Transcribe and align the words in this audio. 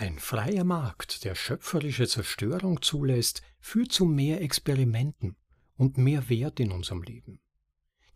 Ein 0.00 0.20
freier 0.20 0.62
Markt, 0.62 1.24
der 1.24 1.34
schöpferische 1.34 2.06
Zerstörung 2.06 2.82
zulässt, 2.82 3.42
führt 3.58 3.90
zu 3.90 4.04
mehr 4.04 4.40
Experimenten 4.40 5.34
und 5.76 5.98
mehr 5.98 6.28
Wert 6.28 6.60
in 6.60 6.70
unserem 6.70 7.02
Leben. 7.02 7.40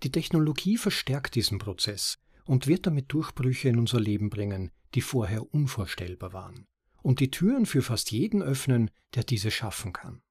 Die 0.04 0.12
Technologie 0.12 0.76
verstärkt 0.76 1.34
diesen 1.34 1.58
Prozess 1.58 2.21
und 2.45 2.68
wird 2.68 2.87
damit 2.87 3.12
Durchbrüche 3.12 3.68
in 3.68 3.80
unser 3.80 3.98
Leben 3.98 4.30
bringen, 4.30 4.71
die 4.95 5.00
vorher 5.00 5.53
unvorstellbar 5.53 6.32
waren, 6.32 6.68
und 7.03 7.19
die 7.19 7.33
Türen 7.33 7.67
für 7.67 7.83
fast 7.83 8.12
jeden 8.12 8.42
öffnen, 8.42 8.92
der 9.17 9.24
diese 9.24 9.51
schaffen 9.51 9.92
kann. 9.92 10.22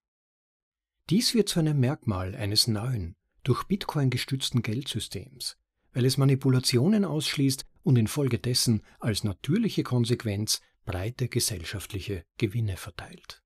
Dies 1.09 1.33
wird 1.33 1.49
zu 1.49 1.59
einem 1.59 1.81
Merkmal 1.81 2.33
eines 2.33 2.67
neuen, 2.67 3.17
durch 3.43 3.65
Bitcoin 3.65 4.09
gestützten 4.09 4.61
Geldsystems, 4.61 5.57
weil 5.91 6.05
es 6.05 6.17
Manipulationen 6.17 7.03
ausschließt 7.03 7.65
und 7.83 7.97
infolgedessen 7.97 8.83
als 9.01 9.25
natürliche 9.25 9.83
Konsequenz 9.83 10.61
breite 10.91 11.29
gesellschaftliche 11.29 12.25
Gewinne 12.37 12.75
verteilt. 12.75 13.41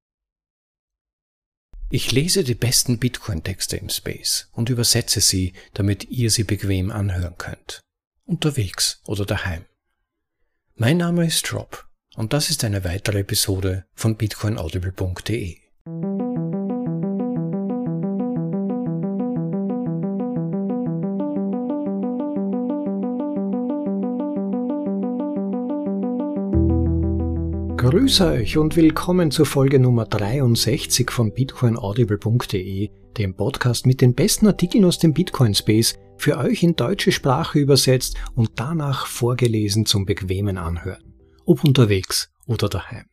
Ich 1.92 2.12
lese 2.12 2.44
die 2.44 2.56
besten 2.56 2.98
Bitcoin-Texte 2.98 3.78
im 3.78 3.90
Space 3.90 4.50
und 4.54 4.70
übersetze 4.70 5.22
sie, 5.22 5.54
damit 5.76 6.06
ihr 6.06 6.32
sie 6.32 6.44
bequem 6.44 6.90
anhören 6.90 7.38
könnt. 7.38 7.82
Unterwegs 8.26 9.04
oder 9.06 9.26
daheim. 9.26 9.66
Mein 10.74 10.98
Name 10.98 11.28
ist 11.28 11.54
Rob 11.54 11.88
und 12.16 12.34
das 12.34 12.50
ist 12.50 12.64
eine 12.64 12.84
weitere 12.84 13.20
Episode 13.20 13.86
von 13.94 14.18
bitcoinaudible.de. 14.18 15.60
Grüße 27.96 28.26
euch 28.28 28.58
und 28.58 28.76
willkommen 28.76 29.32
zur 29.32 29.46
Folge 29.46 29.80
Nummer 29.80 30.04
63 30.04 31.10
von 31.10 31.34
bitcoinaudible.de, 31.34 32.90
dem 33.18 33.36
Podcast 33.36 33.86
mit 33.86 34.02
den 34.02 34.14
besten 34.14 34.48
Artikeln 34.48 34.84
aus 34.84 35.00
dem 35.00 35.14
Bitcoin 35.14 35.56
Space, 35.56 35.98
für 36.18 36.38
euch 36.38 36.62
in 36.62 36.76
deutsche 36.76 37.14
Sprache 37.14 37.58
übersetzt 37.58 38.18
und 38.36 38.52
danach 38.58 39.08
vorgelesen 39.08 39.86
zum 39.86 40.06
bequemen 40.06 40.58
Anhören, 40.58 41.14
ob 41.46 41.64
unterwegs 41.64 42.34
oder 42.48 42.68
daheim. 42.68 43.06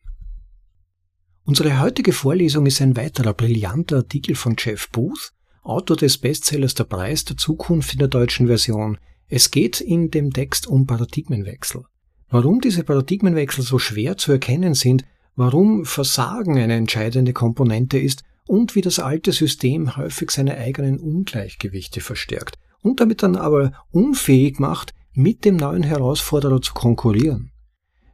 Unsere 1.45 1.79
heutige 1.79 2.11
Vorlesung 2.11 2.65
ist 2.65 2.81
ein 2.81 2.97
weiterer 2.97 3.33
brillanter 3.33 3.95
Artikel 3.99 4.35
von 4.35 4.57
Jeff 4.59 4.89
Booth, 4.89 5.31
Autor 5.61 5.95
des 5.95 6.17
Bestsellers 6.17 6.73
Der 6.73 6.83
Preis 6.83 7.23
der 7.23 7.37
Zukunft 7.37 7.93
in 7.93 7.99
der 7.99 8.09
deutschen 8.09 8.47
Version. 8.47 8.97
Es 9.29 9.49
geht 9.49 9.79
in 9.79 10.11
dem 10.11 10.33
Text 10.33 10.67
um 10.67 10.85
Paradigmenwechsel. 10.85 11.85
Warum 12.33 12.61
diese 12.61 12.83
Paradigmenwechsel 12.83 13.63
so 13.63 13.77
schwer 13.77 14.17
zu 14.17 14.31
erkennen 14.31 14.73
sind, 14.73 15.05
warum 15.35 15.85
Versagen 15.85 16.57
eine 16.57 16.73
entscheidende 16.73 17.31
Komponente 17.31 17.99
ist 17.99 18.23
und 18.47 18.73
wie 18.73 18.81
das 18.81 18.97
alte 18.97 19.31
System 19.31 19.97
häufig 19.97 20.31
seine 20.31 20.57
eigenen 20.57 20.97
Ungleichgewichte 20.97 22.01
verstärkt 22.01 22.57
und 22.81 22.99
damit 22.99 23.21
dann 23.21 23.35
aber 23.35 23.73
unfähig 23.91 24.59
macht, 24.59 24.95
mit 25.13 25.45
dem 25.45 25.57
neuen 25.57 25.83
Herausforderer 25.83 26.59
zu 26.59 26.73
konkurrieren. 26.73 27.51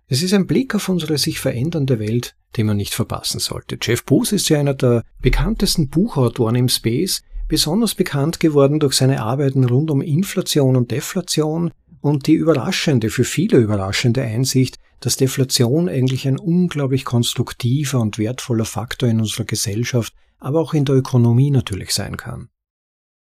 Es 0.08 0.22
ist 0.22 0.34
ein 0.34 0.48
Blick 0.48 0.76
auf 0.76 0.90
unsere 0.90 1.18
sich 1.18 1.40
verändernde 1.40 1.98
Welt, 1.98 2.36
den 2.58 2.66
man 2.66 2.76
nicht 2.76 2.96
verpassen 2.96 3.40
sollte. 3.40 3.78
Jeff 3.82 4.04
Booth 4.04 4.34
ist 4.34 4.50
ja 4.50 4.60
einer 4.60 4.74
der 4.74 5.06
bekanntesten 5.22 5.88
Buchautoren 5.88 6.56
im 6.56 6.68
Space, 6.68 7.22
besonders 7.48 7.96
bekannt 7.96 8.42
geworden 8.42 8.82
durch 8.82 8.96
seine 8.96 9.24
Arbeiten 9.24 9.64
rund 9.64 9.90
um 9.90 10.02
Inflation 10.02 10.76
und 10.76 10.92
Deflation, 10.92 11.72
und 12.02 12.28
die 12.28 12.34
überraschende, 12.34 13.10
für 13.10 13.24
viele 13.24 13.58
überraschende 13.58 14.22
Einsicht, 14.22 14.78
dass 15.00 15.18
Deflation 15.18 15.88
eigentlich 15.90 16.28
ein 16.28 16.38
unglaublich 16.38 17.06
konstruktiver 17.06 18.00
und 18.00 18.18
wertvoller 18.18 18.66
Faktor 18.66 19.10
in 19.10 19.20
unserer 19.20 19.46
Gesellschaft, 19.46 20.14
aber 20.40 20.60
auch 20.60 20.74
in 20.74 20.86
der 20.86 20.96
Ökonomie 20.96 21.52
natürlich 21.52 21.92
sein 21.92 22.18
kann. 22.18 22.50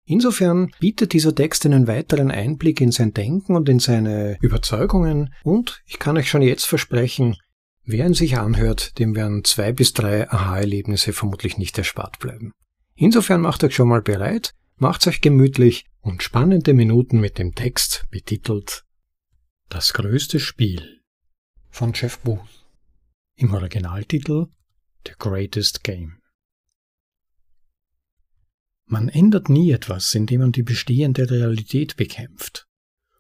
Insofern 0.06 0.72
bietet 0.80 1.14
dieser 1.14 1.34
Text 1.34 1.66
einen 1.66 1.88
weiteren 1.88 2.32
Einblick 2.32 2.82
in 2.82 2.92
sein 2.92 3.14
Denken 3.14 3.56
und 3.56 3.70
in 3.70 3.80
seine 3.80 4.38
Überzeugungen 4.42 5.34
und 5.44 5.82
ich 5.86 6.00
kann 6.00 6.18
euch 6.18 6.30
schon 6.30 6.42
jetzt 6.42 6.66
versprechen, 6.66 7.38
wer 7.86 8.08
ihn 8.08 8.14
sich 8.14 8.38
anhört, 8.38 8.98
dem 9.00 9.16
werden 9.16 9.44
zwei 9.44 9.72
bis 9.72 9.94
drei 9.94 10.30
Aha-Erlebnisse 10.30 11.14
vermutlich 11.14 11.58
nicht 11.58 11.78
erspart 11.78 12.20
bleiben. 12.20 12.52
Insofern 12.96 13.42
macht 13.42 13.64
euch 13.64 13.76
schon 13.76 13.88
mal 13.88 14.02
bereit, 14.02 14.54
macht's 14.82 15.06
euch 15.06 15.22
gemütlich 15.22 15.86
und 16.00 16.24
spannende 16.24 16.74
Minuten 16.74 17.20
mit 17.20 17.38
dem 17.38 17.54
Text 17.54 18.08
betitelt 18.10 18.84
Das 19.70 19.94
größte 19.94 20.40
Spiel 20.40 21.04
von 21.70 21.94
Jeff 21.94 22.18
Booth. 22.20 22.66
Im 23.36 23.54
Originaltitel 23.54 24.48
The 25.06 25.14
Greatest 25.20 25.84
Game. 25.84 26.20
Man 28.86 29.08
ändert 29.08 29.50
nie 29.50 29.72
etwas, 29.72 30.16
indem 30.16 30.42
man 30.42 30.52
die 30.52 30.64
bestehende 30.64 31.30
Realität 31.30 31.96
bekämpft. 31.96 32.68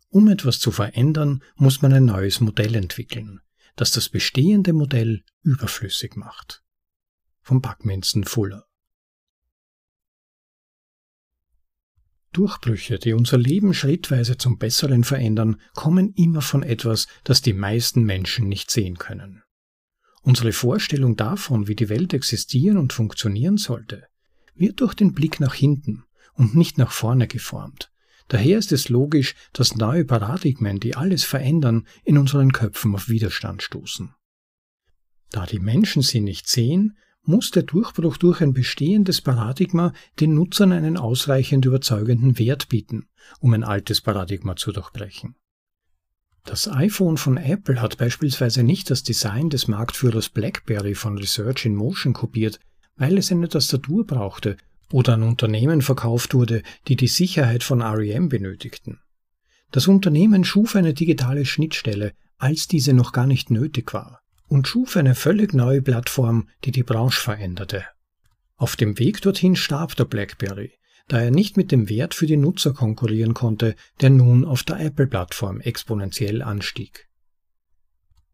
Um 0.10 0.30
etwas 0.30 0.60
zu 0.60 0.72
verändern, 0.72 1.44
muss 1.56 1.84
man 1.84 1.94
ein 1.94 2.06
neues 2.06 2.42
Modell 2.42 2.74
entwickeln, 2.74 3.40
das 3.76 3.92
das 3.92 4.10
bestehende 4.10 4.74
Modell 4.74 5.24
überflüssig 5.44 6.16
macht. 6.16 6.64
Von 7.42 7.62
Buckminster 7.62 8.24
Fuller 8.24 8.66
Durchbrüche, 12.34 12.98
die 12.98 13.14
unser 13.14 13.38
Leben 13.38 13.74
schrittweise 13.74 14.38
zum 14.38 14.58
Besseren 14.58 15.04
verändern, 15.04 15.58
kommen 15.74 16.14
immer 16.14 16.42
von 16.42 16.64
etwas, 16.64 17.08
das 17.24 17.42
die 17.42 17.54
meisten 17.54 18.04
Menschen 18.04 18.48
nicht 18.48 18.72
sehen 18.72 18.98
können. 18.98 19.44
Unsere 20.22 20.54
Vorstellung 20.54 21.18
davon, 21.18 21.68
wie 21.68 21.76
die 21.76 21.90
Welt 21.90 22.14
existieren 22.14 22.78
und 22.78 22.94
funktionieren 22.94 23.58
sollte, 23.58 24.08
wird 24.56 24.80
durch 24.80 24.94
den 24.94 25.14
Blick 25.14 25.40
nach 25.40 25.56
hinten 25.56 26.04
und 26.34 26.56
nicht 26.56 26.78
nach 26.78 26.92
vorne 26.92 27.28
geformt. 27.28 27.92
Daher 28.28 28.60
ist 28.60 28.72
es 28.72 28.88
logisch, 28.88 29.36
dass 29.52 29.76
neue 29.76 30.06
Paradigmen, 30.06 30.80
die 30.80 30.96
alles 30.96 31.26
verändern, 31.26 31.86
in 32.06 32.18
unseren 32.18 32.54
Köpfen 32.54 32.96
auf 32.96 33.10
Widerstand 33.10 33.62
stoßen. 33.62 34.14
Da 35.32 35.46
die 35.46 35.60
Menschen 35.60 36.02
sie 36.02 36.22
nicht 36.22 36.48
sehen, 36.48 36.98
muss 37.24 37.52
der 37.52 37.64
Durchbruch 37.64 38.18
durch 38.18 38.42
ein 38.42 38.54
bestehendes 38.54 39.22
Paradigma 39.22 39.94
den 40.20 40.34
Nutzern 40.34 40.72
einen 40.72 40.98
ausreichend 40.98 41.66
überzeugenden 41.66 42.40
Wert 42.40 42.70
bieten, 42.70 43.08
um 43.40 43.54
ein 43.54 43.64
altes 43.64 44.02
Paradigma 44.02 44.56
zu 44.56 44.72
durchbrechen. 44.72 45.36
Das 46.44 46.68
iPhone 46.68 47.18
von 47.18 47.38
Apple 47.38 47.80
hat 47.80 47.98
beispielsweise 47.98 48.64
nicht 48.64 48.90
das 48.90 49.04
Design 49.04 49.52
des 49.52 49.68
Marktführers 49.68 50.30
BlackBerry 50.30 50.96
von 50.96 51.18
Research 51.18 51.66
in 51.66 51.76
Motion 51.76 52.14
kopiert, 52.14 52.60
weil 52.96 53.18
es 53.20 53.32
eine 53.32 53.48
Tastatur 53.48 54.08
brauchte 54.08 54.58
oder 54.92 55.14
an 55.14 55.24
Unternehmen 55.24 55.84
verkauft 55.84 56.34
wurde, 56.34 56.64
die 56.88 56.96
die 56.96 57.08
Sicherheit 57.08 57.64
von 57.64 57.84
REM 57.84 58.30
benötigten. 58.30 59.00
Das 59.70 59.88
Unternehmen 59.88 60.44
schuf 60.44 60.76
eine 60.76 60.96
digitale 60.96 61.46
Schnittstelle, 61.46 62.14
als 62.38 62.68
diese 62.68 62.94
noch 62.94 63.12
gar 63.12 63.28
nicht 63.28 63.52
nötig 63.52 63.94
war 63.94 64.21
und 64.52 64.68
schuf 64.68 64.98
eine 64.98 65.16
völlig 65.16 65.54
neue 65.54 65.82
Plattform, 65.82 66.50
die 66.66 66.72
die 66.72 66.84
Branche 66.84 67.22
veränderte. 67.22 67.86
Auf 68.58 68.76
dem 68.76 69.00
Weg 69.00 69.22
dorthin 69.22 69.56
starb 69.56 69.96
der 69.96 70.04
BlackBerry, 70.04 70.74
da 71.08 71.22
er 71.22 71.32
nicht 71.32 71.56
mit 71.56 71.72
dem 71.72 71.88
Wert 71.88 72.14
für 72.14 72.26
die 72.26 72.36
Nutzer 72.36 72.74
konkurrieren 72.74 73.34
konnte, 73.34 73.76
der 74.02 74.10
nun 74.10 74.44
auf 74.44 74.64
der 74.64 74.82
Apple-Plattform 74.82 75.62
exponentiell 75.62 76.42
anstieg. 76.42 77.08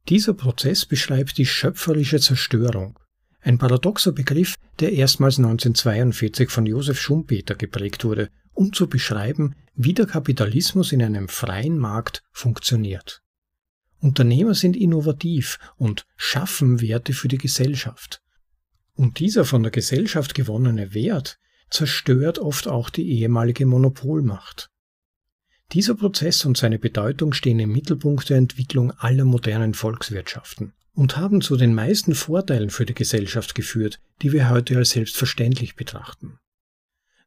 Dieser 0.10 0.34
Prozess 0.34 0.88
beschreibt 0.88 1.38
die 1.38 1.46
schöpferische 1.46 2.20
Zerstörung, 2.20 2.98
ein 3.42 3.60
paradoxer 3.60 4.12
Begriff, 4.12 4.56
der 4.80 4.94
erstmals 4.94 5.38
1942 5.38 6.50
von 6.50 6.66
Josef 6.66 7.00
Schumpeter 7.00 7.54
geprägt 7.54 8.04
wurde, 8.04 8.30
um 8.54 8.74
zu 8.74 8.90
beschreiben, 8.90 9.56
wie 9.76 9.94
der 9.94 10.08
Kapitalismus 10.08 10.92
in 10.92 11.04
einem 11.04 11.28
freien 11.28 11.78
Markt 11.78 12.24
funktioniert. 12.32 13.22
Unternehmer 14.00 14.54
sind 14.54 14.76
innovativ 14.76 15.60
und 15.78 16.06
schaffen 16.16 16.82
Werte 16.82 17.14
für 17.14 17.28
die 17.28 17.38
Gesellschaft. 17.38 18.22
Und 18.94 19.20
dieser 19.20 19.46
von 19.46 19.64
der 19.64 19.72
Gesellschaft 19.72 20.36
gewonnene 20.36 20.94
Wert 20.94 21.40
zerstört 21.70 22.40
oft 22.40 22.68
auch 22.68 22.90
die 22.90 23.10
ehemalige 23.10 23.66
Monopolmacht. 23.66 24.70
Dieser 25.74 25.96
Prozess 25.96 26.46
und 26.46 26.58
seine 26.58 26.80
Bedeutung 26.80 27.34
stehen 27.34 27.60
im 27.60 27.72
Mittelpunkt 27.72 28.30
der 28.30 28.38
Entwicklung 28.38 28.92
aller 28.92 29.26
modernen 29.26 29.74
Volkswirtschaften 29.74 30.74
und 30.94 31.18
haben 31.18 31.42
zu 31.42 31.58
den 31.58 31.74
meisten 31.74 32.16
Vorteilen 32.16 32.70
für 32.70 32.86
die 32.86 32.94
Gesellschaft 32.94 33.54
geführt, 33.54 34.00
die 34.22 34.32
wir 34.32 34.50
heute 34.50 34.78
als 34.78 34.92
selbstverständlich 34.92 35.76
betrachten. 35.76 36.40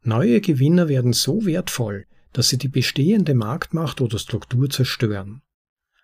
Neue 0.02 0.40
Gewinner 0.40 0.88
werden 0.88 1.12
so 1.12 1.44
wertvoll, 1.44 2.06
dass 2.32 2.48
sie 2.48 2.56
die 2.56 2.68
bestehende 2.68 3.34
Marktmacht 3.34 4.00
oder 4.00 4.18
Struktur 4.18 4.70
zerstören. 4.70 5.42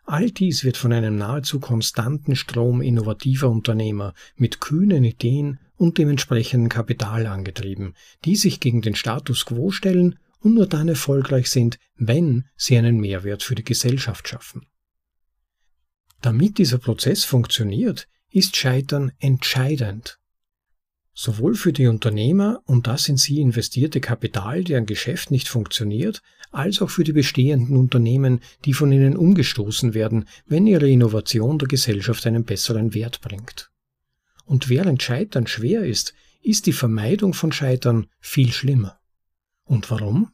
All 0.09 0.31
dies 0.31 0.63
wird 0.63 0.77
von 0.77 0.93
einem 0.93 1.17
nahezu 1.17 1.59
konstanten 1.59 2.37
Strom 2.37 2.81
innovativer 2.81 3.51
Unternehmer 3.51 4.15
mit 4.37 4.61
kühnen 4.61 5.03
Ideen 5.03 5.59
und 5.77 5.99
dem 5.99 6.09
entsprechenden 6.09 6.69
Kapital 6.69 7.27
angetrieben, 7.27 7.95
die 8.25 8.37
sich 8.37 8.61
gegen 8.61 8.83
den 8.83 8.95
Status 8.95 9.45
quo 9.47 9.73
stellen 9.73 10.17
und 10.39 10.55
nur 10.55 10.69
dann 10.69 10.89
erfolgreich 10.89 11.51
sind, 11.51 11.81
wenn 11.97 12.45
sie 12.57 12.79
einen 12.79 13.01
Mehrwert 13.01 13.43
für 13.43 13.57
die 13.57 13.65
Gesellschaft 13.65 14.29
schaffen. 14.29 14.67
Damit 16.23 16.59
dieser 16.59 16.79
Prozess 16.79 17.25
funktioniert, 17.25 18.07
ist 18.31 18.57
Scheitern 18.57 19.11
entscheidend. 19.19 20.21
Sowohl 21.15 21.57
für 21.57 21.73
die 21.73 21.89
Unternehmer 21.89 22.63
und 22.67 22.87
das 22.87 23.09
in 23.09 23.17
sie 23.17 23.41
investierte 23.41 24.01
Kapital, 24.01 24.63
deren 24.63 24.87
Geschäft 24.87 25.31
nicht 25.31 25.49
funktioniert, 25.49 26.23
als 26.51 26.81
auch 26.83 26.91
für 26.91 27.05
die 27.05 27.13
bestehenden 27.13 27.77
Unternehmen, 27.77 28.41
die 28.65 28.73
von 28.73 28.93
ihnen 28.93 29.17
umgestoßen 29.17 29.95
werden, 29.95 30.27
wenn 30.47 30.67
ihre 30.67 30.89
Innovation 30.89 31.59
der 31.59 31.69
Gesellschaft 31.69 32.27
einen 32.27 32.45
besseren 32.45 32.95
Wert 32.95 33.21
bringt. 33.21 33.71
Und 34.45 34.69
während 34.69 35.03
Scheitern 35.03 35.47
schwer 35.47 35.85
ist, 35.85 36.15
ist 36.43 36.67
die 36.67 36.73
Vermeidung 36.73 37.35
von 37.35 37.53
Scheitern 37.53 38.07
viel 38.21 38.53
schlimmer. 38.53 38.99
Und 39.65 39.91
warum? 39.91 40.31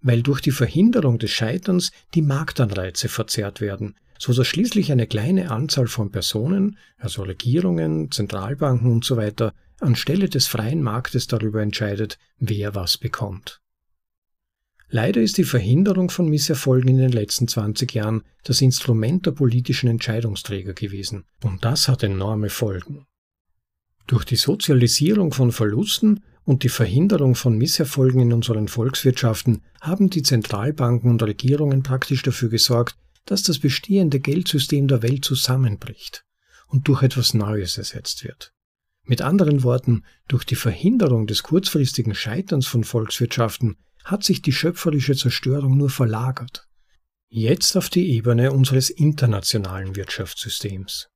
Weil 0.00 0.22
durch 0.22 0.40
die 0.40 0.50
Verhinderung 0.50 1.18
des 1.18 1.30
Scheiterns 1.30 1.90
die 2.14 2.22
Marktanreize 2.22 3.08
verzerrt 3.08 3.60
werden, 3.60 3.96
so 4.18 4.32
dass 4.32 4.46
schließlich 4.46 4.92
eine 4.92 5.06
kleine 5.06 5.50
Anzahl 5.50 5.86
von 5.86 6.10
Personen, 6.10 6.76
also 6.98 7.22
Regierungen, 7.22 8.10
Zentralbanken 8.10 8.96
usw., 8.96 9.32
so 9.38 9.50
anstelle 9.80 10.28
des 10.28 10.46
freien 10.48 10.82
Marktes 10.82 11.28
darüber 11.28 11.62
entscheidet, 11.62 12.18
wer 12.38 12.74
was 12.74 12.98
bekommt. 12.98 13.60
Leider 14.90 15.20
ist 15.20 15.36
die 15.36 15.44
Verhinderung 15.44 16.08
von 16.08 16.28
Misserfolgen 16.28 16.88
in 16.88 16.98
den 16.98 17.12
letzten 17.12 17.46
20 17.46 17.92
Jahren 17.92 18.22
das 18.44 18.62
Instrument 18.62 19.26
der 19.26 19.32
politischen 19.32 19.88
Entscheidungsträger 19.88 20.72
gewesen, 20.72 21.24
und 21.44 21.64
das 21.64 21.88
hat 21.88 22.02
enorme 22.02 22.48
Folgen. 22.48 23.06
Durch 24.06 24.24
die 24.24 24.36
Sozialisierung 24.36 25.34
von 25.34 25.52
Verlusten 25.52 26.24
und 26.44 26.62
die 26.62 26.70
Verhinderung 26.70 27.34
von 27.34 27.58
Misserfolgen 27.58 28.22
in 28.22 28.32
unseren 28.32 28.68
Volkswirtschaften 28.68 29.60
haben 29.82 30.08
die 30.08 30.22
Zentralbanken 30.22 31.10
und 31.10 31.22
Regierungen 31.22 31.82
praktisch 31.82 32.22
dafür 32.22 32.48
gesorgt, 32.48 32.96
dass 33.26 33.42
das 33.42 33.58
bestehende 33.58 34.20
Geldsystem 34.20 34.88
der 34.88 35.02
Welt 35.02 35.26
zusammenbricht 35.26 36.24
und 36.66 36.88
durch 36.88 37.02
etwas 37.02 37.34
Neues 37.34 37.76
ersetzt 37.76 38.24
wird. 38.24 38.54
Mit 39.04 39.20
anderen 39.20 39.62
Worten, 39.62 40.04
durch 40.28 40.44
die 40.44 40.54
Verhinderung 40.54 41.26
des 41.26 41.42
kurzfristigen 41.42 42.14
Scheiterns 42.14 42.66
von 42.66 42.84
Volkswirtschaften 42.84 43.76
hat 44.10 44.24
sich 44.24 44.42
die 44.42 44.52
schöpferische 44.52 45.14
Zerstörung 45.14 45.76
nur 45.76 45.90
verlagert. 45.90 46.66
Jetzt 47.28 47.76
auf 47.76 47.90
die 47.90 48.10
Ebene 48.12 48.52
unseres 48.52 48.88
internationalen 48.88 49.96
Wirtschaftssystems. 49.96 51.08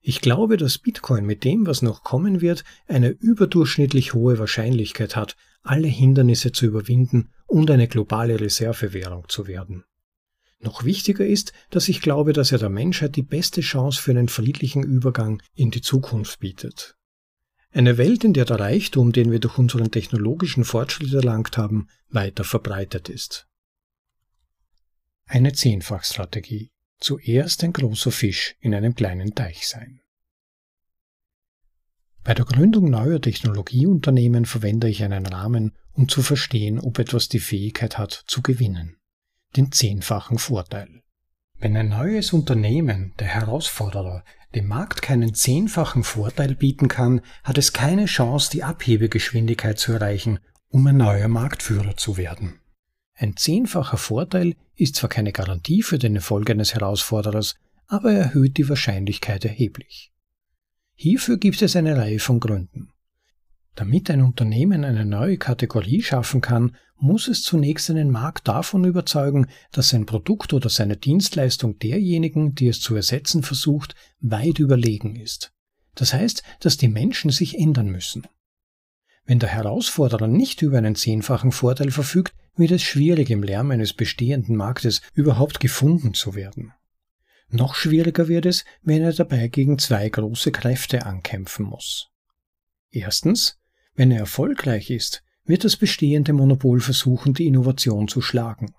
Ich 0.00 0.20
glaube, 0.20 0.56
dass 0.56 0.78
Bitcoin 0.78 1.26
mit 1.26 1.44
dem, 1.44 1.66
was 1.66 1.82
noch 1.82 2.04
kommen 2.04 2.40
wird, 2.40 2.64
eine 2.86 3.08
überdurchschnittlich 3.08 4.14
hohe 4.14 4.38
Wahrscheinlichkeit 4.38 5.16
hat, 5.16 5.36
alle 5.62 5.88
Hindernisse 5.88 6.52
zu 6.52 6.64
überwinden 6.64 7.30
und 7.46 7.70
eine 7.70 7.88
globale 7.88 8.40
Reservewährung 8.40 9.28
zu 9.28 9.48
werden. 9.48 9.84
Noch 10.60 10.84
wichtiger 10.84 11.26
ist, 11.26 11.52
dass 11.70 11.88
ich 11.88 12.00
glaube, 12.00 12.32
dass 12.32 12.52
er 12.52 12.58
der 12.58 12.68
Menschheit 12.68 13.16
die 13.16 13.22
beste 13.22 13.62
Chance 13.62 14.00
für 14.00 14.12
einen 14.12 14.28
friedlichen 14.28 14.84
Übergang 14.84 15.42
in 15.54 15.70
die 15.70 15.82
Zukunft 15.82 16.38
bietet. 16.38 16.96
Eine 17.72 17.98
Welt, 17.98 18.24
in 18.24 18.32
der 18.32 18.44
der 18.44 18.58
Reichtum, 18.58 19.12
den 19.12 19.30
wir 19.30 19.38
durch 19.38 19.56
unseren 19.56 19.90
technologischen 19.90 20.64
Fortschritt 20.64 21.12
erlangt 21.12 21.56
haben, 21.56 21.88
weiter 22.08 22.42
verbreitet 22.42 23.08
ist. 23.08 23.46
Eine 25.26 25.52
Zehnfachstrategie 25.52 26.72
zuerst 26.98 27.62
ein 27.64 27.72
großer 27.72 28.10
Fisch 28.10 28.56
in 28.60 28.74
einem 28.74 28.94
kleinen 28.94 29.34
Teich 29.34 29.68
sein. 29.68 30.00
Bei 32.22 32.34
der 32.34 32.44
Gründung 32.44 32.90
neuer 32.90 33.20
Technologieunternehmen 33.20 34.44
verwende 34.44 34.88
ich 34.88 35.02
einen 35.02 35.24
Rahmen, 35.24 35.72
um 35.92 36.08
zu 36.08 36.22
verstehen, 36.22 36.78
ob 36.78 36.98
etwas 36.98 37.28
die 37.28 37.38
Fähigkeit 37.38 37.96
hat, 37.96 38.24
zu 38.26 38.42
gewinnen. 38.42 38.96
Den 39.56 39.72
zehnfachen 39.72 40.38
Vorteil. 40.38 41.02
Wenn 41.58 41.76
ein 41.76 41.88
neues 41.88 42.32
Unternehmen, 42.32 43.14
der 43.18 43.28
Herausforderer, 43.28 44.24
dem 44.54 44.66
Markt 44.66 45.02
keinen 45.02 45.34
zehnfachen 45.34 46.02
Vorteil 46.02 46.54
bieten 46.54 46.88
kann, 46.88 47.20
hat 47.44 47.58
es 47.58 47.72
keine 47.72 48.06
Chance, 48.06 48.50
die 48.50 48.64
Abhebegeschwindigkeit 48.64 49.78
zu 49.78 49.92
erreichen, 49.92 50.40
um 50.68 50.86
ein 50.86 50.96
neuer 50.96 51.28
Marktführer 51.28 51.96
zu 51.96 52.16
werden. 52.16 52.60
Ein 53.14 53.36
zehnfacher 53.36 53.96
Vorteil 53.98 54.56
ist 54.76 54.96
zwar 54.96 55.10
keine 55.10 55.32
Garantie 55.32 55.82
für 55.82 55.98
den 55.98 56.16
Erfolg 56.16 56.48
eines 56.50 56.74
Herausforderers, 56.74 57.54
aber 57.86 58.12
erhöht 58.12 58.56
die 58.56 58.68
Wahrscheinlichkeit 58.68 59.44
erheblich. 59.44 60.12
Hierfür 60.94 61.38
gibt 61.38 61.60
es 61.62 61.76
eine 61.76 61.96
Reihe 61.96 62.18
von 62.18 62.40
Gründen. 62.40 62.92
Damit 63.74 64.10
ein 64.10 64.22
Unternehmen 64.22 64.84
eine 64.84 65.04
neue 65.04 65.38
Kategorie 65.38 66.02
schaffen 66.02 66.40
kann, 66.40 66.76
muss 66.96 67.28
es 67.28 67.42
zunächst 67.42 67.90
einen 67.90 68.10
Markt 68.10 68.46
davon 68.46 68.84
überzeugen, 68.84 69.46
dass 69.72 69.90
sein 69.90 70.06
Produkt 70.06 70.52
oder 70.52 70.68
seine 70.68 70.96
Dienstleistung 70.96 71.78
derjenigen, 71.78 72.54
die 72.54 72.68
es 72.68 72.80
zu 72.80 72.94
ersetzen 72.94 73.42
versucht, 73.42 73.94
weit 74.20 74.58
überlegen 74.58 75.16
ist. 75.16 75.52
Das 75.94 76.12
heißt, 76.12 76.42
dass 76.60 76.76
die 76.76 76.88
Menschen 76.88 77.30
sich 77.30 77.58
ändern 77.58 77.88
müssen. 77.88 78.26
Wenn 79.24 79.38
der 79.38 79.50
Herausforderer 79.50 80.26
nicht 80.26 80.62
über 80.62 80.78
einen 80.78 80.94
zehnfachen 80.94 81.52
Vorteil 81.52 81.90
verfügt, 81.90 82.34
wird 82.56 82.72
es 82.72 82.82
schwierig, 82.82 83.30
im 83.30 83.42
Lärm 83.42 83.70
eines 83.70 83.92
bestehenden 83.92 84.56
Marktes 84.56 85.00
überhaupt 85.14 85.60
gefunden 85.60 86.14
zu 86.14 86.34
werden. 86.34 86.72
Noch 87.48 87.74
schwieriger 87.74 88.28
wird 88.28 88.46
es, 88.46 88.64
wenn 88.82 89.02
er 89.02 89.12
dabei 89.12 89.48
gegen 89.48 89.78
zwei 89.78 90.08
große 90.08 90.52
Kräfte 90.52 91.06
ankämpfen 91.06 91.66
muss. 91.66 92.10
Erstens, 92.90 93.59
wenn 94.00 94.12
er 94.12 94.20
erfolgreich 94.20 94.88
ist, 94.88 95.22
wird 95.44 95.62
das 95.62 95.76
bestehende 95.76 96.32
Monopol 96.32 96.80
versuchen, 96.80 97.34
die 97.34 97.46
Innovation 97.46 98.08
zu 98.08 98.22
schlagen. 98.22 98.72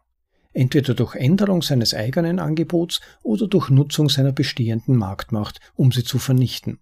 Entweder 0.52 0.96
durch 0.96 1.14
Änderung 1.14 1.62
seines 1.62 1.94
eigenen 1.94 2.40
Angebots 2.40 3.02
oder 3.22 3.48
durch 3.48 3.70
Nutzung 3.70 4.10
seiner 4.10 4.32
bestehenden 4.32 4.96
Marktmacht, 4.96 5.60
um 5.76 5.92
sie 5.92 6.04
zu 6.04 6.18
vernichten. 6.18 6.80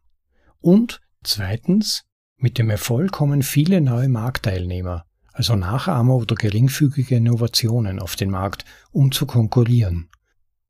Und 0.61 1.01
zweitens, 1.21 2.05
mit 2.37 2.57
dem 2.57 2.69
Erfolg 2.69 3.11
kommen 3.11 3.43
viele 3.43 3.81
neue 3.81 4.07
Marktteilnehmer, 4.07 5.03
also 5.33 5.57
Nachahmer 5.57 6.15
oder 6.15 6.35
geringfügige 6.35 7.17
Innovationen 7.17 7.99
auf 7.99 8.15
den 8.15 8.29
Markt, 8.29 8.63
um 8.91 9.11
zu 9.11 9.25
konkurrieren, 9.25 10.07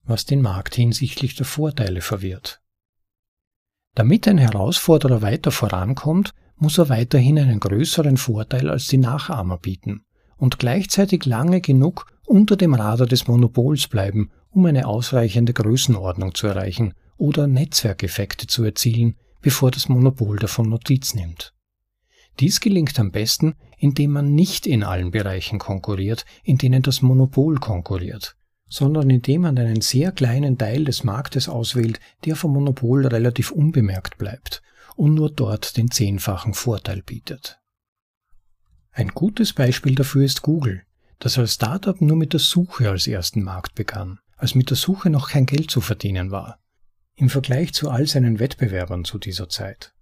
was 0.01 0.25
den 0.25 0.41
Markt 0.41 0.73
hinsichtlich 0.73 1.35
der 1.35 1.45
Vorteile 1.45 2.01
verwirrt. 2.01 2.61
Damit 3.93 4.27
ein 4.27 4.39
Herausforderer 4.39 5.21
weiter 5.21 5.51
vorankommt, 5.51 6.33
muss 6.59 6.77
er 6.77 6.89
weiterhin 6.89 7.39
einen 7.39 7.59
größeren 7.59 8.17
Vorteil 8.17 8.69
als 8.69 8.87
die 8.87 8.97
Nachahmer 8.97 9.57
bieten 9.57 10.01
und 10.37 10.59
gleichzeitig 10.59 11.25
lange 11.25 11.61
genug 11.61 12.05
unter 12.25 12.55
dem 12.55 12.73
Radar 12.73 13.07
des 13.07 13.27
Monopols 13.27 13.87
bleiben, 13.87 14.31
um 14.51 14.65
eine 14.65 14.87
ausreichende 14.87 15.53
Größenordnung 15.53 16.35
zu 16.35 16.47
erreichen 16.47 16.93
oder 17.17 17.47
Netzwerkeffekte 17.47 18.47
zu 18.47 18.63
erzielen, 18.63 19.15
bevor 19.41 19.71
das 19.71 19.89
Monopol 19.89 20.37
davon 20.37 20.69
Notiz 20.69 21.13
nimmt. 21.13 21.53
Dies 22.39 22.59
gelingt 22.59 22.99
am 22.99 23.11
besten, 23.11 23.55
indem 23.77 24.11
man 24.11 24.33
nicht 24.33 24.67
in 24.67 24.83
allen 24.83 25.11
Bereichen 25.11 25.59
konkurriert, 25.59 26.25
in 26.43 26.57
denen 26.57 26.81
das 26.81 27.01
Monopol 27.01 27.57
konkurriert, 27.57 28.37
sondern 28.69 29.09
indem 29.09 29.41
man 29.41 29.57
einen 29.57 29.81
sehr 29.81 30.11
kleinen 30.11 30.57
Teil 30.57 30.85
des 30.85 31.03
Marktes 31.03 31.49
auswählt, 31.49 31.99
der 32.25 32.35
vom 32.35 32.53
Monopol 32.53 33.05
relativ 33.07 33.51
unbemerkt 33.51 34.17
bleibt 34.17 34.61
und 34.99 35.13
nur 35.13 35.31
dort 35.31 35.77
den 35.77 35.89
zehnfachen 35.89 36.53
Vorteil 36.53 37.01
bietet. 37.01 37.61
Ein 38.91 39.07
gutes 39.07 39.53
Beispiel 39.53 39.95
dafür 39.95 40.25
ist 40.25 40.41
Google, 40.41 40.83
das 41.19 41.37
als 41.37 41.53
Startup 41.53 42.01
nur 42.01 42.17
mit 42.17 42.33
der 42.33 42.41
Suche 42.41 42.89
als 42.89 43.07
ersten 43.07 43.41
Markt 43.41 43.75
begann, 43.75 44.19
als 44.35 44.55
mit 44.55 44.69
der 44.69 44.75
Suche 44.75 45.09
noch 45.09 45.29
kein 45.29 45.45
Geld 45.45 45.71
zu 45.71 45.79
verdienen 45.79 46.31
war, 46.31 46.59
im 47.15 47.29
Vergleich 47.29 47.73
zu 47.73 47.89
all 47.89 48.07
seinen 48.07 48.39
Wettbewerbern 48.39 49.05
zu 49.05 49.19
dieser 49.19 49.47
Zeit. 49.47 49.93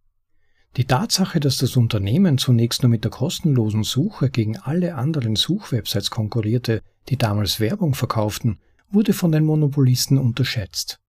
Die 0.78 0.86
Tatsache, 0.86 1.40
dass 1.40 1.60
das 1.60 1.78
Unternehmen 1.78 2.40
zunächst 2.40 2.82
nur 2.82 2.90
mit 2.90 3.04
der 3.04 3.12
kostenlosen 3.12 3.84
Suche 3.84 4.32
gegen 4.32 4.58
alle 4.58 4.96
anderen 4.96 5.36
Suchwebsites 5.36 6.10
konkurrierte, 6.10 6.82
die 7.10 7.18
damals 7.18 7.60
Werbung 7.60 7.94
verkauften, 7.94 8.58
wurde 8.90 9.14
von 9.14 9.32
den 9.32 9.46
Monopolisten 9.46 10.18
unterschätzt. 10.18 11.00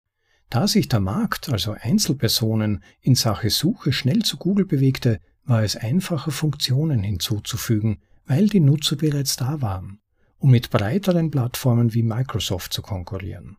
Da 0.50 0.66
sich 0.66 0.88
der 0.88 1.00
Markt, 1.00 1.50
also 1.50 1.76
Einzelpersonen, 1.78 2.82
in 3.00 3.14
Sache 3.14 3.50
Suche 3.50 3.92
schnell 3.92 4.22
zu 4.22 4.38
Google 4.38 4.64
bewegte, 4.64 5.20
war 5.44 5.62
es 5.62 5.76
einfacher, 5.76 6.30
Funktionen 6.30 7.02
hinzuzufügen, 7.02 7.98
weil 8.24 8.48
die 8.48 8.60
Nutzer 8.60 8.96
bereits 8.96 9.36
da 9.36 9.60
waren, 9.60 10.00
um 10.38 10.50
mit 10.50 10.70
breiteren 10.70 11.30
Plattformen 11.30 11.94
wie 11.94 12.02
Microsoft 12.02 12.72
zu 12.72 12.82
konkurrieren. 12.82 13.56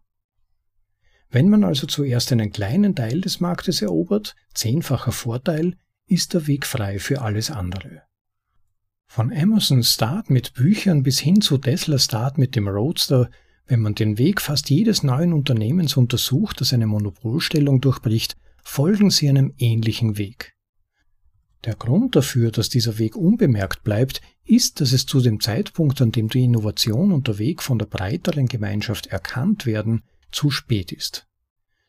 Wenn 1.32 1.50
man 1.50 1.64
also 1.64 1.86
zuerst 1.86 2.32
einen 2.32 2.52
kleinen 2.52 2.96
Teil 2.96 3.22
des 3.22 3.40
Marktes 3.40 3.84
erobert, 3.84 4.36
zehnfacher 4.54 5.12
Vorteil, 5.12 5.76
ist 6.08 6.34
der 6.34 6.48
Weg 6.48 6.66
frei 6.66 6.98
für 6.98 7.22
alles 7.22 7.52
andere. 7.52 8.02
Von 9.06 9.32
Amazon 9.32 9.84
Start 9.84 10.30
mit 10.32 10.54
Büchern 10.54 11.04
bis 11.04 11.20
hin 11.20 11.42
zu 11.42 11.60
Tesla 11.60 12.00
Start 12.00 12.40
mit 12.40 12.56
dem 12.56 12.68
Roadster, 12.68 13.30
wenn 13.70 13.82
man 13.82 13.94
den 13.94 14.18
Weg 14.18 14.42
fast 14.42 14.72
jedes 14.72 15.04
neuen 15.04 15.32
Unternehmens 15.32 15.96
untersucht, 15.96 16.60
das 16.60 16.74
eine 16.74 16.88
Monopolstellung 16.88 17.82
durchbricht, 17.82 18.36
folgen 18.64 19.12
sie 19.12 19.30
einem 19.30 19.54
ähnlichen 19.60 20.18
Weg. 20.18 20.56
Der 21.66 21.76
Grund 21.76 22.16
dafür, 22.16 22.52
dass 22.52 22.70
dieser 22.70 22.98
Weg 22.98 23.16
unbemerkt 23.16 23.84
bleibt, 23.84 24.22
ist, 24.44 24.82
dass 24.82 24.92
es 24.92 25.06
zu 25.06 25.22
dem 25.22 25.40
Zeitpunkt, 25.40 26.02
an 26.02 26.12
dem 26.12 26.30
die 26.30 26.44
Innovation 26.44 27.12
und 27.12 27.28
der 27.28 27.38
Weg 27.38 27.62
von 27.62 27.78
der 27.78 27.86
breiteren 27.86 28.48
Gemeinschaft 28.48 29.08
erkannt 29.08 29.68
werden, 29.68 30.02
zu 30.32 30.50
spät 30.50 30.92
ist. 30.92 31.28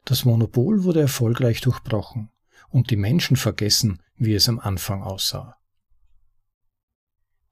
Das 0.05 0.27
Monopol 0.27 0.85
wurde 0.85 1.01
erfolgreich 1.01 1.63
durchbrochen 1.63 2.29
und 2.69 2.91
die 2.91 2.97
Menschen 2.97 3.37
vergessen, 3.37 4.03
wie 4.17 4.35
es 4.35 4.51
am 4.51 4.59
Anfang 4.59 5.03
aussah. 5.03 5.57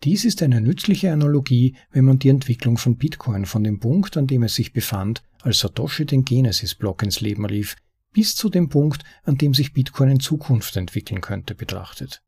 Dies 0.05 0.25
ist 0.25 0.43
eine 0.43 0.61
nützliche 0.61 1.13
Analogie, 1.13 1.75
wenn 1.91 2.05
man 2.05 2.21
die 2.21 2.29
Entwicklung 2.29 2.79
von 2.79 2.97
Bitcoin 2.97 3.47
von 3.47 3.65
dem 3.65 3.81
Punkt, 3.81 4.17
an 4.17 4.29
dem 4.29 4.45
es 4.45 4.55
sich 4.55 4.73
befand, 4.73 5.23
als 5.43 5.59
Satoshi 5.59 6.07
den 6.07 6.25
Genesis-Block 6.25 7.03
ins 7.03 7.21
Leben 7.21 7.45
rief, 7.45 7.77
bis 8.13 8.37
zu 8.37 8.49
dem 8.49 8.69
Punkt, 8.69 9.03
an 9.25 9.39
dem 9.39 9.55
sich 9.55 9.73
Bitcoin 9.73 10.11
in 10.11 10.21
Zukunft 10.21 10.77
entwickeln 10.77 11.21
könnte, 11.21 11.57
betrachtet. 11.57 12.23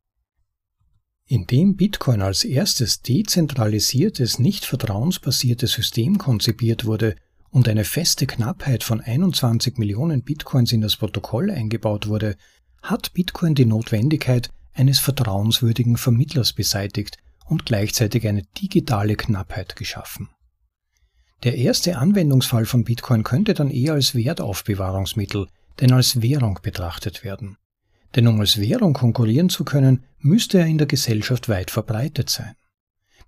Indem 1.26 1.76
Bitcoin 1.76 2.22
als 2.22 2.42
erstes 2.42 3.02
dezentralisiertes, 3.02 4.40
nicht 4.40 4.64
vertrauensbasiertes 4.64 5.70
System 5.72 6.18
konzipiert 6.18 6.86
wurde 6.86 7.14
und 7.50 7.68
eine 7.68 7.84
feste 7.84 8.26
Knappheit 8.26 8.82
von 8.82 9.00
21 9.00 9.78
Millionen 9.78 10.22
Bitcoins 10.22 10.72
in 10.72 10.80
das 10.80 10.96
Protokoll 10.96 11.52
eingebaut 11.52 12.08
wurde, 12.08 12.36
hat 12.82 13.12
Bitcoin 13.12 13.54
die 13.54 13.64
Notwendigkeit 13.66 14.50
eines 14.72 14.98
vertrauenswürdigen 14.98 15.96
Vermittlers 15.96 16.52
beseitigt 16.52 17.18
und 17.50 17.66
gleichzeitig 17.66 18.26
eine 18.26 18.42
digitale 18.42 19.16
Knappheit 19.16 19.76
geschaffen. 19.76 20.30
Der 21.42 21.56
erste 21.56 21.98
Anwendungsfall 21.98 22.66
von 22.66 22.84
Bitcoin 22.84 23.24
könnte 23.24 23.54
dann 23.54 23.70
eher 23.70 23.94
als 23.94 24.14
Wertaufbewahrungsmittel, 24.14 25.48
denn 25.80 25.92
als 25.92 26.22
Währung 26.22 26.60
betrachtet 26.62 27.24
werden. 27.24 27.56
Denn 28.14 28.26
um 28.26 28.40
als 28.40 28.58
Währung 28.58 28.92
konkurrieren 28.92 29.48
zu 29.48 29.64
können, 29.64 30.04
müsste 30.18 30.58
er 30.58 30.66
in 30.66 30.78
der 30.78 30.86
Gesellschaft 30.86 31.48
weit 31.48 31.70
verbreitet 31.70 32.30
sein. 32.30 32.54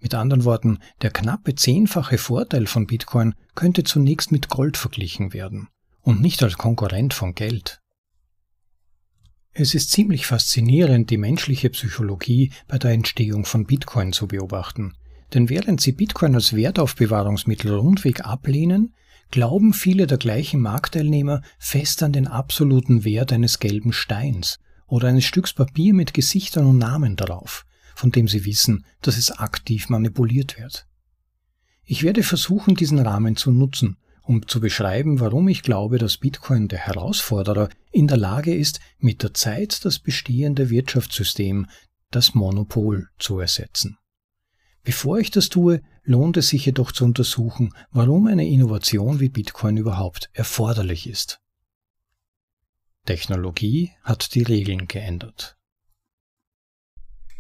Mit 0.00 0.14
anderen 0.14 0.44
Worten, 0.44 0.78
der 1.00 1.10
knappe 1.10 1.54
zehnfache 1.54 2.18
Vorteil 2.18 2.66
von 2.66 2.86
Bitcoin 2.86 3.34
könnte 3.54 3.84
zunächst 3.84 4.32
mit 4.32 4.48
Gold 4.48 4.76
verglichen 4.76 5.32
werden 5.32 5.68
und 6.02 6.20
nicht 6.20 6.42
als 6.42 6.58
Konkurrent 6.58 7.14
von 7.14 7.34
Geld. 7.34 7.81
Es 9.54 9.74
ist 9.74 9.90
ziemlich 9.90 10.26
faszinierend, 10.26 11.10
die 11.10 11.18
menschliche 11.18 11.68
Psychologie 11.68 12.52
bei 12.68 12.78
der 12.78 12.92
Entstehung 12.92 13.44
von 13.44 13.66
Bitcoin 13.66 14.14
zu 14.14 14.26
beobachten. 14.26 14.94
Denn 15.34 15.50
während 15.50 15.80
sie 15.82 15.92
Bitcoin 15.92 16.34
als 16.34 16.56
Wertaufbewahrungsmittel 16.56 17.74
rundweg 17.74 18.24
ablehnen, 18.24 18.94
glauben 19.30 19.74
viele 19.74 20.06
der 20.06 20.16
gleichen 20.16 20.60
Marktteilnehmer 20.60 21.42
fest 21.58 22.02
an 22.02 22.12
den 22.12 22.26
absoluten 22.26 23.04
Wert 23.04 23.30
eines 23.32 23.58
gelben 23.58 23.92
Steins 23.92 24.58
oder 24.86 25.08
eines 25.08 25.24
Stücks 25.24 25.52
Papier 25.52 25.92
mit 25.92 26.14
Gesichtern 26.14 26.66
und 26.66 26.78
Namen 26.78 27.16
darauf, 27.16 27.66
von 27.94 28.10
dem 28.10 28.28
sie 28.28 28.46
wissen, 28.46 28.86
dass 29.02 29.18
es 29.18 29.32
aktiv 29.32 29.90
manipuliert 29.90 30.58
wird. 30.58 30.86
Ich 31.84 32.02
werde 32.02 32.22
versuchen, 32.22 32.74
diesen 32.74 32.98
Rahmen 32.98 33.36
zu 33.36 33.50
nutzen, 33.50 33.98
um 34.22 34.46
zu 34.46 34.60
beschreiben, 34.60 35.20
warum 35.20 35.48
ich 35.48 35.62
glaube, 35.62 35.98
dass 35.98 36.18
Bitcoin 36.18 36.68
der 36.68 36.78
Herausforderer 36.78 37.68
in 37.90 38.06
der 38.06 38.16
Lage 38.16 38.54
ist, 38.54 38.80
mit 38.98 39.22
der 39.22 39.34
Zeit 39.34 39.84
das 39.84 39.98
bestehende 39.98 40.70
Wirtschaftssystem, 40.70 41.66
das 42.10 42.34
Monopol, 42.34 43.08
zu 43.18 43.38
ersetzen. 43.40 43.98
Bevor 44.84 45.18
ich 45.18 45.30
das 45.30 45.48
tue, 45.48 45.80
lohnt 46.02 46.36
es 46.36 46.48
sich 46.48 46.66
jedoch 46.66 46.92
zu 46.92 47.04
untersuchen, 47.04 47.72
warum 47.90 48.26
eine 48.26 48.46
Innovation 48.46 49.20
wie 49.20 49.28
Bitcoin 49.28 49.76
überhaupt 49.76 50.30
erforderlich 50.32 51.08
ist. 51.08 51.40
Technologie 53.04 53.92
hat 54.02 54.34
die 54.34 54.42
Regeln 54.42 54.86
geändert. 54.86 55.56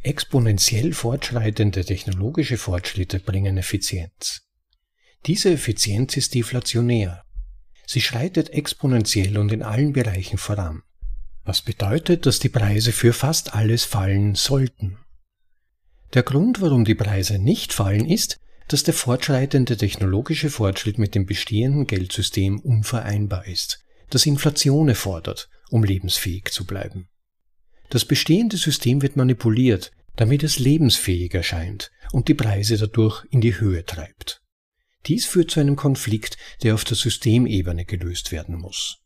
Exponentiell 0.02 0.92
fortschreitende 0.92 1.84
technologische 1.84 2.58
Fortschritte 2.58 3.20
bringen 3.20 3.56
Effizienz. 3.56 4.42
Diese 5.26 5.50
Effizienz 5.52 6.16
ist 6.16 6.34
deflationär. 6.34 7.24
Sie 7.86 8.00
schreitet 8.00 8.50
exponentiell 8.50 9.38
und 9.38 9.52
in 9.52 9.62
allen 9.62 9.92
Bereichen 9.92 10.36
voran, 10.36 10.82
was 11.44 11.62
bedeutet, 11.62 12.26
dass 12.26 12.40
die 12.40 12.48
Preise 12.48 12.90
für 12.90 13.12
fast 13.12 13.54
alles 13.54 13.84
fallen 13.84 14.34
sollten. 14.34 14.98
Der 16.14 16.24
Grund, 16.24 16.60
warum 16.60 16.84
die 16.84 16.96
Preise 16.96 17.38
nicht 17.38 17.72
fallen, 17.72 18.04
ist, 18.04 18.40
dass 18.66 18.82
der 18.82 18.94
fortschreitende 18.94 19.76
technologische 19.76 20.50
Fortschritt 20.50 20.98
mit 20.98 21.14
dem 21.14 21.26
bestehenden 21.26 21.86
Geldsystem 21.86 22.58
unvereinbar 22.58 23.46
ist, 23.46 23.84
das 24.10 24.26
Inflation 24.26 24.88
erfordert, 24.88 25.48
um 25.70 25.84
lebensfähig 25.84 26.50
zu 26.50 26.66
bleiben. 26.66 27.08
Das 27.90 28.04
bestehende 28.04 28.56
System 28.56 29.02
wird 29.02 29.16
manipuliert, 29.16 29.92
damit 30.16 30.42
es 30.42 30.58
lebensfähig 30.58 31.32
erscheint 31.34 31.92
und 32.10 32.28
die 32.28 32.34
Preise 32.34 32.76
dadurch 32.76 33.24
in 33.30 33.40
die 33.40 33.58
Höhe 33.58 33.84
treibt. 33.84 34.41
Dies 35.06 35.26
führt 35.26 35.50
zu 35.50 35.60
einem 35.60 35.76
Konflikt, 35.76 36.36
der 36.62 36.74
auf 36.74 36.84
der 36.84 36.96
Systemebene 36.96 37.84
gelöst 37.84 38.32
werden 38.32 38.56
muss. 38.56 38.98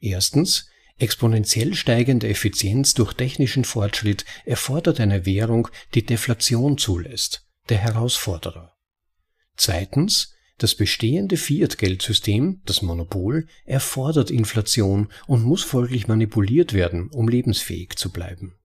Erstens, 0.00 0.68
exponentiell 0.98 1.74
steigende 1.74 2.28
Effizienz 2.28 2.94
durch 2.94 3.12
technischen 3.12 3.64
Fortschritt 3.64 4.24
erfordert 4.44 5.00
eine 5.00 5.26
Währung, 5.26 5.68
die 5.94 6.04
Deflation 6.04 6.78
zulässt, 6.78 7.46
der 7.68 7.78
Herausforderer. 7.78 8.76
Zweitens, 9.56 10.34
das 10.58 10.74
bestehende 10.74 11.36
Fiat-Geldsystem, 11.36 12.62
das 12.64 12.82
Monopol, 12.82 13.46
erfordert 13.64 14.30
Inflation 14.30 15.08
und 15.28 15.44
muss 15.44 15.62
folglich 15.62 16.08
manipuliert 16.08 16.72
werden, 16.72 17.10
um 17.10 17.28
lebensfähig 17.28 17.94
zu 17.96 18.10
bleiben. 18.10 18.58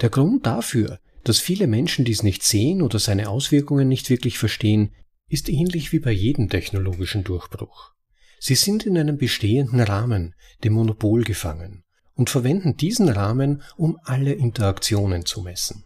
Der 0.00 0.08
Grund 0.08 0.46
dafür, 0.46 0.98
dass 1.24 1.40
viele 1.40 1.66
Menschen 1.66 2.06
dies 2.06 2.22
nicht 2.22 2.42
sehen 2.42 2.80
oder 2.80 2.98
seine 2.98 3.28
Auswirkungen 3.28 3.86
nicht 3.86 4.08
wirklich 4.08 4.38
verstehen, 4.38 4.94
ist 5.28 5.48
ähnlich 5.48 5.92
wie 5.92 5.98
bei 5.98 6.12
jedem 6.12 6.48
technologischen 6.48 7.24
Durchbruch. 7.24 7.92
Sie 8.40 8.54
sind 8.54 8.86
in 8.86 8.96
einem 8.96 9.18
bestehenden 9.18 9.80
Rahmen, 9.80 10.34
dem 10.64 10.74
Monopol 10.74 11.24
gefangen, 11.24 11.84
und 12.14 12.30
verwenden 12.30 12.76
diesen 12.76 13.08
Rahmen, 13.08 13.62
um 13.76 13.98
alle 14.04 14.32
Interaktionen 14.32 15.24
zu 15.24 15.42
messen. 15.42 15.84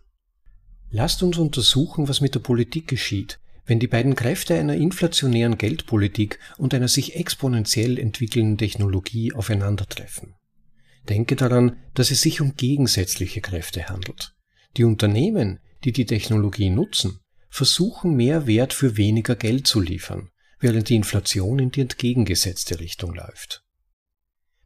Lasst 0.90 1.22
uns 1.22 1.38
untersuchen, 1.38 2.08
was 2.08 2.20
mit 2.20 2.34
der 2.34 2.40
Politik 2.40 2.86
geschieht, 2.88 3.40
wenn 3.64 3.78
die 3.78 3.86
beiden 3.86 4.14
Kräfte 4.14 4.58
einer 4.58 4.74
inflationären 4.74 5.56
Geldpolitik 5.56 6.38
und 6.58 6.74
einer 6.74 6.88
sich 6.88 7.16
exponentiell 7.16 7.98
entwickelnden 7.98 8.58
Technologie 8.58 9.32
aufeinandertreffen. 9.32 10.34
Denke 11.08 11.36
daran, 11.36 11.76
dass 11.94 12.10
es 12.10 12.20
sich 12.20 12.40
um 12.40 12.54
gegensätzliche 12.54 13.40
Kräfte 13.40 13.88
handelt. 13.88 14.34
Die 14.76 14.84
Unternehmen, 14.84 15.60
die 15.84 15.92
die 15.92 16.06
Technologie 16.06 16.70
nutzen, 16.70 17.20
versuchen 17.52 18.14
mehr 18.14 18.46
Wert 18.46 18.72
für 18.72 18.96
weniger 18.96 19.36
Geld 19.36 19.66
zu 19.66 19.78
liefern, 19.78 20.30
während 20.58 20.88
die 20.88 20.96
Inflation 20.96 21.58
in 21.58 21.70
die 21.70 21.82
entgegengesetzte 21.82 22.80
Richtung 22.80 23.14
läuft. 23.14 23.62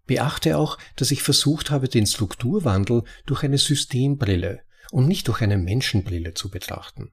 Beachte 0.06 0.56
auch, 0.56 0.78
dass 0.94 1.10
ich 1.10 1.24
versucht 1.24 1.72
habe, 1.72 1.88
den 1.88 2.06
Strukturwandel 2.06 3.02
durch 3.26 3.42
eine 3.42 3.58
Systembrille 3.58 4.60
und 4.92 5.08
nicht 5.08 5.26
durch 5.26 5.40
eine 5.40 5.58
Menschenbrille 5.58 6.34
zu 6.34 6.48
betrachten. 6.48 7.10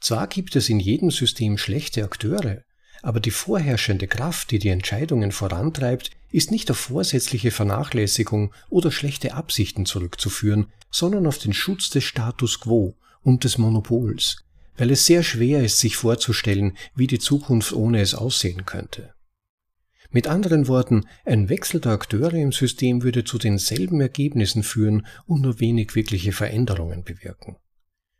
Zwar 0.00 0.28
gibt 0.28 0.54
es 0.54 0.68
in 0.68 0.78
jedem 0.78 1.10
System 1.10 1.58
schlechte 1.58 2.04
Akteure, 2.04 2.62
aber 3.02 3.18
die 3.18 3.32
vorherrschende 3.32 4.06
Kraft, 4.06 4.52
die 4.52 4.60
die 4.60 4.68
Entscheidungen 4.68 5.32
vorantreibt, 5.32 6.12
ist 6.30 6.52
nicht 6.52 6.70
auf 6.70 6.78
vorsätzliche 6.78 7.50
Vernachlässigung 7.50 8.54
oder 8.70 8.92
schlechte 8.92 9.34
Absichten 9.34 9.84
zurückzuführen, 9.84 10.68
sondern 10.92 11.26
auf 11.26 11.38
den 11.38 11.54
Schutz 11.54 11.90
des 11.90 12.04
Status 12.04 12.60
quo 12.60 12.96
und 13.22 13.42
des 13.42 13.58
Monopols, 13.58 14.36
weil 14.76 14.90
es 14.90 15.06
sehr 15.06 15.22
schwer 15.22 15.64
ist, 15.64 15.78
sich 15.78 15.96
vorzustellen, 15.96 16.76
wie 16.94 17.06
die 17.06 17.18
Zukunft 17.18 17.72
ohne 17.72 18.00
es 18.00 18.14
aussehen 18.14 18.64
könnte. 18.64 19.14
Mit 20.10 20.26
anderen 20.26 20.68
Worten, 20.68 21.06
ein 21.24 21.48
Wechsel 21.48 21.80
der 21.80 21.92
Akteure 21.92 22.34
im 22.34 22.52
System 22.52 23.02
würde 23.02 23.24
zu 23.24 23.38
denselben 23.38 24.00
Ergebnissen 24.00 24.62
führen 24.62 25.06
und 25.26 25.40
nur 25.40 25.58
wenig 25.58 25.94
wirkliche 25.94 26.32
Veränderungen 26.32 27.02
bewirken. 27.02 27.56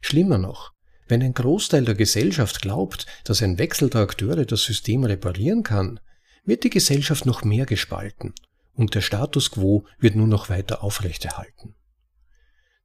Schlimmer 0.01 0.39
noch, 0.39 0.73
wenn 1.07 1.23
ein 1.23 1.35
Großteil 1.35 1.85
der 1.85 1.95
Gesellschaft 1.95 2.63
glaubt, 2.63 3.07
dass 3.25 3.43
ein 3.43 3.59
Wechsel 3.59 3.91
der 3.91 4.01
Akteure 4.01 4.47
das 4.47 4.63
System 4.63 5.05
reparieren 5.05 5.63
kann, 5.63 6.01
wird 6.45 6.65
die 6.65 6.71
Gesellschaft 6.71 7.27
noch 7.27 7.45
mehr 7.45 7.67
gespalten 7.67 8.33
und 8.75 8.95
der 8.95 9.01
Status 9.01 9.51
quo 9.51 9.87
wird 9.99 10.17
nur 10.17 10.27
noch 10.27 10.49
weiter 10.49 10.83
aufrechterhalten. 10.83 11.75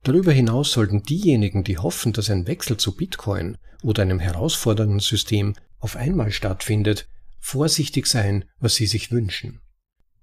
Darüber 0.03 0.31
hinaus 0.31 0.71
sollten 0.71 1.03
diejenigen, 1.03 1.63
die 1.63 1.77
hoffen, 1.77 2.13
dass 2.13 2.29
ein 2.29 2.47
Wechsel 2.47 2.77
zu 2.77 2.95
Bitcoin 2.95 3.57
oder 3.83 4.03
einem 4.03 4.19
herausfordernden 4.19 4.99
System 4.99 5.55
auf 5.79 5.95
einmal 5.95 6.31
stattfindet, 6.31 7.07
vorsichtig 7.39 8.07
sein, 8.07 8.45
was 8.59 8.75
sie 8.75 8.87
sich 8.87 9.11
wünschen. 9.11 9.61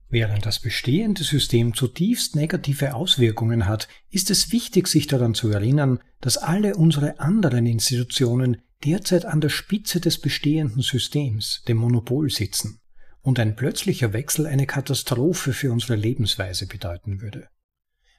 Während 0.08 0.46
das 0.46 0.60
bestehende 0.60 1.24
System 1.24 1.74
zutiefst 1.74 2.36
negative 2.36 2.94
Auswirkungen 2.94 3.66
hat, 3.66 3.88
ist 4.10 4.30
es 4.30 4.52
wichtig, 4.52 4.86
sich 4.86 5.06
daran 5.06 5.34
zu 5.34 5.48
erinnern, 5.48 5.98
dass 6.20 6.36
alle 6.36 6.76
unsere 6.76 7.18
anderen 7.18 7.66
Institutionen 7.66 8.58
derzeit 8.84 9.24
an 9.24 9.40
der 9.40 9.48
Spitze 9.48 10.00
des 10.00 10.20
bestehenden 10.20 10.82
Systems, 10.82 11.62
dem 11.66 11.78
Monopol, 11.78 12.30
sitzen 12.30 12.80
und 13.22 13.40
ein 13.40 13.56
plötzlicher 13.56 14.12
Wechsel 14.12 14.46
eine 14.46 14.66
Katastrophe 14.66 15.52
für 15.52 15.72
unsere 15.72 15.96
Lebensweise 15.96 16.66
bedeuten 16.66 17.20
würde. 17.20 17.48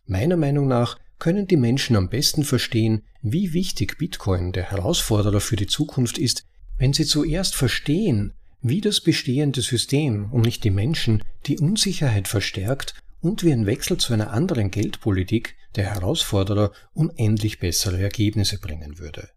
Meiner 0.05 0.35
Meinung 0.35 0.67
nach 0.67 0.99
können 1.19 1.47
die 1.47 1.57
Menschen 1.57 1.95
am 1.95 2.09
besten 2.09 2.43
verstehen, 2.43 3.03
wie 3.21 3.53
wichtig 3.53 3.97
Bitcoin 3.97 4.51
der 4.51 4.71
Herausforderer 4.71 5.39
für 5.39 5.55
die 5.55 5.67
Zukunft 5.67 6.17
ist, 6.17 6.45
wenn 6.77 6.93
sie 6.93 7.05
zuerst 7.05 7.55
verstehen, 7.55 8.33
wie 8.61 8.81
das 8.81 9.01
bestehende 9.01 9.61
System 9.61 10.31
und 10.31 10.41
nicht 10.41 10.63
die 10.63 10.71
Menschen 10.71 11.23
die 11.45 11.59
Unsicherheit 11.59 12.27
verstärkt 12.27 12.95
und 13.21 13.43
wie 13.43 13.51
ein 13.51 13.65
Wechsel 13.65 13.97
zu 13.97 14.13
einer 14.13 14.31
anderen 14.31 14.71
Geldpolitik 14.71 15.55
der 15.75 15.85
Herausforderer 15.85 16.71
unendlich 16.93 17.59
bessere 17.59 18.01
Ergebnisse 18.01 18.59
bringen 18.59 18.99
würde. 18.99 19.29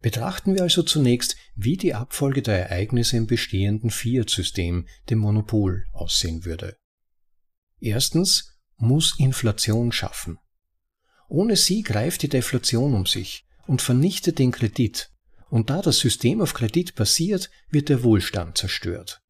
Betrachten 0.00 0.54
wir 0.54 0.62
also 0.62 0.82
zunächst, 0.82 1.36
wie 1.54 1.76
die 1.76 1.94
Abfolge 1.94 2.42
der 2.42 2.68
Ereignisse 2.68 3.16
im 3.16 3.26
bestehenden 3.26 3.90
Fiat-System, 3.90 4.86
dem 5.08 5.18
Monopol, 5.18 5.84
aussehen 5.92 6.44
würde. 6.44 6.76
Erstens 7.80 8.58
muss 8.76 9.18
Inflation 9.18 9.92
schaffen. 9.92 10.38
Ohne 11.32 11.56
sie 11.56 11.82
greift 11.82 12.20
die 12.20 12.28
Deflation 12.28 12.92
um 12.92 13.06
sich 13.06 13.46
und 13.66 13.80
vernichtet 13.80 14.38
den 14.38 14.52
Kredit, 14.52 15.08
und 15.48 15.70
da 15.70 15.80
das 15.80 15.98
System 15.98 16.42
auf 16.42 16.52
Kredit 16.52 16.94
basiert, 16.94 17.48
wird 17.70 17.88
der 17.88 18.02
Wohlstand 18.02 18.58
zerstört. 18.58 19.22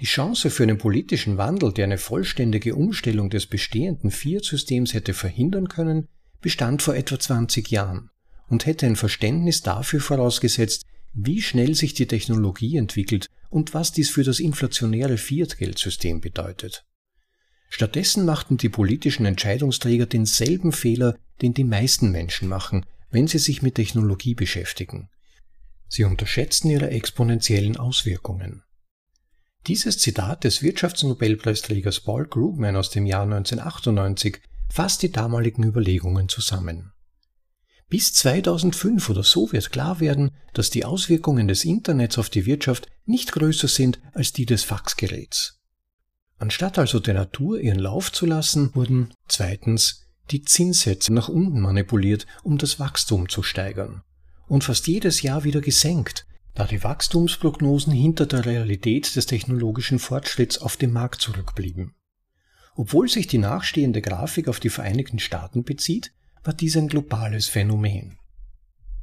Die 0.00 0.04
Chance 0.04 0.50
für 0.50 0.64
einen 0.64 0.76
politischen 0.76 1.38
Wandel, 1.38 1.72
der 1.72 1.84
eine 1.84 1.96
vollständige 1.96 2.74
Umstellung 2.74 3.30
des 3.30 3.46
bestehenden 3.46 4.10
Fiat-Systems 4.10 4.92
hätte 4.92 5.14
verhindern 5.14 5.68
können, 5.68 6.08
bestand 6.42 6.82
vor 6.82 6.94
etwa 6.94 7.18
20 7.18 7.70
Jahren 7.70 8.10
und 8.48 8.66
hätte 8.66 8.84
ein 8.84 8.96
Verständnis 8.96 9.62
dafür 9.62 10.02
vorausgesetzt, 10.02 10.84
wie 11.14 11.40
schnell 11.40 11.74
sich 11.74 11.94
die 11.94 12.06
Technologie 12.06 12.76
entwickelt 12.76 13.30
und 13.48 13.72
was 13.72 13.92
dies 13.92 14.10
für 14.10 14.24
das 14.24 14.40
inflationäre 14.40 15.16
Fiat-Geldsystem 15.16 16.20
bedeutet. 16.20 16.84
Stattdessen 17.72 18.26
machten 18.26 18.56
die 18.56 18.68
politischen 18.68 19.24
Entscheidungsträger 19.24 20.06
denselben 20.06 20.72
Fehler, 20.72 21.16
den 21.40 21.54
die 21.54 21.64
meisten 21.64 22.10
Menschen 22.10 22.48
machen, 22.48 22.84
wenn 23.10 23.28
sie 23.28 23.38
sich 23.38 23.62
mit 23.62 23.76
Technologie 23.76 24.34
beschäftigen. 24.34 25.08
Sie 25.88 26.04
unterschätzten 26.04 26.68
ihre 26.68 26.90
exponentiellen 26.90 27.76
Auswirkungen. 27.76 28.64
Dieses 29.68 29.98
Zitat 29.98 30.44
des 30.44 30.62
Wirtschaftsnobelpreisträgers 30.62 32.00
Paul 32.00 32.26
Krugman 32.26 32.76
aus 32.76 32.90
dem 32.90 33.06
Jahr 33.06 33.22
1998 33.22 34.40
fasst 34.68 35.02
die 35.02 35.12
damaligen 35.12 35.62
Überlegungen 35.62 36.28
zusammen. 36.28 36.92
Bis 37.88 38.12
2005 38.14 39.10
oder 39.10 39.22
so 39.22 39.52
wird 39.52 39.70
klar 39.70 40.00
werden, 40.00 40.30
dass 40.54 40.70
die 40.70 40.84
Auswirkungen 40.84 41.46
des 41.46 41.64
Internets 41.64 42.18
auf 42.18 42.30
die 42.30 42.46
Wirtschaft 42.46 42.88
nicht 43.04 43.32
größer 43.32 43.68
sind 43.68 44.00
als 44.12 44.32
die 44.32 44.46
des 44.46 44.64
Faxgeräts. 44.64 45.59
Anstatt 46.40 46.78
also 46.78 47.00
der 47.00 47.12
Natur 47.12 47.60
ihren 47.60 47.78
Lauf 47.78 48.12
zu 48.12 48.24
lassen, 48.24 48.74
wurden 48.74 49.12
zweitens 49.28 50.06
die 50.30 50.42
Zinssätze 50.42 51.12
nach 51.12 51.28
unten 51.28 51.60
manipuliert, 51.60 52.26
um 52.42 52.56
das 52.56 52.80
Wachstum 52.80 53.28
zu 53.28 53.42
steigern 53.42 54.02
und 54.48 54.64
fast 54.64 54.86
jedes 54.86 55.20
Jahr 55.20 55.44
wieder 55.44 55.60
gesenkt, 55.60 56.26
da 56.54 56.64
die 56.64 56.82
Wachstumsprognosen 56.82 57.92
hinter 57.92 58.24
der 58.24 58.46
Realität 58.46 59.14
des 59.14 59.26
technologischen 59.26 59.98
Fortschritts 59.98 60.58
auf 60.58 60.78
dem 60.78 60.92
Markt 60.94 61.20
zurückblieben. 61.20 61.94
Obwohl 62.74 63.08
sich 63.08 63.26
die 63.26 63.38
nachstehende 63.38 64.00
Grafik 64.00 64.48
auf 64.48 64.60
die 64.60 64.70
Vereinigten 64.70 65.18
Staaten 65.18 65.62
bezieht, 65.62 66.12
war 66.42 66.54
dies 66.54 66.74
ein 66.76 66.88
globales 66.88 67.48
Phänomen. 67.48 68.16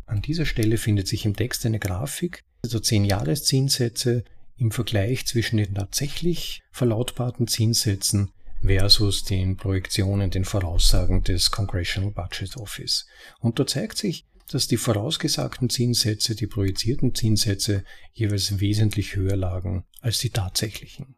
An 0.08 0.24
dieser 0.24 0.46
Stelle 0.46 0.78
findet 0.78 1.08
sich 1.08 1.24
im 1.24 1.36
Text 1.36 1.66
eine 1.68 1.80
Grafik 1.80 2.44
der 2.66 2.82
10-Jahres-Zinssätze 2.82 4.24
im 4.58 4.72
Vergleich 4.72 5.26
zwischen 5.28 5.58
den 5.58 5.76
tatsächlich 5.76 6.62
verlautbarten 6.72 7.48
Zinssätzen 7.48 8.32
versus 8.62 9.24
den 9.24 9.56
Projektionen, 9.58 10.32
den 10.32 10.46
Voraussagen 10.46 11.24
des 11.24 11.52
Congressional 11.52 12.12
Budget 12.12 12.58
Office. 12.58 13.06
Und 13.40 13.60
da 13.60 13.68
zeigt 13.68 13.98
sich, 13.98 14.26
dass 14.50 14.68
die 14.68 14.78
vorausgesagten 14.78 15.70
Zinssätze, 15.70 16.36
die 16.36 16.48
projizierten 16.48 17.14
Zinssätze 17.14 17.84
jeweils 18.14 18.60
wesentlich 18.60 19.16
höher 19.16 19.36
lagen 19.36 19.86
als 20.02 20.20
die 20.20 20.30
tatsächlichen. 20.30 21.16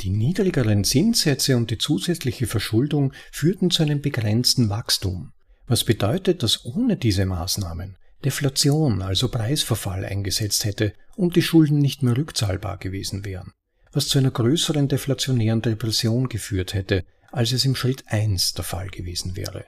Die 0.00 0.10
niedrigeren 0.10 0.82
Zinssätze 0.82 1.56
und 1.56 1.70
die 1.70 1.78
zusätzliche 1.78 2.48
Verschuldung 2.48 3.12
führten 3.30 3.70
zu 3.70 3.84
einem 3.84 4.00
begrenzten 4.00 4.68
Wachstum, 4.68 5.32
was 5.66 5.84
bedeutet, 5.84 6.42
dass 6.42 6.64
ohne 6.64 6.96
diese 6.96 7.24
Maßnahmen 7.24 7.96
Deflation, 8.24 9.02
also 9.02 9.28
Preisverfall 9.28 10.04
eingesetzt 10.04 10.64
hätte 10.64 10.94
und 11.16 11.36
die 11.36 11.42
Schulden 11.42 11.78
nicht 11.78 12.02
mehr 12.02 12.16
rückzahlbar 12.16 12.78
gewesen 12.78 13.24
wären, 13.24 13.52
was 13.92 14.08
zu 14.08 14.18
einer 14.18 14.30
größeren 14.30 14.88
deflationären 14.88 15.62
Depression 15.62 16.28
geführt 16.28 16.74
hätte, 16.74 17.04
als 17.32 17.52
es 17.52 17.64
im 17.64 17.74
Schritt 17.74 18.04
1 18.06 18.54
der 18.54 18.64
Fall 18.64 18.88
gewesen 18.88 19.36
wäre. 19.36 19.64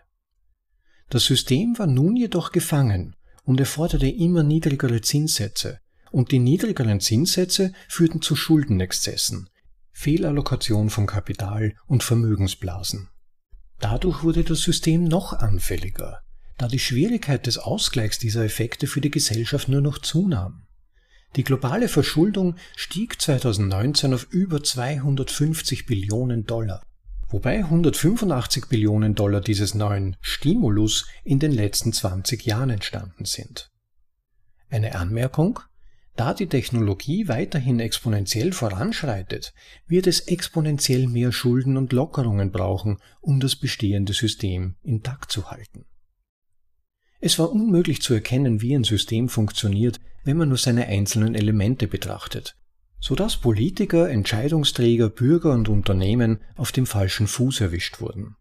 Das 1.09 1.24
System 1.24 1.78
war 1.78 1.87
nun 1.87 2.16
jedoch 2.16 2.52
gefangen 2.52 3.14
und 3.44 3.61
erforderte 3.61 4.09
immer 4.09 4.42
niedrigere 4.42 5.00
Zinssätze, 5.00 5.80
und 6.11 6.32
die 6.32 6.38
niedrigeren 6.38 7.00
Zinssätze 7.00 7.72
führten 7.88 8.22
zu 8.22 8.37
Schuldenexzessen, 8.37 9.48
Fehlallokation 9.92 10.90
von 10.90 11.06
Kapital 11.06 11.74
und 11.87 12.02
Vermögensblasen. 12.02 13.09
Dadurch 13.78 14.22
wurde 14.22 14.44
das 14.44 14.61
System 14.61 15.04
noch 15.04 15.32
anfälliger, 15.32 16.20
da 16.59 16.68
die 16.68 16.78
Schwierigkeit 16.78 17.46
des 17.46 17.59
Ausgleichs 17.59 18.18
dieser 18.18 18.44
Effekte 18.44 18.87
für 18.87 19.00
die 19.00 19.11
Gesellschaft 19.11 19.68
nur 19.68 19.80
noch 19.80 19.98
zunahm. 19.98 20.65
Die 21.35 21.45
globale 21.45 21.89
Verschuldung 21.89 22.55
stieg 22.77 23.21
2019 23.21 24.15
auf 24.15 24.27
über 24.31 24.62
250 24.62 25.87
Billionen 25.87 26.47
Dollar 26.47 26.83
wobei 27.29 27.59
185 27.59 28.67
Billionen 28.69 29.15
Dollar 29.15 29.41
dieses 29.41 29.75
neuen 29.75 30.17
Stimulus 30.21 31.07
in 31.25 31.39
den 31.39 31.53
letzten 31.53 31.93
20 31.93 32.45
Jahren 32.45 32.71
entstanden 32.71 33.25
sind. 33.25 33.71
Eine 34.69 34.95
Anmerkung, 34.97 35.61
da 36.15 36.35
die 36.35 36.47
Technologie 36.47 37.29
weiterhin 37.29 37.79
exponentiell 37.79 38.53
voranschreitet, 38.53 39.53
wird 39.87 40.07
es 40.07 40.21
exponentiell 40.21 41.07
mehr 41.07 41.31
Schulden 41.31 41.77
und 41.77 41.93
Lockerungen 41.93 42.53
brauchen, 42.53 42.99
um 43.21 43.39
das 43.39 43.57
bestehende 43.57 44.12
System 44.12 44.77
intakt 44.83 45.31
zu 45.31 45.51
halten. 45.51 45.85
Es 47.21 47.39
war 47.39 47.51
unmöglich 47.51 48.03
zu 48.03 48.15
erkennen, 48.15 48.61
wie 48.61 48.75
ein 48.75 48.85
System 48.85 49.29
funktioniert, 49.29 50.01
wenn 50.27 50.37
man 50.37 50.49
nur 50.49 50.59
seine 50.59 50.87
einzelnen 50.89 51.37
Elemente 51.37 51.87
betrachtet, 51.87 52.57
sodass 52.99 53.37
Politiker, 53.37 54.11
Entscheidungsträger, 54.11 55.09
Bürger 55.09 55.53
und 55.53 55.69
Unternehmen 55.69 56.41
auf 56.57 56.73
dem 56.73 56.85
falschen 56.85 57.29
Fuß 57.29 57.61
erwischt 57.61 58.01
wurden. 58.01 58.35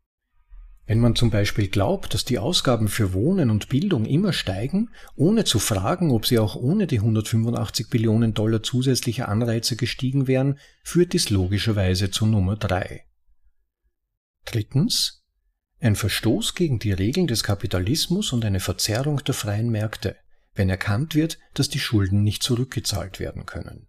Wenn 0.87 0.99
man 0.99 1.15
zum 1.15 1.29
Beispiel 1.29 1.67
glaubt, 1.67 2.15
dass 2.15 2.25
die 2.25 2.39
Ausgaben 2.39 2.87
für 2.87 3.13
Wohnen 3.13 3.51
und 3.51 3.69
Bildung 3.69 4.05
immer 4.05 4.33
steigen, 4.33 4.89
ohne 5.15 5.43
zu 5.43 5.59
fragen, 5.59 6.09
ob 6.09 6.25
sie 6.25 6.39
auch 6.39 6.55
ohne 6.55 6.87
die 6.87 6.97
185 6.99 7.89
Billionen 7.89 8.33
Dollar 8.33 8.63
zusätzlicher 8.63 9.29
Anreize 9.29 9.75
gestiegen 9.75 10.27
wären, 10.27 10.57
führt 10.83 11.13
dies 11.13 11.29
logischerweise 11.29 12.09
zu 12.09 12.25
Nummer 12.25 12.55
drei. 12.55 13.05
Drittens, 14.45 15.23
ein 15.79 15.95
Verstoß 15.95 16.55
gegen 16.55 16.79
die 16.79 16.93
Regeln 16.93 17.27
des 17.27 17.43
Kapitalismus 17.43 18.33
und 18.33 18.43
eine 18.43 18.59
Verzerrung 18.59 19.23
der 19.23 19.35
freien 19.35 19.69
Märkte, 19.69 20.15
wenn 20.55 20.69
erkannt 20.69 21.15
wird, 21.15 21.37
dass 21.53 21.69
die 21.69 21.79
Schulden 21.79 22.23
nicht 22.23 22.41
zurückgezahlt 22.41 23.19
werden 23.19 23.45
können. 23.45 23.87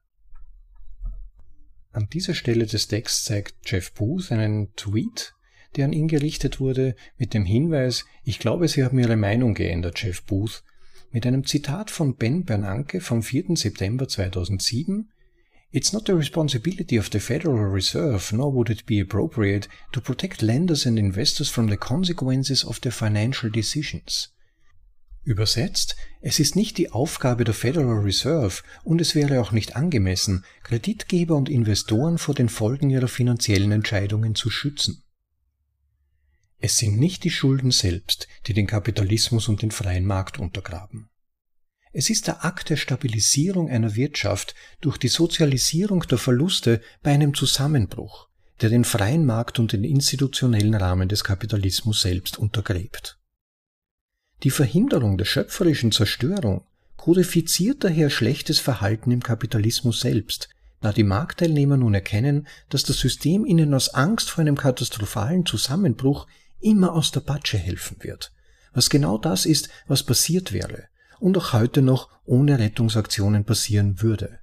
An 1.93 2.09
dieser 2.13 2.35
Stelle 2.35 2.67
des 2.67 2.89
Texts 2.89 3.25
zeigt 3.25 3.55
Jeff 3.65 3.93
Booth 3.93 4.31
einen 4.31 4.75
Tweet, 4.75 5.35
der 5.77 5.87
an 5.87 5.93
ihn 5.93 6.09
gerichtet 6.09 6.61
wurde, 6.61 6.95
mit 7.17 7.33
dem 7.33 7.45
Hinweis, 7.45 8.05
ich 8.25 8.39
glaube, 8.39 8.69
Sie 8.69 8.85
haben 8.85 8.99
Ihre 8.99 9.17
Meinung 9.17 9.55
geändert, 9.55 10.03
Jeff 10.03 10.23
Booth, 10.25 10.63
mit 11.11 11.27
einem 11.27 11.47
Zitat 11.47 11.91
von 11.91 12.17
Ben 12.17 12.45
Bernanke 12.45 13.01
vom 13.01 13.23
4. 13.23 13.57
September 13.57 14.09
2007, 14.09 15.09
It's 15.73 15.93
not 15.93 16.07
the 16.07 16.13
responsibility 16.13 16.99
of 16.99 17.11
the 17.11 17.19
Federal 17.19 17.71
Reserve, 17.71 18.35
nor 18.35 18.55
would 18.55 18.71
it 18.71 18.87
be 18.87 19.01
appropriate, 19.01 19.69
to 19.93 20.01
protect 20.01 20.41
lenders 20.41 20.87
and 20.87 20.99
investors 20.99 21.51
from 21.51 21.69
the 21.69 21.77
consequences 21.77 22.65
of 22.65 22.81
their 22.81 22.93
financial 22.93 23.51
decisions. 23.51 24.29
Übersetzt, 25.27 25.97
es 26.21 26.39
ist 26.39 26.55
nicht 26.55 26.79
die 26.79 26.93
Aufgabe 26.93 27.43
der 27.43 27.53
Federal 27.53 27.99
Reserve 27.99 28.63
und 28.85 29.01
es 29.01 29.17
wäre 29.17 29.41
auch 29.41 29.51
nicht 29.51 29.75
angemessen, 29.75 30.45
Kreditgeber 30.63 31.35
und 31.35 31.49
Investoren 31.49 32.17
vor 32.17 32.37
den 32.37 32.49
Folgen 32.49 32.91
ihrer 32.91 33.09
finanziellen 33.09 33.73
Entscheidungen 33.73 34.37
zu 34.37 34.51
schützen. 34.51 35.03
Es 36.59 36.79
sind 36.79 37.01
nicht 37.01 37.25
die 37.25 37.31
Schulden 37.31 37.73
selbst, 37.73 38.29
die 38.47 38.55
den 38.55 38.69
Kapitalismus 38.69 39.49
und 39.49 39.63
den 39.63 39.73
freien 39.73 40.05
Markt 40.05 40.39
untergraben. 40.39 41.09
Es 41.93 42.09
ist 42.09 42.29
der 42.29 42.45
Akt 42.45 42.71
der 42.71 42.77
Stabilisierung 42.77 43.69
einer 43.69 43.97
Wirtschaft 43.97 44.55
durch 44.81 44.97
die 44.97 45.09
Sozialisierung 45.09 46.03
der 46.09 46.19
Verluste 46.19 46.81
bei 47.03 47.11
einem 47.11 47.35
Zusammenbruch, 47.35 48.29
der 48.61 48.71
den 48.71 48.85
freien 48.85 49.27
Markt 49.27 49.59
und 49.59 49.73
den 49.73 49.83
institutionellen 49.83 50.77
Rahmen 50.77 51.09
des 51.09 51.25
Kapitalismus 51.25 52.03
selbst 52.03 52.39
untergräbt. 52.39 53.19
Die 54.43 54.51
Verhinderung 54.51 55.17
der 55.19 55.25
schöpferischen 55.25 55.93
Zerstörung 55.93 56.65
kodifiziert 56.97 57.85
daher 57.85 58.11
schlechtes 58.11 58.59
Verhalten 58.59 59.11
im 59.11 59.23
Kapitalismus 59.23 60.01
selbst, 60.01 60.49
da 60.81 60.93
die 60.93 61.05
Marktteilnehmer 61.05 61.77
nun 61.77 61.95
erkennen, 61.95 62.47
dass 62.69 62.85
das 62.85 62.99
System 62.99 63.47
ihnen 63.47 63.73
aus 63.75 63.91
Angst 63.91 64.31
vor 64.31 64.43
einem 64.43 64.57
katastrophalen 64.57 65.47
Zusammenbruch 65.47 66.27
immer 66.61 66.93
aus 66.93 67.13
der 67.13 67.21
Patsche 67.21 67.59
helfen 67.59 67.97
wird, 68.01 68.33
was 68.73 68.91
genau 68.91 69.19
das 69.19 69.47
ist, 69.47 69.69
was 69.87 70.03
passiert 70.03 70.53
wäre, 70.53 70.85
und 71.19 71.37
auch 71.39 71.53
heute 71.53 71.81
noch 71.81 72.11
ohne 72.25 72.59
Rettungsaktionen 72.59 73.45
passieren 73.45 74.03
würde. 74.03 74.41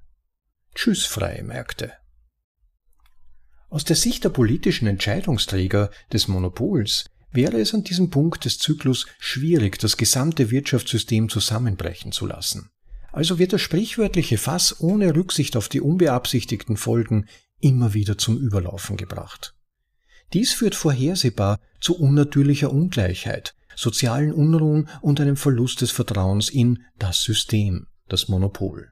Tschüss, 0.74 1.06
freie 1.06 1.44
Märkte. 1.44 1.94
Aus 3.70 3.84
der 3.84 3.96
Sicht 3.96 4.24
der 4.24 4.30
politischen 4.30 4.88
Entscheidungsträger 4.88 5.90
des 6.12 6.28
Monopols 6.28 7.06
wäre 7.34 7.60
es 7.60 7.74
an 7.74 7.84
diesem 7.84 8.10
Punkt 8.10 8.46
des 8.46 8.60
Zyklus 8.60 9.08
schwierig, 9.20 9.80
das 9.80 9.98
gesamte 9.98 10.52
Wirtschaftssystem 10.52 11.30
zusammenbrechen 11.30 12.12
zu 12.12 12.26
lassen. 12.26 12.70
Also 13.12 13.38
wird 13.38 13.54
das 13.54 13.62
sprichwörtliche 13.62 14.38
Fass 14.38 14.80
ohne 14.80 15.16
Rücksicht 15.16 15.58
auf 15.58 15.70
die 15.70 15.82
unbeabsichtigten 15.82 16.78
Folgen 16.78 17.28
immer 17.60 17.94
wieder 17.94 18.18
zum 18.18 18.38
Überlaufen 18.38 18.98
gebracht. 18.98 19.56
Dies 20.34 20.54
führt 20.54 20.76
vorhersehbar 20.76 21.60
zu 21.80 21.98
unnatürlicher 21.98 22.72
Ungleichheit, 22.72 23.56
sozialen 23.76 24.34
Unruhen 24.34 24.90
und 25.02 25.20
einem 25.22 25.38
Verlust 25.38 25.82
des 25.82 25.92
Vertrauens 25.92 26.50
in 26.50 26.84
das 26.98 27.22
System, 27.22 27.88
das 28.08 28.28
Monopol. 28.30 28.92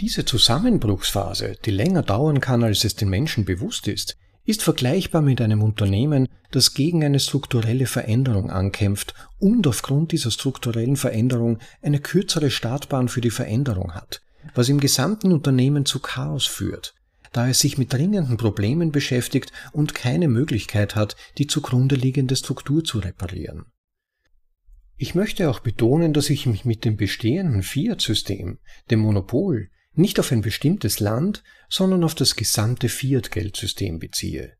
Diese 0.00 0.24
Zusammenbruchsphase, 0.24 1.56
die 1.64 1.70
länger 1.70 2.02
dauern 2.02 2.40
kann, 2.40 2.62
als 2.62 2.84
es 2.84 2.96
den 2.96 3.08
Menschen 3.08 3.44
bewusst 3.44 3.88
ist, 3.88 4.16
ist 4.46 4.62
vergleichbar 4.62 5.22
mit 5.22 5.40
einem 5.40 5.62
Unternehmen, 5.62 6.28
das 6.52 6.72
gegen 6.72 7.04
eine 7.04 7.18
strukturelle 7.20 7.86
Veränderung 7.86 8.50
ankämpft 8.50 9.12
und 9.38 9.66
aufgrund 9.66 10.12
dieser 10.12 10.30
strukturellen 10.30 10.96
Veränderung 10.96 11.58
eine 11.82 11.98
kürzere 11.98 12.50
Startbahn 12.50 13.08
für 13.08 13.20
die 13.20 13.30
Veränderung 13.30 13.92
hat, 13.94 14.22
was 14.54 14.68
im 14.68 14.80
gesamten 14.80 15.32
Unternehmen 15.32 15.84
zu 15.84 15.98
Chaos 15.98 16.46
führt, 16.46 16.94
da 17.32 17.48
es 17.48 17.58
sich 17.58 17.76
mit 17.76 17.92
dringenden 17.92 18.36
Problemen 18.36 18.92
beschäftigt 18.92 19.52
und 19.72 19.94
keine 19.94 20.28
Möglichkeit 20.28 20.94
hat, 20.94 21.16
die 21.38 21.48
zugrunde 21.48 21.96
liegende 21.96 22.36
Struktur 22.36 22.84
zu 22.84 23.00
reparieren. 23.00 23.66
Ich 24.96 25.14
möchte 25.14 25.50
auch 25.50 25.58
betonen, 25.58 26.14
dass 26.14 26.30
ich 26.30 26.46
mich 26.46 26.64
mit 26.64 26.86
dem 26.86 26.96
bestehenden 26.96 27.62
Fiat-System, 27.62 28.58
dem 28.90 29.00
Monopol, 29.00 29.68
nicht 29.98 30.20
auf 30.20 30.32
ein 30.32 30.42
bestimmtes 30.42 31.00
Land, 31.00 31.42
sondern 31.68 32.04
auf 32.04 32.14
das 32.14 32.36
gesamte 32.36 32.88
Fiat-Geldsystem 32.88 33.98
beziehe. 33.98 34.52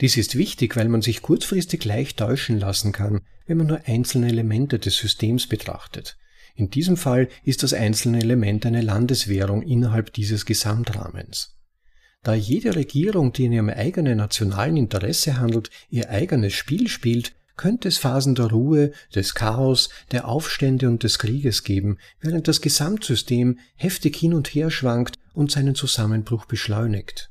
Dies 0.00 0.16
ist 0.16 0.36
wichtig, 0.36 0.76
weil 0.76 0.88
man 0.88 1.02
sich 1.02 1.22
kurzfristig 1.22 1.84
leicht 1.84 2.18
täuschen 2.18 2.60
lassen 2.60 2.92
kann, 2.92 3.22
wenn 3.46 3.58
man 3.58 3.66
nur 3.66 3.80
einzelne 3.86 4.28
Elemente 4.28 4.78
des 4.78 4.96
Systems 4.96 5.46
betrachtet. 5.46 6.18
In 6.54 6.70
diesem 6.70 6.96
Fall 6.96 7.28
ist 7.44 7.62
das 7.62 7.72
einzelne 7.72 8.20
Element 8.20 8.66
eine 8.66 8.82
Landeswährung 8.82 9.62
innerhalb 9.62 10.12
dieses 10.12 10.46
Gesamtrahmens. 10.46 11.54
Da 12.22 12.34
jede 12.34 12.74
Regierung, 12.74 13.32
die 13.32 13.44
in 13.44 13.52
ihrem 13.52 13.68
eigenen 13.68 14.18
nationalen 14.18 14.76
Interesse 14.76 15.38
handelt, 15.38 15.70
ihr 15.90 16.10
eigenes 16.10 16.54
Spiel 16.54 16.88
spielt, 16.88 17.34
könnte 17.56 17.88
es 17.88 17.98
Phasen 17.98 18.34
der 18.34 18.46
Ruhe, 18.46 18.92
des 19.14 19.34
Chaos, 19.34 19.88
der 20.12 20.28
Aufstände 20.28 20.88
und 20.88 21.02
des 21.02 21.18
Krieges 21.18 21.64
geben, 21.64 21.98
während 22.20 22.48
das 22.48 22.60
Gesamtsystem 22.60 23.58
heftig 23.74 24.16
hin 24.16 24.34
und 24.34 24.48
her 24.48 24.70
schwankt 24.70 25.16
und 25.34 25.50
seinen 25.50 25.74
Zusammenbruch 25.74 26.44
beschleunigt. 26.46 27.30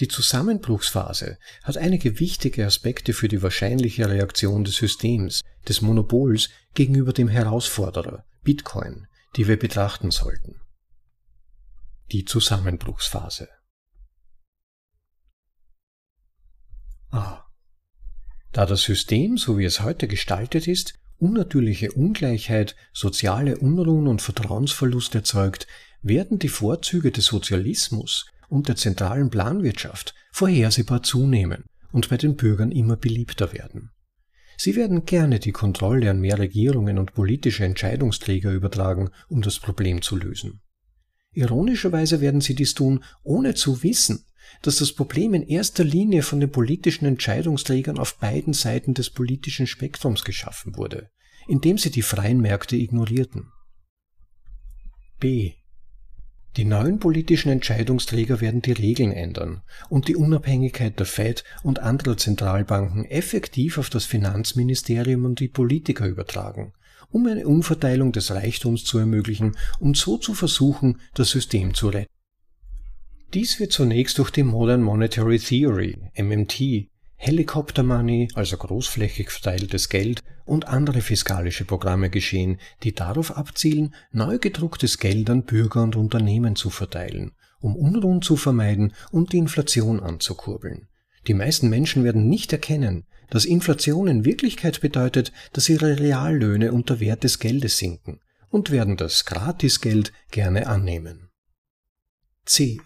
Die 0.00 0.08
Zusammenbruchsphase 0.08 1.38
hat 1.62 1.78
einige 1.78 2.20
wichtige 2.20 2.66
Aspekte 2.66 3.14
für 3.14 3.28
die 3.28 3.42
wahrscheinliche 3.42 4.08
Reaktion 4.08 4.64
des 4.64 4.76
Systems, 4.76 5.40
des 5.66 5.80
Monopols 5.80 6.50
gegenüber 6.74 7.12
dem 7.14 7.28
Herausforderer, 7.28 8.24
Bitcoin, 8.42 9.06
die 9.36 9.48
wir 9.48 9.58
betrachten 9.58 10.10
sollten. 10.10 10.60
Die 12.12 12.24
Zusammenbruchsphase. 12.24 13.48
Ah. 17.10 17.45
Da 18.56 18.64
das 18.64 18.84
System, 18.84 19.36
so 19.36 19.58
wie 19.58 19.66
es 19.66 19.82
heute 19.82 20.08
gestaltet 20.08 20.66
ist, 20.66 20.94
unnatürliche 21.18 21.92
Ungleichheit, 21.92 22.74
soziale 22.94 23.58
Unruhen 23.58 24.06
und 24.06 24.22
Vertrauensverlust 24.22 25.14
erzeugt, 25.14 25.66
werden 26.00 26.38
die 26.38 26.48
Vorzüge 26.48 27.12
des 27.12 27.26
Sozialismus 27.26 28.24
und 28.48 28.68
der 28.68 28.76
zentralen 28.76 29.28
Planwirtschaft 29.28 30.14
vorhersehbar 30.32 31.02
zunehmen 31.02 31.64
und 31.92 32.08
bei 32.08 32.16
den 32.16 32.34
Bürgern 32.36 32.72
immer 32.72 32.96
beliebter 32.96 33.52
werden. 33.52 33.90
Sie 34.56 34.74
werden 34.74 35.04
gerne 35.04 35.38
die 35.38 35.52
Kontrolle 35.52 36.10
an 36.10 36.20
mehr 36.20 36.38
Regierungen 36.38 36.98
und 36.98 37.12
politische 37.12 37.66
Entscheidungsträger 37.66 38.52
übertragen, 38.52 39.10
um 39.28 39.42
das 39.42 39.58
Problem 39.58 40.00
zu 40.00 40.16
lösen. 40.16 40.62
Ironischerweise 41.32 42.22
werden 42.22 42.40
sie 42.40 42.54
dies 42.54 42.72
tun, 42.72 43.04
ohne 43.22 43.52
zu 43.52 43.82
wissen, 43.82 44.24
dass 44.62 44.76
das 44.76 44.92
Problem 44.92 45.34
in 45.34 45.42
erster 45.42 45.84
Linie 45.84 46.22
von 46.22 46.40
den 46.40 46.50
politischen 46.50 47.06
Entscheidungsträgern 47.06 47.98
auf 47.98 48.18
beiden 48.18 48.52
Seiten 48.52 48.94
des 48.94 49.10
politischen 49.10 49.66
Spektrums 49.66 50.24
geschaffen 50.24 50.76
wurde, 50.76 51.10
indem 51.48 51.78
sie 51.78 51.90
die 51.90 52.02
freien 52.02 52.40
Märkte 52.40 52.76
ignorierten. 52.76 53.52
B. 55.18 55.54
Die 56.56 56.64
neuen 56.64 56.98
politischen 56.98 57.50
Entscheidungsträger 57.50 58.40
werden 58.40 58.62
die 58.62 58.72
Regeln 58.72 59.12
ändern 59.12 59.62
und 59.90 60.08
die 60.08 60.16
Unabhängigkeit 60.16 60.98
der 60.98 61.04
Fed 61.04 61.44
und 61.62 61.80
anderer 61.80 62.16
Zentralbanken 62.16 63.04
effektiv 63.04 63.76
auf 63.76 63.90
das 63.90 64.06
Finanzministerium 64.06 65.26
und 65.26 65.40
die 65.40 65.48
Politiker 65.48 66.06
übertragen, 66.06 66.72
um 67.10 67.26
eine 67.26 67.46
Umverteilung 67.46 68.12
des 68.12 68.30
Reichtums 68.30 68.84
zu 68.84 68.96
ermöglichen 68.96 69.54
und 69.80 69.98
so 69.98 70.16
zu 70.16 70.32
versuchen, 70.32 70.98
das 71.12 71.28
System 71.28 71.74
zu 71.74 71.88
retten. 71.88 72.15
Dies 73.34 73.58
wird 73.58 73.72
zunächst 73.72 74.18
durch 74.18 74.30
die 74.30 74.44
Modern 74.44 74.82
Monetary 74.82 75.38
Theory, 75.38 75.98
MMT, 76.16 76.88
Helicopter 77.16 77.82
Money, 77.82 78.28
also 78.34 78.56
großflächig 78.56 79.30
verteiltes 79.30 79.88
Geld 79.88 80.22
und 80.44 80.68
andere 80.68 81.00
fiskalische 81.00 81.64
Programme 81.64 82.08
geschehen, 82.08 82.58
die 82.82 82.94
darauf 82.94 83.36
abzielen, 83.36 83.94
neu 84.12 84.38
gedrucktes 84.38 84.98
Geld 84.98 85.28
an 85.28 85.44
Bürger 85.44 85.82
und 85.82 85.96
Unternehmen 85.96 86.56
zu 86.56 86.70
verteilen, 86.70 87.32
um 87.58 87.74
Unruhen 87.74 88.22
zu 88.22 88.36
vermeiden 88.36 88.92
und 89.10 89.32
die 89.32 89.38
Inflation 89.38 90.00
anzukurbeln. 90.00 90.88
Die 91.26 91.34
meisten 91.34 91.68
Menschen 91.68 92.04
werden 92.04 92.28
nicht 92.28 92.52
erkennen, 92.52 93.06
dass 93.30 93.44
Inflation 93.44 94.06
in 94.06 94.24
Wirklichkeit 94.24 94.80
bedeutet, 94.80 95.32
dass 95.52 95.68
ihre 95.68 95.98
Reallöhne 95.98 96.72
unter 96.72 97.00
Wert 97.00 97.24
des 97.24 97.40
Geldes 97.40 97.78
sinken 97.78 98.20
und 98.50 98.70
werden 98.70 98.96
das 98.96 99.24
Gratisgeld 99.24 100.12
gerne 100.30 100.68
annehmen. 100.68 101.30
C. 102.44 102.80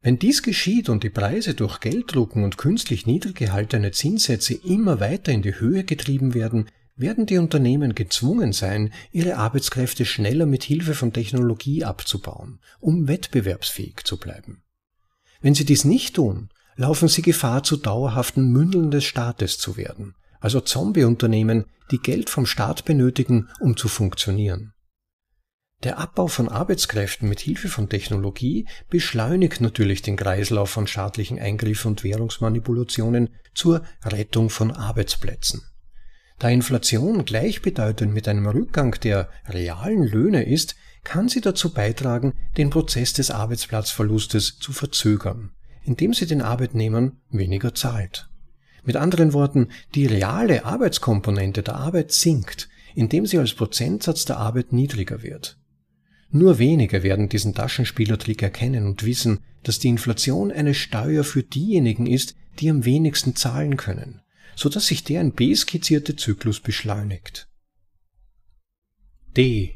Wenn 0.00 0.18
dies 0.18 0.42
geschieht 0.42 0.88
und 0.88 1.02
die 1.02 1.10
Preise 1.10 1.54
durch 1.54 1.80
Gelddrucken 1.80 2.44
und 2.44 2.56
künstlich 2.56 3.06
niedrig 3.06 3.36
gehaltene 3.36 3.90
Zinssätze 3.90 4.54
immer 4.54 5.00
weiter 5.00 5.32
in 5.32 5.42
die 5.42 5.58
Höhe 5.58 5.82
getrieben 5.82 6.34
werden, 6.34 6.68
werden 6.94 7.26
die 7.26 7.38
Unternehmen 7.38 7.94
gezwungen 7.94 8.52
sein, 8.52 8.92
ihre 9.12 9.36
Arbeitskräfte 9.36 10.04
schneller 10.04 10.46
mit 10.46 10.64
Hilfe 10.64 10.94
von 10.94 11.12
Technologie 11.12 11.84
abzubauen, 11.84 12.60
um 12.80 13.08
wettbewerbsfähig 13.08 14.04
zu 14.04 14.18
bleiben. 14.18 14.62
Wenn 15.40 15.54
sie 15.54 15.64
dies 15.64 15.84
nicht 15.84 16.16
tun, 16.16 16.48
laufen 16.76 17.08
sie 17.08 17.22
Gefahr, 17.22 17.62
zu 17.62 17.76
dauerhaften 17.76 18.50
Mündeln 18.50 18.90
des 18.90 19.04
Staates 19.04 19.58
zu 19.58 19.76
werden, 19.76 20.14
also 20.40 20.60
Zombieunternehmen, 20.60 21.66
die 21.90 21.98
Geld 21.98 22.30
vom 22.30 22.46
Staat 22.46 22.84
benötigen, 22.84 23.48
um 23.60 23.76
zu 23.76 23.88
funktionieren. 23.88 24.72
Der 25.84 25.98
Abbau 25.98 26.26
von 26.26 26.48
Arbeitskräften 26.48 27.28
mit 27.28 27.38
Hilfe 27.38 27.68
von 27.68 27.88
Technologie 27.88 28.66
beschleunigt 28.90 29.60
natürlich 29.60 30.02
den 30.02 30.16
Kreislauf 30.16 30.70
von 30.70 30.88
staatlichen 30.88 31.38
Eingriffen 31.38 31.92
und 31.92 32.02
Währungsmanipulationen 32.02 33.30
zur 33.54 33.84
Rettung 34.04 34.50
von 34.50 34.72
Arbeitsplätzen. 34.72 35.62
Da 36.40 36.48
Inflation 36.48 37.24
gleichbedeutend 37.24 38.12
mit 38.12 38.26
einem 38.26 38.46
Rückgang 38.48 38.98
der 39.02 39.28
realen 39.46 40.02
Löhne 40.02 40.44
ist, 40.44 40.74
kann 41.04 41.28
sie 41.28 41.40
dazu 41.40 41.72
beitragen, 41.72 42.34
den 42.56 42.70
Prozess 42.70 43.12
des 43.12 43.30
Arbeitsplatzverlustes 43.30 44.58
zu 44.58 44.72
verzögern, 44.72 45.52
indem 45.84 46.12
sie 46.12 46.26
den 46.26 46.42
Arbeitnehmern 46.42 47.20
weniger 47.30 47.72
zahlt. 47.72 48.28
Mit 48.82 48.96
anderen 48.96 49.32
Worten, 49.32 49.68
die 49.94 50.06
reale 50.06 50.64
Arbeitskomponente 50.64 51.62
der 51.62 51.76
Arbeit 51.76 52.10
sinkt, 52.10 52.68
indem 52.96 53.26
sie 53.26 53.38
als 53.38 53.54
Prozentsatz 53.54 54.24
der 54.24 54.38
Arbeit 54.38 54.72
niedriger 54.72 55.22
wird. 55.22 55.56
Nur 56.30 56.58
wenige 56.58 57.02
werden 57.02 57.28
diesen 57.28 57.54
Taschenspielertrick 57.54 58.42
erkennen 58.42 58.86
und 58.86 59.04
wissen, 59.04 59.40
dass 59.62 59.78
die 59.78 59.88
Inflation 59.88 60.52
eine 60.52 60.74
Steuer 60.74 61.24
für 61.24 61.42
diejenigen 61.42 62.06
ist, 62.06 62.36
die 62.58 62.70
am 62.70 62.84
wenigsten 62.84 63.34
zahlen 63.34 63.76
können, 63.76 64.20
so 64.54 64.68
dass 64.68 64.86
sich 64.86 65.04
der 65.04 65.20
in 65.20 65.32
B 65.32 65.54
skizzierte 65.54 66.16
Zyklus 66.16 66.60
beschleunigt. 66.60 67.48
D. 69.36 69.74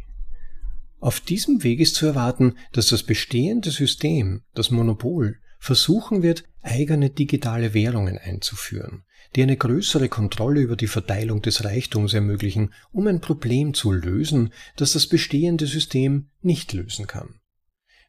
Auf 0.99 1.21
diesem 1.21 1.63
Weg 1.63 1.81
ist 1.81 1.95
zu 1.95 2.07
erwarten, 2.07 2.55
dass 2.73 2.89
das 2.89 3.03
bestehende 3.03 3.71
System, 3.71 4.43
das 4.55 4.71
Monopol, 4.71 5.39
versuchen 5.59 6.23
wird, 6.23 6.45
eigene 6.61 7.11
digitale 7.11 7.75
Währungen 7.75 8.19
einzuführen, 8.19 9.05
die 9.35 9.43
eine 9.43 9.57
größere 9.57 10.09
Kontrolle 10.09 10.61
über 10.61 10.77
die 10.77 10.87
Verteilung 10.87 11.43
des 11.43 11.65
Reichtums 11.65 12.15
ermöglichen, 12.15 12.73
um 12.93 13.07
ein 13.07 13.21
Problem 13.21 13.75
zu 13.75 13.93
lösen, 13.93 14.53
das 14.77 14.93
das 14.93 15.07
bestehende 15.07 15.67
System 15.67 16.29
nicht 16.43 16.73
lösen 16.73 17.07
kann. 17.07 17.41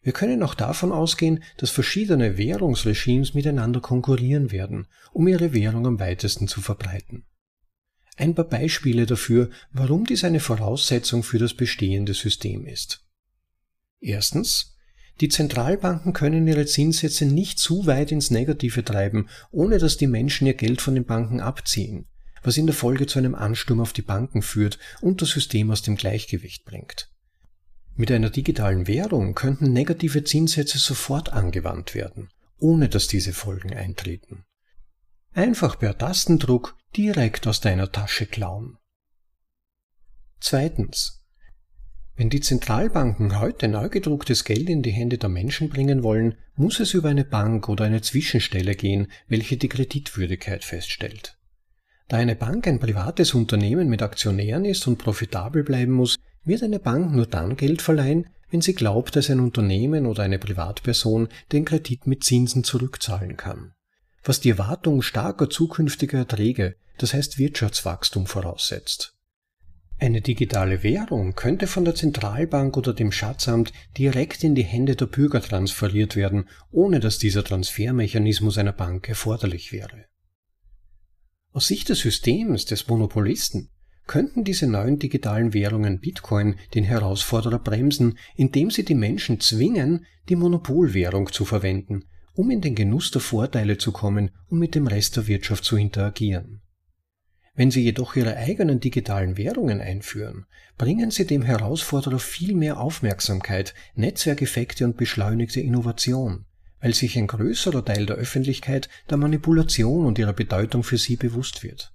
Wir 0.02 0.12
können 0.12 0.44
auch 0.44 0.54
davon 0.54 0.92
ausgehen, 0.92 1.44
dass 1.58 1.70
verschiedene 1.70 2.38
Währungsregimes 2.38 3.34
miteinander 3.34 3.80
konkurrieren 3.80 4.52
werden, 4.52 4.88
um 5.14 5.28
ihre 5.30 5.54
Währung 5.54 5.88
am 5.88 6.00
weitesten 6.00 6.50
zu 6.50 6.62
verbreiten. 6.62 7.26
Ein 8.18 8.36
paar 8.36 8.46
Beispiele 8.46 9.06
dafür, 9.06 9.50
warum 9.72 10.06
dies 10.06 10.26
eine 10.26 10.42
Voraussetzung 10.42 11.24
für 11.24 11.40
das 11.40 11.54
bestehende 11.54 12.14
System 12.14 12.66
ist. 12.66 13.04
Erstens, 14.02 14.73
die 15.22 15.30
Zentralbanken 15.30 16.14
können 16.14 16.48
ihre 16.48 16.66
Zinssätze 16.66 17.26
nicht 17.26 17.60
zu 17.60 17.86
weit 17.86 18.12
ins 18.12 18.32
Negative 18.32 18.84
treiben, 18.84 19.30
ohne 19.52 19.78
dass 19.78 19.98
die 19.98 20.08
Menschen 20.08 20.48
ihr 20.48 20.56
Geld 20.56 20.82
von 20.82 20.96
den 20.96 21.06
Banken 21.06 21.40
abziehen, 21.40 22.08
was 22.42 22.58
in 22.58 22.66
der 22.66 22.76
Folge 22.76 23.06
zu 23.06 23.20
einem 23.20 23.36
Ansturm 23.36 23.80
auf 23.80 23.94
die 23.94 24.02
Banken 24.02 24.42
führt 24.42 24.80
und 25.02 25.22
das 25.22 25.30
System 25.30 25.70
aus 25.72 25.82
dem 25.82 25.96
Gleichgewicht 25.96 26.66
bringt. 26.66 27.10
Mit 27.96 28.12
einer 28.12 28.32
digitalen 28.32 28.88
Währung 28.88 29.36
könnten 29.36 29.72
negative 29.72 30.24
Zinssätze 30.24 30.80
sofort 30.80 31.32
angewandt 31.32 31.94
werden, 31.94 32.30
ohne 32.58 32.90
dass 32.90 33.08
diese 33.08 33.34
Folgen 33.34 33.74
eintreten. 33.74 34.46
Einfach 35.34 35.78
per 35.78 35.98
Tastendruck 35.98 36.76
direkt 36.96 37.46
aus 37.48 37.62
deiner 37.62 37.92
Tasche 37.92 38.26
klauen. 38.26 38.78
Zweitens. 40.40 41.23
Wenn 42.16 42.30
die 42.30 42.42
Zentralbanken 42.42 43.40
heute 43.40 43.68
neu 43.68 43.90
gedrucktes 43.90 44.44
Geld 44.44 44.70
in 44.70 44.84
die 44.84 44.92
Hände 44.92 45.18
der 45.18 45.30
Menschen 45.30 45.70
bringen 45.70 46.04
wollen, 46.04 46.36
muss 46.56 46.80
es 46.80 46.94
über 46.94 47.10
eine 47.10 47.26
Bank 47.26 47.70
oder 47.70 47.86
eine 47.86 48.02
Zwischenstelle 48.02 48.76
gehen, 48.76 49.08
welche 49.28 49.58
die 49.58 49.70
Kreditwürdigkeit 49.70 50.64
feststellt. 50.64 51.38
Da 52.08 52.18
eine 52.18 52.36
Bank 52.36 52.68
ein 52.68 52.80
privates 52.80 53.34
Unternehmen 53.34 53.90
mit 53.90 54.04
Aktionären 54.04 54.66
ist 54.66 54.86
und 54.88 55.00
profitabel 55.00 55.64
bleiben 55.64 55.94
muss, 55.94 56.18
wird 56.44 56.62
eine 56.62 56.80
Bank 56.80 57.14
nur 57.14 57.26
dann 57.26 57.56
Geld 57.56 57.82
verleihen, 57.82 58.28
wenn 58.52 58.62
sie 58.62 58.76
glaubt, 58.76 59.16
dass 59.16 59.32
ein 59.32 59.40
Unternehmen 59.40 60.06
oder 60.06 60.22
eine 60.22 60.38
Privatperson 60.38 61.30
den 61.52 61.66
Kredit 61.66 62.06
mit 62.06 62.24
Zinsen 62.24 62.64
zurückzahlen 62.64 63.38
kann. 63.38 63.74
Was 64.24 64.40
die 64.40 64.52
Erwartung 64.52 65.02
starker 65.02 65.50
zukünftiger 65.50 66.20
Erträge, 66.20 66.76
das 67.00 67.16
heißt 67.16 67.40
Wirtschaftswachstum 67.40 68.28
voraussetzt. 68.28 69.13
Eine 70.04 70.20
digitale 70.20 70.84
Währung 70.84 71.34
könnte 71.34 71.66
von 71.66 71.86
der 71.86 71.96
Zentralbank 71.96 72.76
oder 72.76 72.94
dem 72.94 73.14
Schatzamt 73.14 73.72
direkt 73.98 74.44
in 74.44 74.54
die 74.54 74.66
Hände 74.66 74.98
der 74.98 75.06
Bürger 75.06 75.42
transferiert 75.42 76.18
werden, 76.18 76.50
ohne 76.72 77.00
dass 77.00 77.20
dieser 77.20 77.46
Transfermechanismus 77.46 78.58
einer 78.58 78.74
Bank 78.74 79.08
erforderlich 79.08 79.72
wäre. 79.72 80.08
Aus 81.54 81.68
Sicht 81.68 81.88
des 81.88 82.00
Systems 82.00 82.66
des 82.66 82.86
Monopolisten 82.90 83.70
könnten 84.06 84.44
diese 84.44 84.68
neuen 84.68 85.00
digitalen 85.00 85.54
Währungen 85.54 86.02
Bitcoin 86.02 86.56
den 86.74 86.84
Herausforderer 86.84 87.60
bremsen, 87.60 88.18
indem 88.36 88.72
sie 88.72 88.84
die 88.84 88.96
Menschen 88.96 89.40
zwingen, 89.40 90.06
die 90.28 90.36
Monopolwährung 90.36 91.32
zu 91.32 91.46
verwenden, 91.46 92.04
um 92.34 92.52
in 92.52 92.60
den 92.60 92.76
Genuss 92.76 93.12
der 93.12 93.22
Vorteile 93.22 93.78
zu 93.78 93.94
kommen 93.94 94.32
und 94.50 94.60
mit 94.60 94.76
dem 94.76 94.86
Rest 94.86 95.16
der 95.16 95.28
Wirtschaft 95.28 95.64
zu 95.64 95.78
interagieren. 95.78 96.63
Wenn 97.56 97.70
Sie 97.70 97.84
jedoch 97.84 98.16
Ihre 98.16 98.36
eigenen 98.36 98.80
digitalen 98.80 99.38
Währungen 99.38 99.80
einführen, 99.80 100.46
bringen 100.78 101.12
Sie 101.12 101.28
dem 101.28 101.44
Herausforderer 101.44 102.18
viel 102.18 102.56
mehr 102.56 102.80
Aufmerksamkeit, 102.80 103.76
Netzwerkeffekte 103.94 104.86
und 104.86 104.98
beschleunigte 104.98 105.62
Innovation, 105.62 106.46
weil 106.80 106.96
sich 106.96 107.16
ein 107.16 107.28
größerer 107.28 107.86
Teil 107.86 108.08
der 108.08 108.16
Öffentlichkeit 108.16 108.90
der 109.08 109.18
Manipulation 109.18 110.06
und 110.06 110.18
ihrer 110.18 110.34
Bedeutung 110.34 110.84
für 110.84 110.98
Sie 110.98 111.16
bewusst 111.16 111.62
wird. 111.62 111.94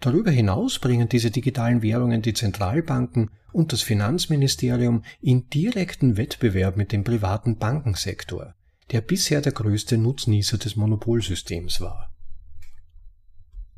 Darüber 0.00 0.32
hinaus 0.32 0.80
bringen 0.80 1.08
diese 1.08 1.30
digitalen 1.30 1.80
Währungen 1.82 2.22
die 2.22 2.34
Zentralbanken 2.34 3.30
und 3.52 3.72
das 3.72 3.82
Finanzministerium 3.82 5.04
in 5.20 5.48
direkten 5.48 6.16
Wettbewerb 6.16 6.76
mit 6.76 6.90
dem 6.90 7.04
privaten 7.04 7.56
Bankensektor, 7.56 8.56
der 8.90 9.00
bisher 9.00 9.42
der 9.42 9.52
größte 9.52 9.96
Nutznießer 9.96 10.58
des 10.58 10.74
Monopolsystems 10.74 11.80
war. 11.80 12.12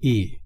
E 0.00 0.38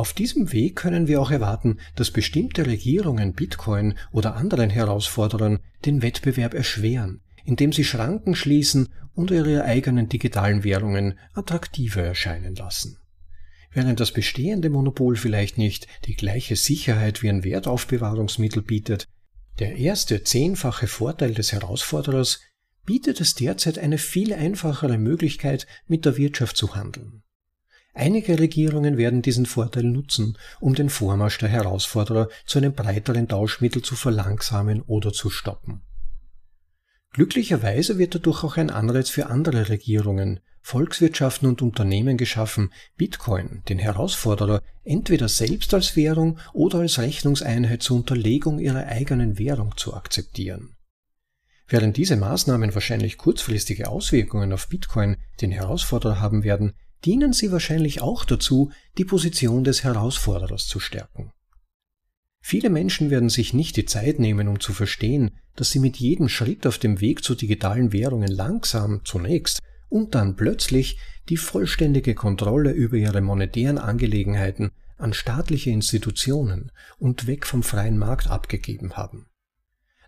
auf 0.00 0.14
diesem 0.14 0.50
Weg 0.50 0.76
können 0.76 1.08
wir 1.08 1.20
auch 1.20 1.30
erwarten, 1.30 1.76
dass 1.94 2.10
bestimmte 2.10 2.64
Regierungen 2.64 3.34
Bitcoin 3.34 3.98
oder 4.12 4.34
anderen 4.34 4.70
Herausforderern 4.70 5.58
den 5.84 6.00
Wettbewerb 6.00 6.54
erschweren, 6.54 7.20
indem 7.44 7.70
sie 7.70 7.84
Schranken 7.84 8.34
schließen 8.34 8.88
und 9.12 9.30
ihre 9.30 9.62
eigenen 9.64 10.08
digitalen 10.08 10.64
Währungen 10.64 11.18
attraktiver 11.34 12.00
erscheinen 12.00 12.54
lassen. 12.54 12.96
Während 13.72 14.00
das 14.00 14.12
bestehende 14.12 14.70
Monopol 14.70 15.16
vielleicht 15.16 15.58
nicht 15.58 15.86
die 16.06 16.14
gleiche 16.14 16.56
Sicherheit 16.56 17.22
wie 17.22 17.28
ein 17.28 17.44
Wertaufbewahrungsmittel 17.44 18.62
bietet, 18.62 19.06
der 19.58 19.76
erste 19.76 20.24
zehnfache 20.24 20.86
Vorteil 20.86 21.34
des 21.34 21.52
Herausforderers 21.52 22.40
bietet 22.86 23.20
es 23.20 23.34
derzeit 23.34 23.78
eine 23.78 23.98
viel 23.98 24.32
einfachere 24.32 24.96
Möglichkeit, 24.96 25.66
mit 25.86 26.06
der 26.06 26.16
Wirtschaft 26.16 26.56
zu 26.56 26.74
handeln. 26.74 27.22
Einige 27.92 28.38
Regierungen 28.38 28.96
werden 28.96 29.22
diesen 29.22 29.46
Vorteil 29.46 29.84
nutzen, 29.84 30.38
um 30.60 30.74
den 30.74 30.90
Vormarsch 30.90 31.38
der 31.38 31.48
Herausforderer 31.48 32.28
zu 32.46 32.58
einem 32.58 32.72
breiteren 32.72 33.26
Tauschmittel 33.26 33.82
zu 33.82 33.96
verlangsamen 33.96 34.82
oder 34.82 35.12
zu 35.12 35.28
stoppen. 35.28 35.82
Glücklicherweise 37.12 37.98
wird 37.98 38.14
dadurch 38.14 38.44
auch 38.44 38.56
ein 38.56 38.70
Anreiz 38.70 39.10
für 39.10 39.26
andere 39.26 39.68
Regierungen, 39.68 40.40
Volkswirtschaften 40.62 41.48
und 41.48 41.62
Unternehmen 41.62 42.16
geschaffen, 42.16 42.72
Bitcoin, 42.96 43.62
den 43.68 43.78
Herausforderer, 43.78 44.62
entweder 44.84 45.28
selbst 45.28 45.74
als 45.74 45.96
Währung 45.96 46.38
oder 46.52 46.78
als 46.78 46.98
Rechnungseinheit 46.98 47.82
zur 47.82 47.96
Unterlegung 47.96 48.60
ihrer 48.60 48.86
eigenen 48.86 49.38
Währung 49.38 49.76
zu 49.76 49.94
akzeptieren. 49.94 50.76
Während 51.66 51.96
diese 51.96 52.16
Maßnahmen 52.16 52.74
wahrscheinlich 52.74 53.16
kurzfristige 53.16 53.88
Auswirkungen 53.88 54.52
auf 54.52 54.68
Bitcoin, 54.68 55.16
den 55.40 55.50
Herausforderer, 55.50 56.20
haben 56.20 56.44
werden, 56.44 56.74
dienen 57.04 57.32
sie 57.32 57.52
wahrscheinlich 57.52 58.00
auch 58.00 58.24
dazu, 58.24 58.70
die 58.98 59.04
Position 59.04 59.64
des 59.64 59.84
Herausforderers 59.84 60.66
zu 60.66 60.80
stärken. 60.80 61.32
Viele 62.42 62.70
Menschen 62.70 63.10
werden 63.10 63.28
sich 63.28 63.52
nicht 63.52 63.76
die 63.76 63.84
Zeit 63.84 64.18
nehmen, 64.18 64.48
um 64.48 64.60
zu 64.60 64.72
verstehen, 64.72 65.36
dass 65.56 65.70
sie 65.70 65.78
mit 65.78 65.98
jedem 65.98 66.28
Schritt 66.28 66.66
auf 66.66 66.78
dem 66.78 67.00
Weg 67.00 67.22
zu 67.22 67.34
digitalen 67.34 67.92
Währungen 67.92 68.30
langsam 68.30 69.02
zunächst 69.04 69.60
und 69.88 70.14
dann 70.14 70.36
plötzlich 70.36 70.98
die 71.28 71.36
vollständige 71.36 72.14
Kontrolle 72.14 72.72
über 72.72 72.96
ihre 72.96 73.20
monetären 73.20 73.78
Angelegenheiten 73.78 74.70
an 74.96 75.12
staatliche 75.12 75.70
Institutionen 75.70 76.72
und 76.98 77.26
weg 77.26 77.46
vom 77.46 77.62
freien 77.62 77.98
Markt 77.98 78.28
abgegeben 78.28 78.96
haben. 78.96 79.26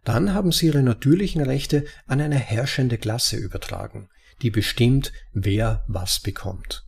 Dann 0.04 0.34
haben 0.34 0.52
sie 0.52 0.66
ihre 0.66 0.82
natürlichen 0.82 1.42
Rechte 1.42 1.84
an 2.06 2.20
eine 2.20 2.38
herrschende 2.38 2.98
Klasse 2.98 3.36
übertragen, 3.36 4.08
die 4.42 4.50
bestimmt, 4.50 5.12
wer 5.32 5.84
was 5.88 6.20
bekommt. 6.20 6.84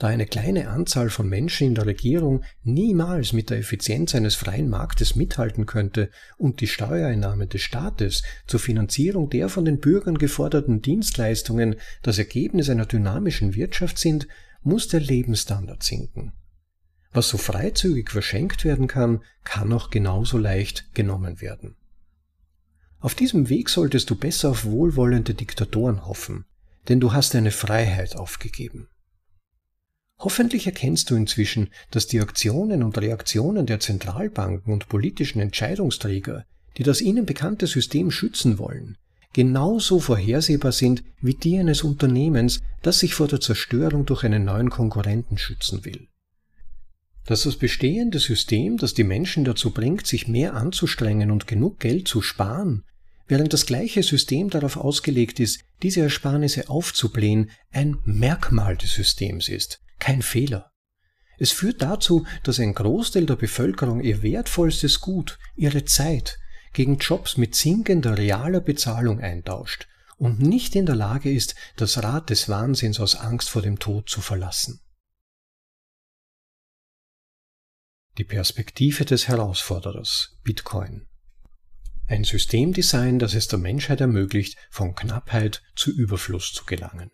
Da 0.00 0.06
eine 0.06 0.24
kleine 0.24 0.70
Anzahl 0.70 1.10
von 1.10 1.28
Menschen 1.28 1.66
in 1.66 1.74
der 1.74 1.84
Regierung 1.84 2.42
niemals 2.62 3.34
mit 3.34 3.50
der 3.50 3.58
Effizienz 3.58 4.14
eines 4.14 4.34
freien 4.34 4.70
Marktes 4.70 5.14
mithalten 5.14 5.66
könnte 5.66 6.08
und 6.38 6.62
die 6.62 6.68
Steuereinnahmen 6.68 7.50
des 7.50 7.60
Staates 7.60 8.22
zur 8.46 8.60
Finanzierung 8.60 9.28
der 9.28 9.50
von 9.50 9.66
den 9.66 9.78
Bürgern 9.78 10.16
geforderten 10.16 10.80
Dienstleistungen 10.80 11.76
das 12.02 12.16
Ergebnis 12.16 12.70
einer 12.70 12.86
dynamischen 12.86 13.54
Wirtschaft 13.54 13.98
sind, 13.98 14.26
muss 14.62 14.88
der 14.88 15.00
Lebensstandard 15.00 15.82
sinken. 15.82 16.32
Was 17.12 17.28
so 17.28 17.36
freizügig 17.36 18.10
verschenkt 18.10 18.64
werden 18.64 18.86
kann, 18.86 19.22
kann 19.44 19.70
auch 19.70 19.90
genauso 19.90 20.38
leicht 20.38 20.94
genommen 20.94 21.42
werden. 21.42 21.76
Auf 23.00 23.14
diesem 23.14 23.50
Weg 23.50 23.68
solltest 23.68 24.08
du 24.08 24.14
besser 24.14 24.50
auf 24.50 24.64
wohlwollende 24.64 25.34
Diktatoren 25.34 26.06
hoffen, 26.06 26.46
denn 26.88 27.00
du 27.00 27.12
hast 27.12 27.34
deine 27.34 27.50
Freiheit 27.50 28.16
aufgegeben. 28.16 28.88
Hoffentlich 30.18 30.66
erkennst 30.66 31.10
du 31.10 31.16
inzwischen, 31.16 31.70
dass 31.90 32.06
die 32.06 32.20
Aktionen 32.20 32.82
und 32.82 32.98
Reaktionen 32.98 33.64
der 33.64 33.80
Zentralbanken 33.80 34.72
und 34.72 34.88
politischen 34.88 35.40
Entscheidungsträger, 35.40 36.44
die 36.76 36.82
das 36.82 37.00
ihnen 37.00 37.24
bekannte 37.24 37.66
System 37.66 38.10
schützen 38.10 38.58
wollen, 38.58 38.96
genauso 39.32 39.98
vorhersehbar 39.98 40.72
sind 40.72 41.02
wie 41.22 41.34
die 41.34 41.58
eines 41.58 41.82
Unternehmens, 41.82 42.60
das 42.82 42.98
sich 42.98 43.14
vor 43.14 43.28
der 43.28 43.40
Zerstörung 43.40 44.04
durch 44.04 44.24
einen 44.24 44.44
neuen 44.44 44.68
Konkurrenten 44.68 45.38
schützen 45.38 45.86
will. 45.86 46.08
Dass 47.24 47.44
das 47.44 47.56
bestehende 47.56 48.18
System, 48.18 48.76
das 48.76 48.92
die 48.92 49.04
Menschen 49.04 49.44
dazu 49.44 49.70
bringt, 49.70 50.06
sich 50.06 50.28
mehr 50.28 50.54
anzustrengen 50.54 51.30
und 51.30 51.46
genug 51.46 51.78
Geld 51.78 52.08
zu 52.08 52.20
sparen, 52.22 52.84
während 53.30 53.52
das 53.52 53.64
gleiche 53.64 54.02
System 54.02 54.50
darauf 54.50 54.76
ausgelegt 54.76 55.38
ist, 55.38 55.60
diese 55.82 56.00
Ersparnisse 56.00 56.68
aufzublähen, 56.68 57.50
ein 57.70 57.98
Merkmal 58.04 58.76
des 58.76 58.92
Systems 58.92 59.48
ist, 59.48 59.80
kein 60.00 60.20
Fehler. 60.20 60.72
Es 61.38 61.52
führt 61.52 61.80
dazu, 61.80 62.26
dass 62.42 62.58
ein 62.58 62.74
Großteil 62.74 63.26
der 63.26 63.36
Bevölkerung 63.36 64.00
ihr 64.00 64.22
wertvollstes 64.22 65.00
Gut, 65.00 65.38
ihre 65.56 65.84
Zeit, 65.84 66.38
gegen 66.72 66.98
Jobs 66.98 67.36
mit 67.36 67.54
sinkender 67.54 68.18
realer 68.18 68.60
Bezahlung 68.60 69.20
eintauscht 69.20 69.86
und 70.18 70.40
nicht 70.40 70.74
in 70.74 70.86
der 70.86 70.96
Lage 70.96 71.32
ist, 71.32 71.54
das 71.76 72.02
Rad 72.02 72.30
des 72.30 72.48
Wahnsinns 72.48 73.00
aus 73.00 73.14
Angst 73.14 73.48
vor 73.48 73.62
dem 73.62 73.78
Tod 73.78 74.08
zu 74.08 74.20
verlassen. 74.20 74.80
Die 78.18 78.24
Perspektive 78.24 79.04
des 79.04 79.28
Herausforderers 79.28 80.36
Bitcoin. 80.42 81.06
Ein 82.10 82.24
Systemdesign, 82.24 83.20
das 83.20 83.34
es 83.34 83.46
der 83.46 83.60
Menschheit 83.60 84.00
ermöglicht, 84.00 84.58
von 84.68 84.96
Knappheit 84.96 85.62
zu 85.76 85.92
Überfluss 85.92 86.52
zu 86.52 86.64
gelangen. 86.64 87.12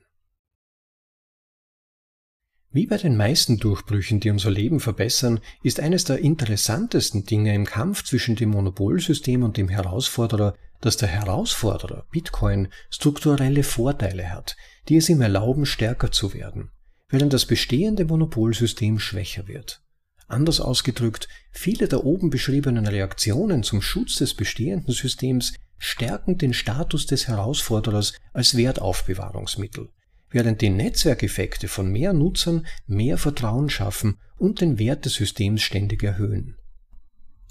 Wie 2.71 2.87
bei 2.87 2.97
den 2.97 3.15
meisten 3.15 3.59
Durchbrüchen, 3.59 4.21
die 4.21 4.31
unser 4.31 4.51
Leben 4.51 4.81
verbessern, 4.81 5.41
ist 5.63 5.81
eines 5.81 6.05
der 6.05 6.21
interessantesten 6.21 7.27
Dinge 7.27 7.55
im 7.55 7.67
Kampf 7.67 8.05
zwischen 8.05 8.37
dem 8.37 8.49
Monopolsystem 8.53 9.43
und 9.43 9.59
dem 9.59 9.69
Herausforderer, 9.69 10.57
dass 10.81 10.97
der 10.97 11.09
Herausforderer, 11.09 12.07
Bitcoin, 12.11 12.69
strukturelle 12.89 13.65
Vorteile 13.65 14.31
hat, 14.31 14.57
die 14.89 14.97
es 14.97 15.11
ihm 15.11 15.21
erlauben, 15.21 15.67
stärker 15.67 16.11
zu 16.11 16.33
werden, 16.33 16.71
während 17.11 17.35
das 17.35 17.45
bestehende 17.45 18.07
Monopolsystem 18.07 18.99
schwächer 18.99 19.47
wird. 19.47 19.86
Anders 20.29 20.61
ausgedrückt, 20.61 21.29
viele 21.53 21.89
der 21.89 22.05
oben 22.05 22.31
beschriebenen 22.31 22.87
Reaktionen 22.87 23.63
zum 23.63 23.81
Schutz 23.81 24.17
des 24.17 24.35
bestehenden 24.35 24.93
Systems 24.93 25.55
stärken 25.79 26.39
den 26.39 26.53
Status 26.53 27.07
des 27.07 27.29
Herausforderers 27.29 28.15
als 28.33 28.57
Wertaufbewahrungsmittel, 28.57 29.91
während 30.31 30.61
die 30.63 30.71
Netzwerkeffekte 30.71 31.69
von 31.69 31.91
mehr 31.91 32.13
Nutzern 32.13 32.67
mehr 32.87 33.19
Vertrauen 33.19 33.71
schaffen 33.71 34.19
und 34.37 34.61
den 34.61 34.79
Wert 34.79 35.05
des 35.05 35.15
Systems 35.15 35.63
ständig 35.63 36.03
erhöhen. 36.03 36.57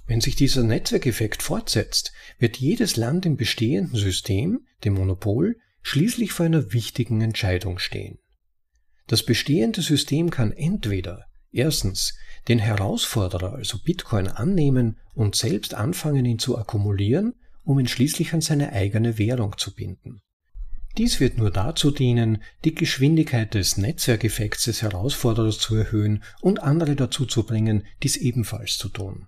Wenn 0.07 0.21
sich 0.21 0.35
dieser 0.35 0.63
Netzwerkeffekt 0.63 1.41
fortsetzt, 1.41 2.11
wird 2.37 2.57
jedes 2.57 2.95
Land 2.95 3.25
im 3.25 3.37
bestehenden 3.37 3.95
System, 3.95 4.65
dem 4.83 4.93
Monopol, 4.93 5.57
schließlich 5.81 6.31
vor 6.31 6.45
einer 6.45 6.73
wichtigen 6.73 7.21
Entscheidung 7.21 7.79
stehen. 7.79 8.19
Das 9.07 9.23
bestehende 9.23 9.81
System 9.81 10.29
kann 10.29 10.51
entweder 10.51 11.25
erstens 11.51 12.15
den 12.47 12.59
Herausforderer, 12.59 13.53
also 13.53 13.79
Bitcoin, 13.79 14.27
annehmen 14.27 14.97
und 15.13 15.35
selbst 15.35 15.73
anfangen, 15.73 16.25
ihn 16.25 16.39
zu 16.39 16.57
akkumulieren, 16.57 17.33
um 17.63 17.79
ihn 17.79 17.87
schließlich 17.87 18.33
an 18.33 18.41
seine 18.41 18.71
eigene 18.71 19.17
Währung 19.17 19.57
zu 19.57 19.73
binden. 19.73 20.21
Dies 20.97 21.19
wird 21.19 21.37
nur 21.37 21.51
dazu 21.51 21.91
dienen, 21.91 22.41
die 22.63 22.73
Geschwindigkeit 22.73 23.53
des 23.53 23.77
Netzwerkeffekts 23.77 24.65
des 24.65 24.81
Herausforderers 24.81 25.59
zu 25.59 25.75
erhöhen 25.75 26.23
und 26.41 26.63
andere 26.63 26.95
dazu 26.95 27.25
zu 27.25 27.43
bringen, 27.43 27.83
dies 28.01 28.15
ebenfalls 28.15 28.77
zu 28.77 28.87
tun. 28.87 29.27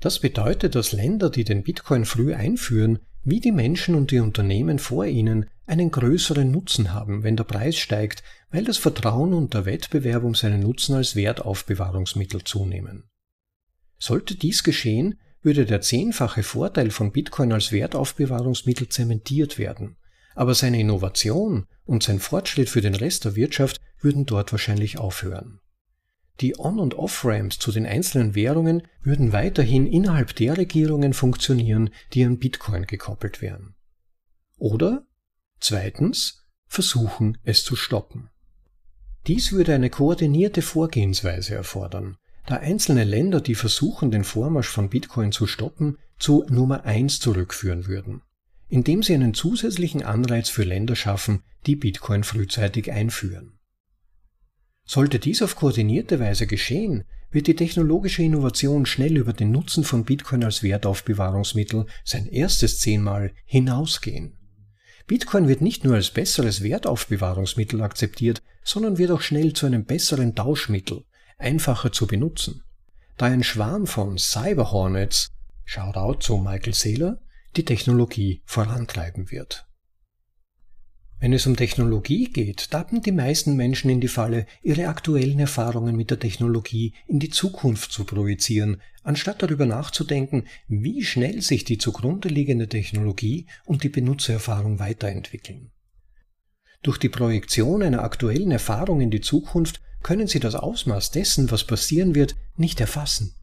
Das 0.00 0.20
bedeutet, 0.20 0.74
dass 0.76 0.92
Länder, 0.92 1.28
die 1.28 1.44
den 1.44 1.62
Bitcoin 1.62 2.04
früh 2.04 2.32
einführen, 2.32 3.00
wie 3.24 3.40
die 3.40 3.52
Menschen 3.52 3.94
und 3.94 4.10
die 4.10 4.20
Unternehmen 4.20 4.78
vor 4.78 5.04
ihnen, 5.04 5.46
einen 5.66 5.90
größeren 5.90 6.50
Nutzen 6.50 6.94
haben, 6.94 7.22
wenn 7.22 7.36
der 7.36 7.44
Preis 7.44 7.76
steigt, 7.76 8.22
weil 8.50 8.64
das 8.64 8.78
Vertrauen 8.78 9.34
und 9.34 9.54
der 9.54 9.66
Wettbewerb 9.66 10.24
um 10.24 10.34
seinen 10.34 10.60
Nutzen 10.60 10.94
als 10.94 11.16
Wertaufbewahrungsmittel 11.16 12.44
zunehmen. 12.44 13.04
Sollte 13.98 14.36
dies 14.36 14.62
geschehen, 14.62 15.20
würde 15.42 15.66
der 15.66 15.80
zehnfache 15.80 16.42
Vorteil 16.42 16.90
von 16.90 17.12
Bitcoin 17.12 17.52
als 17.52 17.72
Wertaufbewahrungsmittel 17.72 18.88
zementiert 18.88 19.58
werden 19.58 19.96
aber 20.38 20.54
seine 20.54 20.78
Innovation 20.78 21.66
und 21.84 22.04
sein 22.04 22.20
Fortschritt 22.20 22.68
für 22.68 22.80
den 22.80 22.94
Rest 22.94 23.24
der 23.24 23.34
Wirtschaft 23.34 23.80
würden 23.98 24.24
dort 24.24 24.52
wahrscheinlich 24.52 24.96
aufhören. 24.96 25.58
Die 26.40 26.56
On- 26.60 26.78
und 26.78 26.94
Off-Ramps 26.94 27.58
zu 27.58 27.72
den 27.72 27.84
einzelnen 27.84 28.36
Währungen 28.36 28.86
würden 29.02 29.32
weiterhin 29.32 29.84
innerhalb 29.84 30.36
der 30.36 30.56
Regierungen 30.56 31.12
funktionieren, 31.12 31.90
die 32.12 32.24
an 32.24 32.38
Bitcoin 32.38 32.86
gekoppelt 32.86 33.42
wären. 33.42 33.74
Oder 34.58 35.04
zweitens 35.58 36.46
versuchen 36.68 37.38
es 37.42 37.64
zu 37.64 37.74
stoppen. 37.74 38.30
Dies 39.28 39.52
würde 39.52 39.74
eine 39.74 39.90
koordinierte 39.90 40.62
Vorgehensweise 40.62 41.54
erfordern, 41.54 42.16
da 42.46 42.56
einzelne 42.56 43.04
Länder, 43.04 43.40
die 43.40 43.54
versuchen, 43.54 44.10
den 44.10 44.24
Vormarsch 44.24 44.68
von 44.68 44.88
Bitcoin 44.88 45.32
zu 45.32 45.46
stoppen, 45.46 45.98
zu 46.18 46.44
Nummer 46.48 46.84
eins 46.84 47.20
zurückführen 47.20 47.86
würden 47.86 48.22
indem 48.68 49.02
sie 49.02 49.14
einen 49.14 49.34
zusätzlichen 49.34 50.02
Anreiz 50.02 50.48
für 50.48 50.62
Länder 50.62 50.94
schaffen, 50.94 51.42
die 51.66 51.76
Bitcoin 51.76 52.22
frühzeitig 52.22 52.92
einführen. 52.92 53.58
Sollte 54.84 55.18
dies 55.18 55.42
auf 55.42 55.56
koordinierte 55.56 56.20
Weise 56.20 56.46
geschehen, 56.46 57.04
wird 57.30 57.46
die 57.46 57.56
technologische 57.56 58.22
Innovation 58.22 58.86
schnell 58.86 59.16
über 59.16 59.34
den 59.34 59.50
Nutzen 59.50 59.84
von 59.84 60.04
Bitcoin 60.04 60.44
als 60.44 60.62
Wertaufbewahrungsmittel 60.62 61.86
sein 62.04 62.26
erstes 62.26 62.78
zehnmal 62.78 63.32
hinausgehen. 63.44 64.37
Bitcoin 65.08 65.48
wird 65.48 65.62
nicht 65.62 65.84
nur 65.84 65.94
als 65.94 66.10
besseres 66.10 66.62
Wertaufbewahrungsmittel 66.62 67.80
akzeptiert, 67.80 68.42
sondern 68.62 68.98
wird 68.98 69.10
auch 69.10 69.22
schnell 69.22 69.54
zu 69.54 69.64
einem 69.64 69.86
besseren 69.86 70.34
Tauschmittel, 70.34 71.04
einfacher 71.38 71.90
zu 71.90 72.06
benutzen. 72.06 72.62
Da 73.16 73.26
ein 73.26 73.42
Schwarm 73.42 73.86
von 73.86 74.18
Cyber 74.18 74.70
Hornets, 74.70 75.30
Shoutout 75.64 76.20
zu 76.20 76.36
Michael 76.36 76.74
Saylor, 76.74 77.18
die 77.56 77.64
Technologie 77.64 78.42
vorantreiben 78.44 79.30
wird. 79.30 79.67
Wenn 81.20 81.32
es 81.32 81.46
um 81.46 81.56
Technologie 81.56 82.26
geht, 82.26 82.70
tappen 82.70 83.02
die 83.02 83.10
meisten 83.10 83.56
Menschen 83.56 83.90
in 83.90 84.00
die 84.00 84.08
Falle, 84.08 84.46
ihre 84.62 84.86
aktuellen 84.86 85.40
Erfahrungen 85.40 85.96
mit 85.96 86.10
der 86.10 86.20
Technologie 86.20 86.94
in 87.08 87.18
die 87.18 87.30
Zukunft 87.30 87.90
zu 87.90 88.04
projizieren, 88.04 88.80
anstatt 89.02 89.42
darüber 89.42 89.66
nachzudenken, 89.66 90.44
wie 90.68 91.02
schnell 91.02 91.42
sich 91.42 91.64
die 91.64 91.78
zugrunde 91.78 92.28
liegende 92.28 92.68
Technologie 92.68 93.46
und 93.64 93.82
die 93.82 93.88
Benutzererfahrung 93.88 94.78
weiterentwickeln. 94.78 95.72
Durch 96.82 96.98
die 96.98 97.08
Projektion 97.08 97.82
einer 97.82 98.04
aktuellen 98.04 98.52
Erfahrung 98.52 99.00
in 99.00 99.10
die 99.10 99.20
Zukunft 99.20 99.80
können 100.04 100.28
Sie 100.28 100.38
das 100.38 100.54
Ausmaß 100.54 101.10
dessen, 101.10 101.50
was 101.50 101.64
passieren 101.64 102.14
wird, 102.14 102.36
nicht 102.56 102.80
erfassen. 102.80 103.34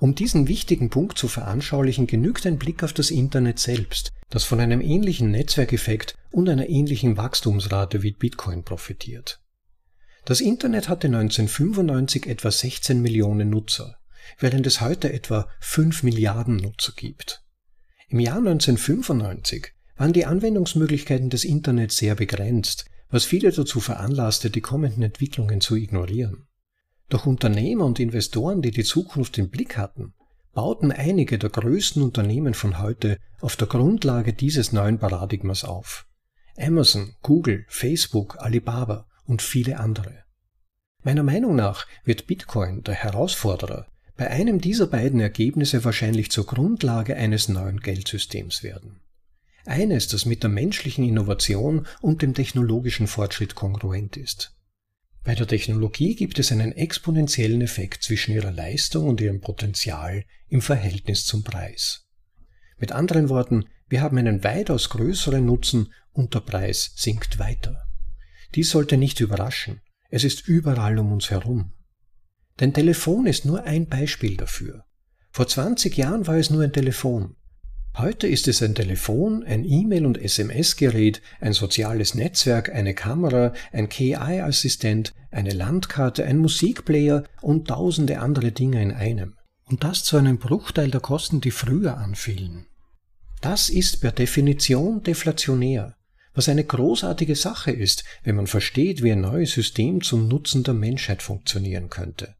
Um 0.00 0.16
diesen 0.16 0.48
wichtigen 0.48 0.90
Punkt 0.90 1.16
zu 1.16 1.28
veranschaulichen, 1.28 2.08
genügt 2.08 2.46
ein 2.46 2.58
Blick 2.58 2.82
auf 2.82 2.92
das 2.92 3.12
Internet 3.12 3.60
selbst, 3.60 4.12
das 4.30 4.44
von 4.44 4.60
einem 4.60 4.80
ähnlichen 4.80 5.30
Netzwerkeffekt 5.30 6.14
und 6.30 6.48
einer 6.48 6.68
ähnlichen 6.68 7.16
Wachstumsrate 7.16 8.02
wie 8.02 8.12
Bitcoin 8.12 8.64
profitiert. 8.64 9.40
Das 10.24 10.40
Internet 10.40 10.88
hatte 10.88 11.06
1995 11.06 12.26
etwa 12.26 12.50
16 12.50 13.00
Millionen 13.00 13.48
Nutzer, 13.48 13.96
während 14.38 14.66
es 14.66 14.80
heute 14.80 15.12
etwa 15.12 15.48
5 15.60 16.02
Milliarden 16.02 16.56
Nutzer 16.56 16.92
gibt. 16.94 17.42
Im 18.08 18.20
Jahr 18.20 18.38
1995 18.38 19.72
waren 19.96 20.12
die 20.12 20.26
Anwendungsmöglichkeiten 20.26 21.30
des 21.30 21.44
Internets 21.44 21.96
sehr 21.96 22.14
begrenzt, 22.14 22.84
was 23.10 23.24
viele 23.24 23.50
dazu 23.50 23.80
veranlasste, 23.80 24.50
die 24.50 24.60
kommenden 24.60 25.02
Entwicklungen 25.02 25.60
zu 25.60 25.76
ignorieren. 25.76 26.46
Doch 27.08 27.24
Unternehmer 27.24 27.86
und 27.86 27.98
Investoren, 27.98 28.60
die 28.60 28.70
die 28.70 28.84
Zukunft 28.84 29.38
im 29.38 29.48
Blick 29.48 29.78
hatten, 29.78 30.12
bauten 30.58 30.90
einige 30.90 31.38
der 31.38 31.50
größten 31.50 32.02
Unternehmen 32.02 32.52
von 32.52 32.80
heute 32.80 33.20
auf 33.40 33.54
der 33.54 33.68
Grundlage 33.68 34.32
dieses 34.32 34.72
neuen 34.72 34.98
Paradigmas 34.98 35.62
auf. 35.62 36.04
Amazon, 36.58 37.14
Google, 37.22 37.64
Facebook, 37.68 38.36
Alibaba 38.40 39.06
und 39.24 39.40
viele 39.40 39.78
andere. 39.78 40.24
Meiner 41.04 41.22
Meinung 41.22 41.54
nach 41.54 41.86
wird 42.02 42.26
Bitcoin, 42.26 42.82
der 42.82 42.94
Herausforderer, 42.94 43.86
bei 44.16 44.30
einem 44.30 44.60
dieser 44.60 44.88
beiden 44.88 45.20
Ergebnisse 45.20 45.84
wahrscheinlich 45.84 46.32
zur 46.32 46.46
Grundlage 46.46 47.14
eines 47.14 47.48
neuen 47.48 47.78
Geldsystems 47.78 48.64
werden. 48.64 48.98
Eines, 49.64 50.08
das 50.08 50.26
mit 50.26 50.42
der 50.42 50.50
menschlichen 50.50 51.04
Innovation 51.04 51.86
und 52.00 52.20
dem 52.20 52.34
technologischen 52.34 53.06
Fortschritt 53.06 53.54
kongruent 53.54 54.16
ist. 54.16 54.57
Bei 55.28 55.34
der 55.34 55.46
Technologie 55.46 56.14
gibt 56.14 56.38
es 56.38 56.52
einen 56.52 56.72
exponentiellen 56.72 57.60
Effekt 57.60 58.02
zwischen 58.02 58.32
ihrer 58.32 58.50
Leistung 58.50 59.06
und 59.06 59.20
ihrem 59.20 59.42
Potenzial 59.42 60.24
im 60.48 60.62
Verhältnis 60.62 61.26
zum 61.26 61.44
Preis. 61.44 62.08
Mit 62.78 62.92
anderen 62.92 63.28
Worten, 63.28 63.66
wir 63.90 64.00
haben 64.00 64.16
einen 64.16 64.42
weitaus 64.42 64.88
größeren 64.88 65.44
Nutzen 65.44 65.92
und 66.12 66.32
der 66.32 66.40
Preis 66.40 66.94
sinkt 66.96 67.38
weiter. 67.38 67.76
Dies 68.54 68.70
sollte 68.70 68.96
nicht 68.96 69.20
überraschen. 69.20 69.82
Es 70.08 70.24
ist 70.24 70.48
überall 70.48 70.98
um 70.98 71.12
uns 71.12 71.30
herum. 71.30 71.72
Dein 72.56 72.72
Telefon 72.72 73.26
ist 73.26 73.44
nur 73.44 73.64
ein 73.64 73.86
Beispiel 73.86 74.38
dafür. 74.38 74.86
Vor 75.30 75.46
20 75.46 75.94
Jahren 75.94 76.26
war 76.26 76.36
es 76.36 76.48
nur 76.48 76.62
ein 76.62 76.72
Telefon. 76.72 77.36
Heute 77.96 78.28
ist 78.28 78.46
es 78.46 78.62
ein 78.62 78.74
Telefon, 78.74 79.42
ein 79.42 79.64
E-Mail- 79.64 80.06
und 80.06 80.18
SMS-Gerät, 80.18 81.20
ein 81.40 81.52
soziales 81.52 82.14
Netzwerk, 82.14 82.72
eine 82.72 82.94
Kamera, 82.94 83.52
ein 83.72 83.88
KI-Assistent, 83.88 85.12
eine 85.30 85.52
Landkarte, 85.52 86.24
ein 86.24 86.38
Musikplayer 86.38 87.24
und 87.40 87.68
tausende 87.68 88.20
andere 88.20 88.52
Dinge 88.52 88.80
in 88.82 88.92
einem. 88.92 89.36
Und 89.64 89.84
das 89.84 90.04
zu 90.04 90.16
einem 90.16 90.38
Bruchteil 90.38 90.90
der 90.90 91.00
Kosten, 91.00 91.40
die 91.40 91.50
früher 91.50 91.98
anfielen. 91.98 92.66
Das 93.40 93.68
ist 93.68 94.00
per 94.00 94.12
Definition 94.12 95.02
deflationär, 95.02 95.96
was 96.34 96.48
eine 96.48 96.64
großartige 96.64 97.34
Sache 97.34 97.70
ist, 97.70 98.04
wenn 98.22 98.36
man 98.36 98.46
versteht, 98.46 99.02
wie 99.02 99.12
ein 99.12 99.20
neues 99.20 99.52
System 99.52 100.02
zum 100.02 100.28
Nutzen 100.28 100.62
der 100.62 100.74
Menschheit 100.74 101.22
funktionieren 101.22 101.88
könnte. 101.88 102.36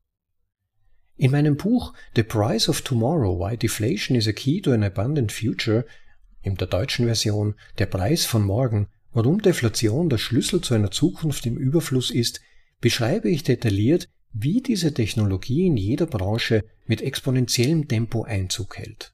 In 1.20 1.32
meinem 1.32 1.56
Buch 1.56 1.94
The 2.14 2.22
Price 2.22 2.68
of 2.68 2.82
Tomorrow, 2.82 3.40
Why 3.40 3.56
Deflation 3.56 4.14
is 4.14 4.28
a 4.28 4.32
Key 4.32 4.60
to 4.60 4.70
an 4.70 4.84
Abundant 4.84 5.32
Future, 5.32 5.84
in 6.42 6.54
der 6.54 6.68
deutschen 6.68 7.06
Version 7.06 7.56
Der 7.78 7.86
Preis 7.86 8.24
von 8.24 8.44
morgen, 8.44 8.86
warum 9.12 9.42
Deflation 9.42 10.08
der 10.08 10.18
Schlüssel 10.18 10.60
zu 10.60 10.74
einer 10.74 10.92
Zukunft 10.92 11.44
im 11.44 11.56
Überfluss 11.56 12.12
ist, 12.12 12.40
beschreibe 12.80 13.28
ich 13.28 13.42
detailliert, 13.42 14.08
wie 14.32 14.62
diese 14.62 14.94
Technologie 14.94 15.66
in 15.66 15.76
jeder 15.76 16.06
Branche 16.06 16.62
mit 16.86 17.02
exponentiellem 17.02 17.88
Tempo 17.88 18.22
Einzug 18.22 18.78
hält. 18.78 19.12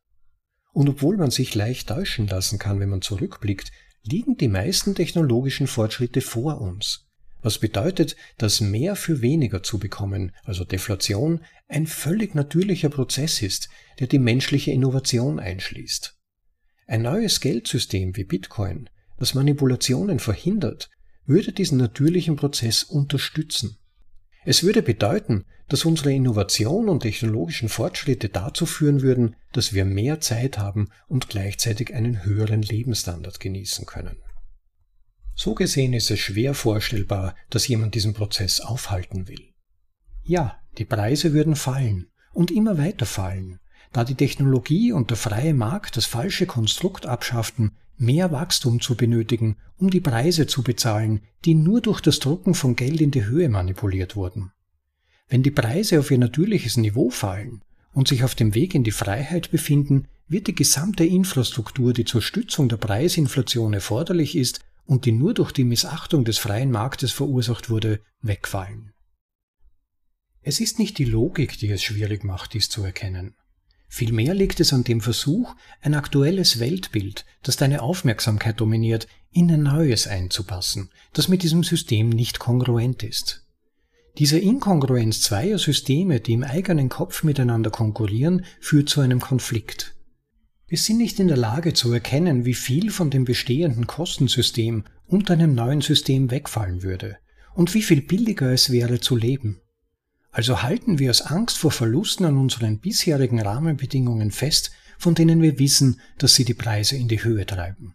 Und 0.75 0.91
obwohl 0.91 1.17
man 1.17 1.31
sich 1.31 1.55
leicht 1.55 1.89
täuschen 1.89 2.27
lassen 2.27 2.59
kann, 2.59 2.81
wenn 2.81 2.91
man 2.91 3.01
zurückblickt, 3.01 3.73
liegen 4.03 4.37
die 4.37 4.49
meisten 4.49 4.95
technologischen 4.95 5.67
Fortschritte 5.67 6.21
vor 6.21 6.61
uns 6.61 7.05
was 7.45 7.59
bedeutet, 7.59 8.17
dass 8.39 8.63
mehr 8.63 8.97
für 8.97 9.21
weniger 9.21 9.63
zu 9.63 9.79
bekommen, 9.79 10.33
also 10.45 10.65
Deflation, 10.65 11.43
ein 11.69 11.87
völlig 11.87 12.35
natürlicher 12.35 12.91
Prozess 12.91 13.43
ist, 13.43 13.69
der 13.99 14.07
die 14.07 14.19
menschliche 14.19 14.71
Innovation 14.71 15.39
einschließt. 15.41 16.19
Ein 16.87 17.03
neues 17.03 17.41
Geldsystem 17.41 18.17
wie 18.17 18.25
Bitcoin, 18.25 18.91
das 19.19 19.35
Manipulationen 19.35 20.19
verhindert, 20.19 20.91
würde 21.25 21.53
diesen 21.53 21.79
natürlichen 21.79 22.37
Prozess 22.37 22.83
unterstützen. 22.83 23.79
Es 24.45 24.63
würde 24.63 24.83
bedeuten, 24.83 25.47
dass 25.69 25.87
unsere 25.87 26.13
Innovation 26.13 26.91
und 26.91 27.01
technologischen 27.01 27.71
Fortschritte 27.71 28.29
dazu 28.29 28.67
führen 28.67 29.01
würden, 29.01 29.37
dass 29.53 29.73
wir 29.73 29.87
mehr 29.87 30.21
Zeit 30.21 30.59
haben 30.59 30.91
und 31.09 31.31
gleichzeitig 31.31 31.95
einen 31.95 32.25
höheren 32.25 32.61
Lebensstandard 32.61 33.41
genießen 33.41 33.87
können. 33.87 34.19
So 35.35 35.55
gesehen 35.55 35.95
ist 35.95 36.11
es 36.11 36.21
schwer 36.21 36.53
vorstellbar, 36.53 37.35
dass 37.49 37.67
jemand 37.67 37.95
diesen 37.95 38.13
Prozess 38.13 38.61
aufhalten 38.61 39.27
will. 39.27 39.53
Ja, 40.23 40.61
die 40.79 40.85
Preise 40.85 41.33
würden 41.33 41.57
fallen 41.57 42.09
und 42.33 42.51
immer 42.51 42.79
weiter 42.79 43.07
fallen, 43.07 43.61
da 43.93 44.05
die 44.05 44.17
Technologie 44.17 44.93
und 44.93 45.11
der 45.11 45.17
freie 45.17 45.55
Markt 45.55 45.97
das 45.97 46.07
falsche 46.07 46.47
Konstrukt 46.47 47.07
abschafften, 47.07 47.73
mehr 47.97 48.33
Wachstum 48.33 48.81
zu 48.81 48.97
benötigen, 48.97 49.57
um 49.79 49.91
die 49.91 50.01
Preise 50.01 50.47
zu 50.47 50.63
bezahlen, 50.63 51.21
die 51.45 51.55
nur 51.55 51.81
durch 51.81 52.01
das 52.01 52.19
Drucken 52.19 52.55
von 52.55 52.77
Geld 52.77 53.01
in 53.01 53.11
die 53.11 53.25
Höhe 53.25 53.49
manipuliert 53.49 54.17
wurden. 54.17 54.53
Wenn 55.29 55.43
die 55.43 55.51
Preise 55.51 56.01
auf 56.01 56.11
ihr 56.11 56.19
natürliches 56.19 56.77
Niveau 56.77 57.11
fallen 57.11 57.63
und 57.93 58.09
sich 58.09 58.25
auf 58.25 58.35
dem 58.35 58.55
Weg 58.55 58.75
in 58.75 58.85
die 58.85 58.91
Freiheit 58.91 59.51
befinden, 59.51 60.09
wird 60.27 60.47
die 60.47 60.55
gesamte 60.55 61.05
Infrastruktur, 61.05 61.93
die 61.93 62.05
zur 62.05 62.23
Stützung 62.23 62.69
der 62.69 62.77
Preisinflation 62.77 63.75
erforderlich 63.75 64.37
ist 64.37 64.61
und 64.87 65.05
die 65.05 65.13
nur 65.13 65.35
durch 65.35 65.53
die 65.53 65.65
Missachtung 65.65 66.25
des 66.25 66.39
freien 66.39 66.71
Marktes 66.71 67.13
verursacht 67.13 67.71
wurde, 67.71 68.01
wegfallen. 68.21 68.94
Es 70.47 70.61
ist 70.61 70.79
nicht 70.79 70.99
die 70.99 71.07
Logik, 71.07 71.59
die 71.59 71.71
es 71.71 71.83
schwierig 71.83 72.23
macht, 72.23 72.53
dies 72.53 72.69
zu 72.69 72.85
erkennen. 72.85 73.35
Vielmehr 73.89 74.35
liegt 74.35 74.61
es 74.61 74.75
an 74.75 74.85
dem 74.85 75.01
Versuch, 75.01 75.55
ein 75.81 75.95
aktuelles 75.95 76.61
Weltbild, 76.61 77.25
das 77.43 77.57
deine 77.57 77.81
Aufmerksamkeit 77.81 78.61
dominiert, 78.61 79.07
in 79.33 79.51
ein 79.51 79.63
neues 79.63 80.07
einzupassen, 80.07 80.91
das 81.15 81.29
mit 81.29 81.43
diesem 81.43 81.65
System 81.65 82.11
nicht 82.11 82.41
kongruent 82.41 83.03
ist. 83.03 83.47
Diese 84.19 84.39
Inkongruenz 84.39 85.23
zweier 85.23 85.59
Systeme, 85.59 86.21
die 86.21 86.35
im 86.35 86.45
eigenen 86.45 86.91
Kopf 86.91 87.23
miteinander 87.23 87.71
konkurrieren, 87.71 88.45
führt 88.61 88.91
zu 88.91 89.01
einem 89.01 89.21
Konflikt. 89.21 89.95
Wir 90.69 90.79
sind 90.79 90.99
nicht 90.99 91.19
in 91.21 91.29
der 91.29 91.39
Lage 91.39 91.73
zu 91.73 91.91
erkennen, 91.91 92.45
wie 92.45 92.55
viel 92.55 92.91
von 92.91 93.09
dem 93.09 93.25
bestehenden 93.25 93.87
Kostensystem 93.87 94.85
unter 95.07 95.33
einem 95.33 95.55
neuen 95.55 95.81
System 95.81 96.31
wegfallen 96.31 96.83
würde 96.83 97.17
und 97.55 97.73
wie 97.73 97.83
viel 97.83 98.03
billiger 98.03 98.53
es 98.53 98.71
wäre 98.71 99.01
zu 99.01 99.17
leben. 99.17 99.63
Also 100.35 100.63
halten 100.63 100.99
wir 100.99 101.11
aus 101.11 101.23
Angst 101.23 101.59
vor 101.59 101.71
Verlusten 101.71 102.25
an 102.25 102.37
unseren 102.37 102.81
bisherigen 102.81 103.41
Rahmenbedingungen 103.41 104.33
fest, 104.33 104.73
von 104.99 105.15
denen 105.15 105.41
wir 105.41 105.61
wissen, 105.61 106.01
dass 106.19 106.35
sie 106.35 106.45
die 106.45 106.55
Preise 106.55 106.97
in 106.97 107.07
die 107.07 107.23
Höhe 107.23 107.47
treiben. 107.47 107.95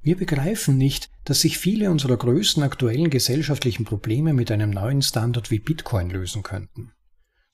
Wir 0.00 0.16
begreifen 0.16 0.78
nicht, 0.78 1.10
dass 1.24 1.40
sich 1.40 1.58
viele 1.58 1.90
unserer 1.90 2.16
größten 2.16 2.62
aktuellen 2.62 3.10
gesellschaftlichen 3.10 3.84
Probleme 3.84 4.32
mit 4.32 4.52
einem 4.52 4.70
neuen 4.70 5.02
Standard 5.02 5.50
wie 5.50 5.58
Bitcoin 5.58 6.08
lösen 6.08 6.44
könnten. 6.44 6.92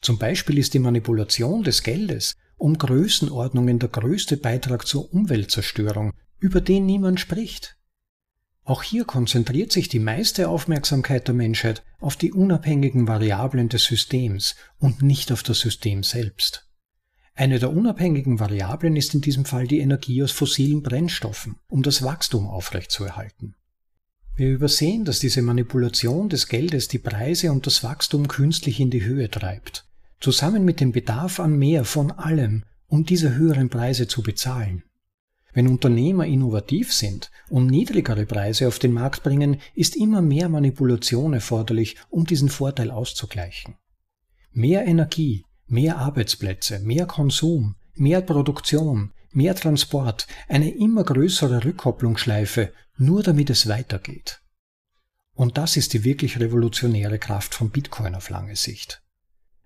Zum 0.03 0.18
Beispiel 0.18 0.59
ist 0.59 0.74
die 0.74 0.78
Manipulation 0.78 1.62
des 1.62 1.83
Geldes 1.83 2.37
um 2.59 2.76
Größenordnungen 2.76 3.78
der 3.78 3.89
größte 3.89 4.37
Beitrag 4.37 4.87
zur 4.87 5.11
Umweltzerstörung, 5.11 6.12
über 6.39 6.61
den 6.61 6.85
niemand 6.85 7.18
spricht. 7.18 7.78
Auch 8.65 8.83
hier 8.83 9.05
konzentriert 9.05 9.73
sich 9.73 9.89
die 9.89 9.99
meiste 9.99 10.49
Aufmerksamkeit 10.49 11.27
der 11.27 11.35
Menschheit 11.35 11.83
auf 11.99 12.17
die 12.17 12.33
unabhängigen 12.33 13.09
Variablen 13.09 13.69
des 13.69 13.85
Systems 13.85 14.55
und 14.79 15.03
nicht 15.03 15.33
auf 15.33 15.43
das 15.43 15.61
System 15.61 16.03
selbst. 16.03 16.67
Eine 17.35 17.59
der 17.59 17.73
unabhängigen 17.73 18.39
Variablen 18.39 18.97
ist 18.97 19.15
in 19.15 19.23
diesem 19.23 19.45
Fall 19.45 19.67
die 19.67 19.79
Energie 19.79 20.23
aus 20.23 20.33
fossilen 20.33 20.83
Brennstoffen, 20.83 21.57
um 21.69 21.83
das 21.83 22.03
Wachstum 22.03 22.47
aufrechtzuerhalten. 22.47 23.55
Wir 24.35 24.51
übersehen, 24.51 25.05
dass 25.05 25.21
diese 25.21 25.43
Manipulation 25.43 26.29
des 26.29 26.49
Geldes 26.49 26.89
die 26.89 26.99
Preise 26.99 27.53
und 27.53 27.67
das 27.67 27.83
Wachstum 27.83 28.29
künstlich 28.29 28.81
in 28.81 28.91
die 28.91 29.05
Höhe 29.05 29.31
treibt, 29.31 29.87
zusammen 30.21 30.65
mit 30.65 30.81
dem 30.81 30.93
Bedarf 30.93 31.41
an 31.41 31.59
mehr 31.59 31.85
von 31.85 32.11
allem, 32.11 32.65
um 32.87 33.05
diese 33.05 33.35
höheren 33.35 33.71
Preise 33.71 34.07
zu 34.07 34.23
bezahlen. 34.23 34.83
Wenn 35.53 35.68
Unternehmer 35.68 36.26
innovativ 36.26 36.92
sind 36.92 37.30
und 37.48 37.66
niedrigere 37.66 38.26
Preise 38.26 38.68
auf 38.68 38.78
den 38.78 38.92
Markt 38.92 39.22
bringen, 39.22 39.61
ist 39.74 39.96
immer 39.96 40.22
mehr 40.22 40.48
Manipulation 40.48 41.32
erforderlich, 41.32 41.96
um 42.09 42.24
diesen 42.24 42.48
Vorteil 42.48 42.90
auszugleichen. 42.90 43.76
Mehr 44.53 44.84
Energie, 44.86 45.44
mehr 45.66 45.98
Arbeitsplätze, 45.98 46.80
mehr 46.80 47.07
Konsum, 47.07 47.76
mehr 47.94 48.20
Produktion, 48.20 49.12
mehr 49.32 49.55
Transport, 49.55 50.26
eine 50.48 50.70
immer 50.70 51.05
größere 51.05 51.64
Rückkopplungsschleife, 51.64 52.72
nur 52.96 53.22
damit 53.22 53.51
es 53.51 53.68
weitergeht. 53.68 54.40
Und 55.34 55.57
das 55.57 55.76
ist 55.76 55.92
die 55.94 56.05
wirklich 56.05 56.38
revolutionäre 56.38 57.18
Kraft 57.18 57.55
von 57.55 57.70
Bitcoin 57.70 58.14
auf 58.14 58.30
lange 58.30 58.57
Sicht. 58.57 59.03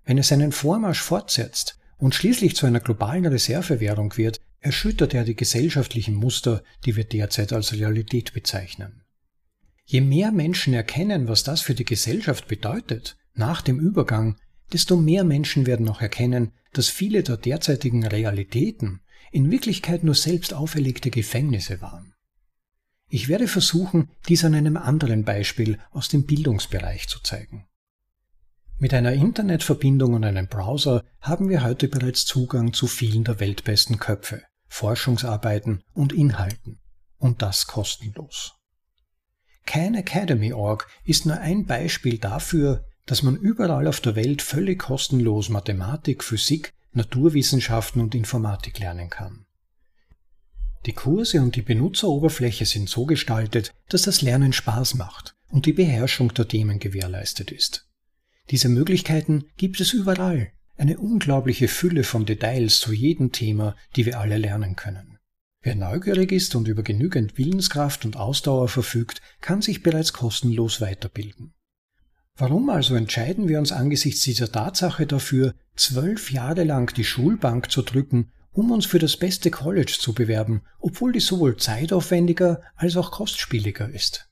Wenn 0.05 0.19
es 0.19 0.29
seinen 0.29 0.53
Vormarsch 0.53 1.01
fortsetzt 1.01 1.79
und 1.97 2.15
schließlich 2.15 2.55
zu 2.55 2.67
einer 2.67 2.81
globalen 2.81 3.27
Reservewährung 3.27 4.17
wird, 4.17 4.41
erschüttert 4.65 5.13
er 5.13 5.25
die 5.25 5.37
gesellschaftlichen 5.37 6.15
Muster, 6.15 6.65
die 6.87 6.97
wir 6.97 7.05
derzeit 7.05 7.53
als 7.53 7.75
Realität 7.75 8.33
bezeichnen. 8.33 9.03
Je 9.85 10.01
mehr 10.01 10.33
Menschen 10.33 10.73
erkennen, 10.73 11.29
was 11.29 11.45
das 11.45 11.61
für 11.61 11.75
die 11.75 11.85
Gesellschaft 11.85 12.49
bedeutet, 12.49 13.19
nach 13.35 13.61
dem 13.61 13.79
Übergang, 13.79 14.39
desto 14.73 14.97
mehr 14.97 15.23
Menschen 15.23 15.67
werden 15.67 15.87
auch 15.91 16.01
erkennen, 16.01 16.53
dass 16.73 16.89
viele 16.89 17.23
der 17.23 17.37
derzeitigen 17.37 18.07
Realitäten 18.07 19.01
in 19.33 19.51
Wirklichkeit 19.51 20.03
nur 20.03 20.15
selbst 20.15 20.55
auferlegte 20.55 21.11
Gefängnisse 21.11 21.83
waren. 21.83 22.15
Ich 23.11 23.29
werde 23.29 23.49
versuchen, 23.49 24.09
dies 24.29 24.47
an 24.47 24.55
einem 24.55 24.79
anderen 24.79 25.25
Beispiel 25.25 25.79
aus 25.91 26.09
dem 26.09 26.25
Bildungsbereich 26.25 27.07
zu 27.09 27.21
zeigen. 27.21 27.67
Mit 28.79 28.95
einer 28.95 29.13
Internetverbindung 29.13 30.15
und 30.15 30.25
einem 30.25 30.49
Browser 30.49 31.05
haben 31.21 31.51
wir 31.51 31.65
heute 31.65 31.89
bereits 31.89 32.25
Zugang 32.25 32.73
zu 32.73 32.87
vielen 32.87 33.25
der 33.25 33.41
weltbesten 33.41 33.99
Köpfe. 33.99 34.43
Forschungsarbeiten 34.75 35.85
und 35.95 36.13
Inhalten. 36.13 36.81
Und 37.19 37.43
das 37.43 37.69
kostenlos. 37.69 38.55
Khan 39.67 39.95
Academy.org 39.95 40.89
ist 41.05 41.27
nur 41.27 41.39
ein 41.39 41.65
Beispiel 41.65 42.19
dafür, 42.19 42.85
dass 43.07 43.23
man 43.23 43.37
überall 43.37 43.87
auf 43.87 44.01
der 44.01 44.17
Welt 44.17 44.43
völlig 44.43 44.81
kostenlos 44.81 45.49
Mathematik, 45.49 46.25
Physik, 46.25 46.73
Naturwissenschaften 46.91 48.03
und 48.03 48.17
Informatik 48.17 48.81
lernen 48.81 49.11
kann. 49.11 49.47
Die 50.87 50.93
Kurse 50.93 51.41
und 51.41 51.55
die 51.55 51.63
Benutzeroberfläche 51.63 52.67
sind 52.67 52.89
so 52.89 53.07
gestaltet, 53.07 53.73
dass 53.89 54.03
das 54.03 54.23
Lernen 54.23 54.53
Spaß 54.53 54.95
macht 54.95 55.37
und 55.51 55.67
die 55.67 55.73
Beherrschung 55.73 56.35
der 56.35 56.49
Themen 56.49 56.81
gewährleistet 56.81 57.53
ist. 57.53 57.89
Diese 58.51 58.69
Möglichkeiten 58.69 59.45
gibt 59.57 59.81
es 59.81 59.93
überall, 59.93 60.51
eine 60.77 60.99
unglaubliche 60.99 61.69
Fülle 61.69 62.05
von 62.05 62.27
Details 62.27 62.79
zu 62.79 62.93
jedem 62.93 63.33
Thema, 63.33 63.77
die 63.97 64.07
wir 64.07 64.19
alle 64.19 64.39
lernen 64.39 64.77
können. 64.77 65.19
Wer 65.63 65.77
neugierig 65.77 66.31
ist 66.31 66.55
und 66.57 66.69
über 66.69 66.83
genügend 66.83 67.39
Willenskraft 67.39 68.05
und 68.05 68.17
Ausdauer 68.17 68.69
verfügt, 68.69 69.23
kann 69.41 69.63
sich 69.63 69.83
bereits 69.83 70.13
kostenlos 70.13 70.81
weiterbilden. 70.81 71.55
Warum 72.37 72.69
also 72.69 72.97
entscheiden 72.97 73.49
wir 73.49 73.59
uns 73.59 73.73
angesichts 73.73 74.23
dieser 74.23 74.51
Tatsache 74.51 75.07
dafür, 75.07 75.55
zwölf 75.77 76.33
Jahre 76.33 76.65
lang 76.65 76.93
die 76.95 77.05
Schulbank 77.05 77.71
zu 77.71 77.83
drücken, 77.83 78.33
um 78.51 78.73
uns 78.73 78.87
für 78.87 78.99
das 78.99 79.17
beste 79.17 79.51
College 79.51 79.97
zu 79.99 80.13
bewerben, 80.13 80.63
obwohl 80.81 81.13
dies 81.13 81.27
sowohl 81.27 81.57
zeitaufwendiger 81.57 82.61
als 82.75 82.97
auch 82.97 83.13
kostspieliger 83.13 83.89
ist? 83.89 84.29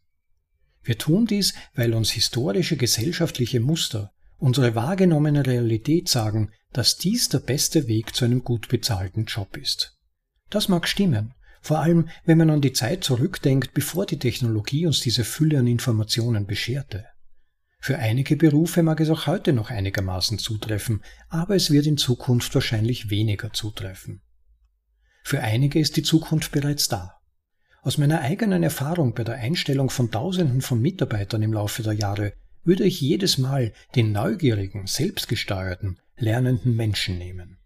Wir 0.83 0.99
tun 0.99 1.27
dies, 1.27 1.55
weil 1.75 1.95
uns 1.95 2.11
historische 2.11 2.77
gesellschaftliche 2.77 3.61
Muster, 3.61 4.13
unsere 4.43 4.75
wahrgenommene 4.75 5.47
Realität 5.47 6.09
sagen, 6.09 6.51
dass 6.73 6.97
dies 6.97 7.29
der 7.29 7.39
beste 7.39 7.87
Weg 7.87 8.15
zu 8.15 8.25
einem 8.25 8.43
gut 8.43 8.69
bezahlten 8.69 9.25
Job 9.25 9.57
ist. 9.57 9.97
Das 10.51 10.69
mag 10.69 10.89
stimmen, 10.89 11.35
vor 11.61 11.79
allem 11.79 12.09
wenn 12.25 12.39
man 12.39 12.51
an 12.51 12.61
die 12.61 12.73
Zeit 12.73 13.05
zurückdenkt, 13.05 13.73
bevor 13.73 14.05
die 14.05 14.19
Technologie 14.19 14.85
uns 14.87 15.01
diese 15.01 15.23
Fülle 15.23 15.61
an 15.61 15.69
Informationen 15.69 16.47
bescherte. 16.47 17.07
Für 17.79 17.99
einige 17.99 18.37
Berufe 18.37 18.83
mag 18.83 19.01
es 19.01 19.11
auch 19.11 19.29
heute 19.29 19.53
noch 19.53 19.71
einigermaßen 19.71 20.39
zutreffen, 20.39 21.03
aber 21.29 21.55
es 21.55 21.71
wird 21.71 21.87
in 21.87 21.97
Zukunft 21.97 22.53
wahrscheinlich 22.55 23.11
weniger 23.11 23.53
zutreffen. 23.53 24.23
Für 25.23 25.41
einige 25.41 25.79
ist 25.79 25.97
die 25.97 26.03
Zukunft 26.03 26.51
bereits 26.51 26.89
da. 26.89 27.15
Aus 27.83 27.97
meiner 27.97 28.21
eigenen 28.21 28.65
Erfahrung 28.65 29.15
bei 29.15 29.23
der 29.23 29.37
Einstellung 29.37 29.89
von 29.89 30.11
Tausenden 30.11 30.63
von 30.63 30.81
Mitarbeitern 30.81 31.43
im 31.43 31.53
Laufe 31.53 31.85
der 31.85 31.93
Jahre 31.93 32.33
würde 32.65 32.85
ich 32.85 33.01
jedes 33.01 33.39
Mal 33.39 33.73
den 33.95 34.13
neugierigen, 34.13 34.87
selbstgesteuerten, 34.87 35.99
lernenden 36.17 36.77
Menschen 36.77 37.19
nehmen. 37.19 37.59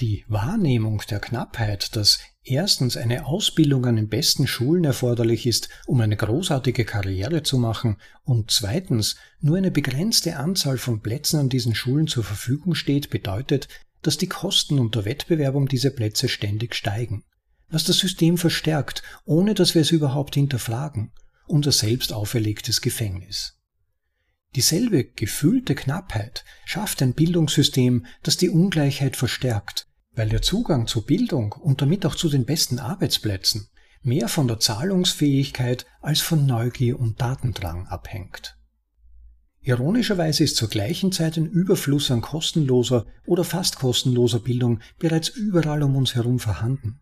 Die 0.00 0.24
Wahrnehmung 0.26 1.02
der 1.08 1.20
Knappheit, 1.20 1.94
dass 1.94 2.18
erstens 2.42 2.96
eine 2.96 3.26
Ausbildung 3.26 3.86
an 3.86 3.94
den 3.94 4.08
besten 4.08 4.48
Schulen 4.48 4.82
erforderlich 4.82 5.46
ist, 5.46 5.68
um 5.86 6.00
eine 6.00 6.16
großartige 6.16 6.84
Karriere 6.84 7.44
zu 7.44 7.58
machen, 7.58 7.98
und 8.24 8.50
zweitens 8.50 9.16
nur 9.40 9.56
eine 9.56 9.70
begrenzte 9.70 10.36
Anzahl 10.36 10.78
von 10.78 11.00
Plätzen 11.00 11.38
an 11.38 11.48
diesen 11.48 11.76
Schulen 11.76 12.08
zur 12.08 12.24
Verfügung 12.24 12.74
steht, 12.74 13.10
bedeutet, 13.10 13.68
dass 14.02 14.18
die 14.18 14.28
Kosten 14.28 14.80
und 14.80 14.96
der 14.96 15.04
Wettbewerb 15.04 15.54
um 15.54 15.68
diese 15.68 15.92
Plätze 15.92 16.28
ständig 16.28 16.74
steigen, 16.74 17.22
was 17.68 17.84
das 17.84 17.98
System 17.98 18.36
verstärkt, 18.36 19.04
ohne 19.24 19.54
dass 19.54 19.76
wir 19.76 19.82
es 19.82 19.92
überhaupt 19.92 20.34
hinterfragen, 20.34 21.12
unser 21.46 21.72
selbst 21.72 22.12
auferlegtes 22.12 22.80
Gefängnis. 22.80 23.58
Dieselbe 24.54 25.04
gefühlte 25.04 25.74
Knappheit 25.74 26.44
schafft 26.64 27.02
ein 27.02 27.14
Bildungssystem, 27.14 28.06
das 28.22 28.36
die 28.36 28.50
Ungleichheit 28.50 29.16
verstärkt, 29.16 29.88
weil 30.12 30.28
der 30.28 30.42
Zugang 30.42 30.86
zur 30.86 31.04
Bildung 31.04 31.52
und 31.52 31.82
damit 31.82 32.06
auch 32.06 32.14
zu 32.14 32.28
den 32.28 32.44
besten 32.44 32.78
Arbeitsplätzen 32.78 33.68
mehr 34.02 34.28
von 34.28 34.46
der 34.46 34.60
Zahlungsfähigkeit 34.60 35.86
als 36.00 36.20
von 36.20 36.46
Neugier 36.46 37.00
und 37.00 37.20
Datendrang 37.20 37.86
abhängt. 37.86 38.56
Ironischerweise 39.62 40.44
ist 40.44 40.56
zur 40.56 40.68
gleichen 40.68 41.10
Zeit 41.10 41.38
ein 41.38 41.46
Überfluss 41.46 42.10
an 42.10 42.20
kostenloser 42.20 43.06
oder 43.24 43.44
fast 43.44 43.78
kostenloser 43.78 44.40
Bildung 44.40 44.80
bereits 44.98 45.30
überall 45.30 45.82
um 45.82 45.96
uns 45.96 46.14
herum 46.14 46.38
vorhanden. 46.38 47.00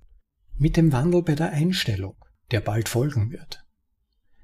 Mit 0.56 0.76
dem 0.76 0.92
Wandel 0.92 1.22
bei 1.22 1.34
der 1.34 1.50
Einstellung, 1.50 2.14
der 2.52 2.60
bald 2.60 2.88
folgen 2.88 3.32
wird. 3.32 3.61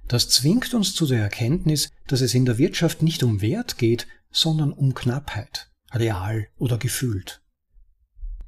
Das 0.09 0.31
zwingt 0.31 0.73
uns 0.73 0.95
zu 0.95 1.07
der 1.07 1.21
Erkenntnis, 1.21 1.91
dass 2.07 2.23
es 2.23 2.35
in 2.35 2.47
der 2.47 2.57
Wirtschaft 2.57 3.03
nicht 3.03 3.23
um 3.23 3.43
Wert 3.43 3.77
geht, 3.77 4.07
sondern 4.31 4.73
um 4.73 4.95
Knappheit, 4.95 5.71
real 5.93 6.49
oder 6.57 6.79
gefühlt. 6.79 7.43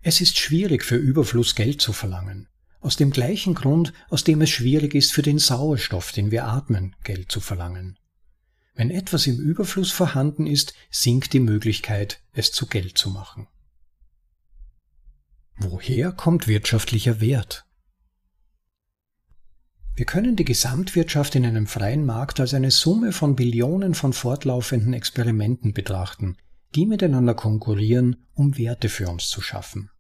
Es 0.00 0.22
ist 0.22 0.38
schwierig 0.38 0.84
für 0.84 0.96
Überfluss 0.96 1.54
Geld 1.54 1.82
zu 1.82 1.92
verlangen, 1.92 2.48
aus 2.80 2.96
dem 2.96 3.10
gleichen 3.10 3.54
Grund, 3.54 3.92
aus 4.08 4.24
dem 4.24 4.40
es 4.40 4.48
schwierig 4.48 4.94
ist 4.94 5.12
für 5.12 5.20
den 5.20 5.38
Sauerstoff, 5.38 6.12
den 6.12 6.30
wir 6.30 6.46
atmen, 6.46 6.96
Geld 7.04 7.30
zu 7.30 7.40
verlangen. 7.40 7.98
Wenn 8.74 8.90
etwas 8.90 9.26
im 9.26 9.38
Überfluss 9.38 9.90
vorhanden 9.90 10.46
ist, 10.46 10.72
sinkt 10.90 11.34
die 11.34 11.40
Möglichkeit, 11.40 12.22
es 12.32 12.52
zu 12.52 12.66
Geld 12.66 12.96
zu 12.96 13.10
machen. 13.10 13.46
Woher 15.56 16.12
kommt 16.12 16.48
wirtschaftlicher 16.48 17.20
Wert? 17.20 17.66
Wir 20.00 20.06
können 20.06 20.34
die 20.34 20.46
Gesamtwirtschaft 20.46 21.34
in 21.34 21.44
einem 21.44 21.66
freien 21.66 22.06
Markt 22.06 22.40
als 22.40 22.54
eine 22.54 22.70
Summe 22.70 23.12
von 23.12 23.36
Billionen 23.36 23.92
von 23.92 24.14
fortlaufenden 24.14 24.94
Experimenten 24.94 25.74
betrachten, 25.74 26.38
die 26.74 26.86
miteinander 26.86 27.34
konkurrieren, 27.34 28.24
um 28.32 28.56
Werte 28.56 28.88
für 28.88 29.10
uns 29.10 29.28
zu 29.28 29.42
schaffen. 29.42 29.90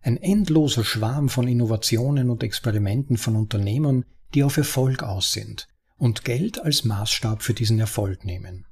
Ein 0.00 0.16
endloser 0.16 0.82
Schwarm 0.82 1.28
von 1.28 1.46
Innovationen 1.46 2.28
und 2.28 2.42
Experimenten 2.42 3.16
von 3.16 3.36
Unternehmern, 3.36 4.04
die 4.34 4.42
auf 4.42 4.56
Erfolg 4.56 5.04
aus 5.04 5.30
sind, 5.30 5.68
und 5.96 6.24
Geld 6.24 6.60
als 6.60 6.84
Maßstab 6.84 7.40
für 7.40 7.54
diesen 7.54 7.78
Erfolg 7.78 8.24
nehmen. 8.24 8.66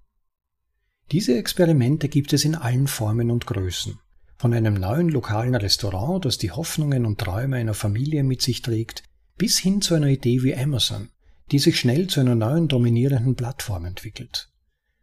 Diese 1.12 1.38
Experimente 1.38 2.09
gibt 2.09 2.32
es 2.32 2.45
in 2.45 2.57
allen 2.57 2.88
Formen 2.88 3.30
und 3.30 3.47
Größen. 3.47 4.01
Von 4.38 4.55
einem 4.55 4.74
neuen 4.74 5.09
lokalen 5.09 5.55
Restaurant, 5.55 6.24
das 6.24 6.36
die 6.36 6.51
Hoffnungen 6.51 7.07
und 7.07 7.20
Träume 7.20 7.59
einer 7.59 7.74
Familie 7.74 8.24
mit 8.24 8.43
sich 8.43 8.61
trägt, 8.61 9.05
bis 9.37 9.59
hin 9.59 9.83
zu 9.83 9.95
einer 9.95 10.09
Idee 10.09 10.43
wie 10.43 10.55
Amazon, 10.55 11.11
die 11.51 11.59
sich 11.59 11.78
schnell 11.78 12.07
zu 12.07 12.20
einer 12.20 12.35
neuen 12.35 12.68
dominierenden 12.68 13.35
Plattform 13.35 13.85
entwickelt. 13.85 14.49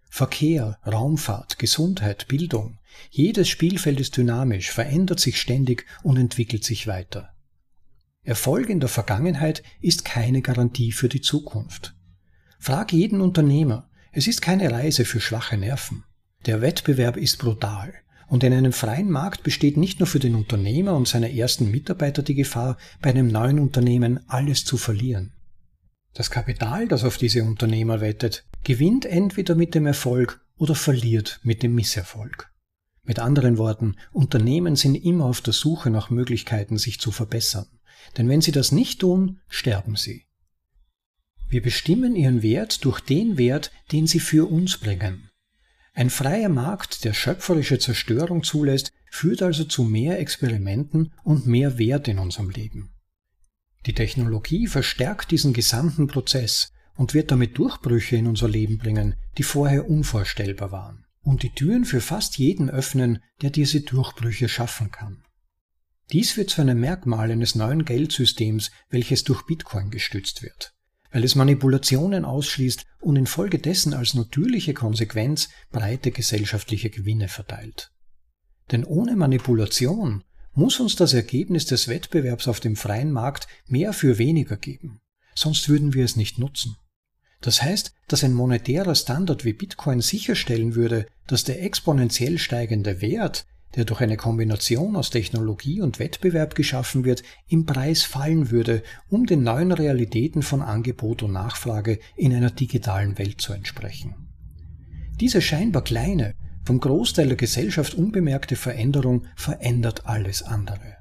Verkehr, 0.10 0.80
Raumfahrt, 0.86 1.60
Gesundheit, 1.60 2.28
Bildung, 2.28 2.80
jedes 3.12 3.48
Spielfeld 3.48 4.00
ist 4.00 4.18
dynamisch, 4.18 4.72
verändert 4.72 5.20
sich 5.20 5.40
ständig 5.40 5.86
und 6.04 6.18
entwickelt 6.18 6.64
sich 6.64 6.88
weiter. 6.88 7.30
Erfolg 8.24 8.70
in 8.70 8.80
der 8.80 8.90
Vergangenheit 8.90 9.64
ist 9.82 10.06
keine 10.06 10.42
Garantie 10.42 10.92
für 10.92 11.10
die 11.10 11.22
Zukunft. 11.22 11.96
Frag 12.60 12.92
jeden 12.92 13.22
Unternehmer. 13.22 13.90
Es 14.12 14.28
ist 14.28 14.42
keine 14.42 14.72
Reise 14.72 15.06
für 15.06 15.22
schwache 15.22 15.58
Nerven. 15.58 16.04
Der 16.46 16.62
Wettbewerb 16.62 17.16
ist 17.16 17.38
brutal. 17.38 17.94
Und 18.30 18.44
in 18.44 18.54
einem 18.54 18.74
freien 18.74 19.10
Markt 19.10 19.44
besteht 19.44 19.76
nicht 19.76 20.00
nur 20.00 20.08
für 20.08 20.20
den 20.20 20.36
Unternehmer 20.36 20.96
und 20.96 21.08
seine 21.08 21.36
ersten 21.36 21.72
Mitarbeiter 21.72 22.22
die 22.22 22.36
Gefahr, 22.36 22.78
bei 23.02 23.10
einem 23.10 23.28
neuen 23.28 23.60
Unternehmen 23.60 24.20
alles 24.28 24.66
zu 24.66 24.78
verlieren. 24.78 25.34
Das 26.14 26.30
Kapital, 26.30 26.88
das 26.88 27.04
auf 27.04 27.18
diese 27.18 27.44
Unternehmer 27.44 28.02
wettet, 28.02 28.46
gewinnt 28.64 29.06
entweder 29.06 29.56
mit 29.56 29.74
dem 29.74 29.88
Erfolg 29.88 30.42
oder 30.58 30.76
verliert 30.76 31.40
mit 31.44 31.64
dem 31.64 31.74
Misserfolg. 31.74 32.52
Mit 33.04 33.18
anderen 33.18 33.58
Worten, 33.58 33.96
Unternehmen 34.12 34.76
sind 34.76 34.94
immer 34.94 35.26
auf 35.26 35.42
der 35.42 35.54
Suche 35.54 35.90
nach 35.90 36.12
Möglichkeiten, 36.12 36.78
sich 36.78 37.00
zu 37.00 37.12
verbessern. 37.12 37.66
Denn 38.18 38.30
wenn 38.30 38.42
sie 38.42 38.52
das 38.52 38.72
nicht 38.72 39.02
tun, 39.02 39.40
sterben 39.48 39.96
sie. 39.96 40.26
Wir 41.48 41.64
bestimmen 41.64 42.16
ihren 42.16 42.44
Wert 42.44 42.86
durch 42.86 43.00
den 43.00 43.40
Wert, 43.40 43.72
den 43.92 44.06
sie 44.06 44.20
für 44.20 44.48
uns 44.50 44.78
bringen. 44.78 45.29
Ein 46.00 46.10
freier 46.10 46.48
Markt, 46.48 47.04
der 47.04 47.12
schöpferische 47.12 47.78
Zerstörung 47.78 48.42
zulässt, 48.42 48.94
führt 49.12 49.42
also 49.42 49.66
zu 49.66 49.84
mehr 49.84 50.18
Experimenten 50.18 51.12
und 51.26 51.46
mehr 51.46 51.78
Wert 51.78 52.08
in 52.08 52.20
unserem 52.20 52.50
Leben. 52.52 52.94
Die 53.86 53.94
Technologie 53.94 54.68
verstärkt 54.68 55.30
diesen 55.30 55.52
gesamten 55.52 56.08
Prozess 56.08 56.72
und 56.96 57.14
wird 57.14 57.32
damit 57.32 57.58
Durchbrüche 57.58 58.16
in 58.16 58.28
unser 58.28 58.48
Leben 58.48 58.78
bringen, 58.78 59.16
die 59.38 59.44
vorher 59.44 59.90
unvorstellbar 59.90 60.72
waren, 60.72 61.06
und 61.20 61.44
die 61.44 61.54
Türen 61.54 61.84
für 61.84 62.00
fast 62.00 62.38
jeden 62.38 62.70
öffnen, 62.70 63.22
der 63.42 63.50
diese 63.50 63.82
Durchbrüche 63.82 64.48
schaffen 64.48 64.92
kann. 64.92 65.26
Dies 66.14 66.38
wird 66.38 66.50
zu 66.50 66.62
einem 66.62 66.80
Merkmal 66.80 67.30
eines 67.30 67.56
neuen 67.56 67.84
Geldsystems, 67.84 68.72
welches 68.90 69.26
durch 69.26 69.46
Bitcoin 69.46 69.90
gestützt 69.90 70.44
wird 70.44 70.74
weil 71.12 71.24
es 71.24 71.36
Manipulationen 71.36 72.26
ausschließt 72.26 72.86
und 73.02 73.16
infolgedessen 73.16 73.94
als 73.94 74.14
natürliche 74.14 74.74
Konsequenz 74.74 75.50
breite 75.72 76.12
gesellschaftliche 76.12 76.90
Gewinne 76.90 77.28
verteilt. 77.28 77.92
Denn 78.72 78.84
ohne 78.84 79.16
Manipulation 79.16 80.24
muss 80.54 80.80
uns 80.80 80.96
das 80.96 81.14
Ergebnis 81.14 81.66
des 81.66 81.88
Wettbewerbs 81.88 82.48
auf 82.48 82.60
dem 82.60 82.76
freien 82.76 83.12
Markt 83.12 83.48
mehr 83.66 83.94
für 83.94 84.18
weniger 84.18 84.58
geben, 84.58 85.00
sonst 85.34 85.70
würden 85.70 85.94
wir 85.94 86.06
es 86.06 86.16
nicht 86.16 86.38
nutzen. 86.38 86.76
Das 87.42 87.62
heißt, 87.62 87.94
dass 88.08 88.24
ein 88.24 88.34
monetärer 88.34 88.96
Standard 88.96 89.46
wie 89.46 89.54
Bitcoin 89.54 90.02
sicherstellen 90.02 90.76
würde, 90.76 91.06
dass 91.28 91.46
der 91.46 91.64
exponentiell 91.64 92.38
steigende 92.38 93.02
Wert, 93.02 93.46
der 93.76 93.86
durch 93.86 94.02
eine 94.02 94.18
Kombination 94.18 94.96
aus 94.96 95.10
Technologie 95.10 95.82
und 95.82 96.00
Wettbewerb 96.00 96.56
geschaffen 96.56 97.06
wird, 97.06 97.24
im 97.48 97.66
Preis 97.66 98.04
fallen 98.04 98.50
würde, 98.52 98.84
um 99.10 99.26
den 99.26 99.44
neuen 99.44 99.72
Realitäten 99.72 100.42
von 100.42 100.62
Angebot 100.62 101.24
und 101.24 101.34
Nachfrage 101.34 102.00
in 102.16 102.34
einer 102.34 102.52
digitalen 102.52 103.18
Welt 103.18 103.42
zu 103.42 103.54
entsprechen. 103.54 104.16
Diese 105.20 105.42
scheinbar 105.42 105.84
kleine, 105.84 106.36
vom 106.64 106.80
Großteil 106.80 107.28
der 107.28 107.38
Gesellschaft 107.38 107.94
unbemerkte 107.94 108.56
Veränderung 108.56 109.26
verändert 109.36 110.06
alles 110.06 110.44
andere. 110.44 110.98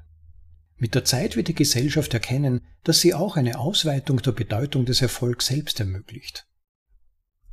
Mit 0.77 0.95
der 0.95 1.05
Zeit 1.05 1.35
wird 1.35 1.49
die 1.49 1.55
Gesellschaft 1.55 2.13
erkennen, 2.13 2.61
dass 2.83 3.01
sie 3.01 3.13
auch 3.13 3.35
eine 3.35 3.59
Ausweitung 3.59 4.21
der 4.21 4.31
Bedeutung 4.31 4.85
des 4.85 5.01
Erfolgs 5.01 5.47
selbst 5.47 5.79
ermöglicht. 5.79 6.47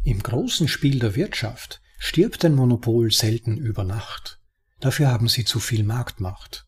Im 0.05 0.23
großen 0.23 0.69
Spiel 0.69 1.01
der 1.01 1.17
Wirtschaft 1.17 1.83
stirbt 1.99 2.45
ein 2.45 2.55
Monopol 2.55 3.11
selten 3.11 3.57
über 3.57 3.83
Nacht. 3.83 4.36
Dafür 4.81 5.09
haben 5.09 5.29
sie 5.29 5.45
zu 5.45 5.61
viel 5.61 5.85
Marktmacht. 5.85 6.67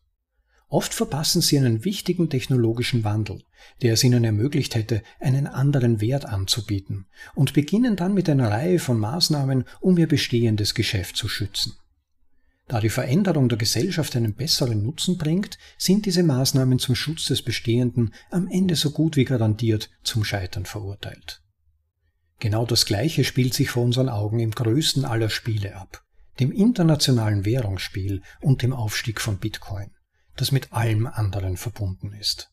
Oft 0.67 0.93
verpassen 0.93 1.41
sie 1.41 1.57
einen 1.57 1.83
wichtigen 1.83 2.29
technologischen 2.29 3.03
Wandel, 3.03 3.43
der 3.81 3.93
es 3.93 4.03
ihnen 4.03 4.23
ermöglicht 4.23 4.75
hätte, 4.75 5.01
einen 5.19 5.47
anderen 5.47 5.99
Wert 5.99 6.25
anzubieten, 6.25 7.07
und 7.33 7.53
beginnen 7.53 7.95
dann 7.95 8.13
mit 8.13 8.29
einer 8.29 8.51
Reihe 8.51 8.77
von 8.77 8.99
Maßnahmen, 8.99 9.65
um 9.79 9.97
ihr 9.97 10.07
bestehendes 10.07 10.75
Geschäft 10.75 11.17
zu 11.17 11.27
schützen. 11.27 11.73
Da 12.67 12.79
die 12.79 12.89
Veränderung 12.89 13.49
der 13.49 13.57
Gesellschaft 13.57 14.15
einen 14.15 14.35
besseren 14.35 14.83
Nutzen 14.83 15.17
bringt, 15.17 15.57
sind 15.79 16.05
diese 16.05 16.21
Maßnahmen 16.21 16.77
zum 16.77 16.93
Schutz 16.93 17.25
des 17.25 17.41
Bestehenden 17.41 18.13
am 18.29 18.47
Ende 18.47 18.75
so 18.75 18.91
gut 18.91 19.15
wie 19.15 19.25
garantiert 19.25 19.89
zum 20.03 20.23
Scheitern 20.23 20.67
verurteilt. 20.67 21.41
Genau 22.37 22.67
das 22.67 22.85
Gleiche 22.85 23.23
spielt 23.23 23.55
sich 23.55 23.71
vor 23.71 23.83
unseren 23.83 24.07
Augen 24.07 24.39
im 24.39 24.51
größten 24.51 25.03
aller 25.03 25.31
Spiele 25.31 25.75
ab, 25.75 26.05
dem 26.39 26.51
internationalen 26.51 27.45
Währungsspiel 27.45 28.21
und 28.41 28.61
dem 28.61 28.73
Aufstieg 28.73 29.21
von 29.21 29.37
Bitcoin, 29.37 29.91
das 30.35 30.51
mit 30.51 30.73
allem 30.73 31.07
anderen 31.07 31.57
verbunden 31.57 32.13
ist. 32.13 32.51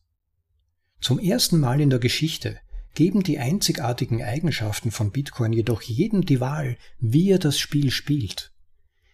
Zum 0.99 1.19
ersten 1.19 1.59
Mal 1.59 1.79
in 1.79 1.89
der 1.89 1.99
Geschichte 1.99 2.59
geben 2.95 3.21
die 3.21 3.37
einzigartigen 3.37 4.23
Eigenschaften 4.23 4.91
von 4.91 5.11
Bitcoin 5.11 5.53
jedoch 5.53 5.81
jedem 5.83 6.25
die 6.25 6.39
Wahl, 6.39 6.77
wie 6.99 7.29
er 7.29 7.39
das 7.39 7.59
Spiel 7.59 7.91
spielt. 7.91 8.51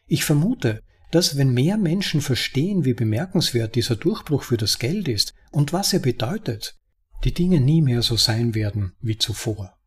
Ich 0.07 0.23
vermute, 0.23 0.81
dass 1.11 1.37
wenn 1.37 1.53
mehr 1.53 1.77
Menschen 1.77 2.21
verstehen, 2.21 2.85
wie 2.85 2.93
bemerkenswert 2.93 3.75
dieser 3.75 3.95
Durchbruch 3.95 4.43
für 4.43 4.57
das 4.57 4.79
Geld 4.79 5.07
ist 5.07 5.33
und 5.51 5.73
was 5.73 5.93
er 5.93 5.99
bedeutet, 5.99 6.79
die 7.23 7.33
Dinge 7.33 7.61
nie 7.61 7.81
mehr 7.81 8.01
so 8.01 8.15
sein 8.15 8.55
werden 8.55 8.93
wie 8.99 9.17
zuvor. 9.17 9.77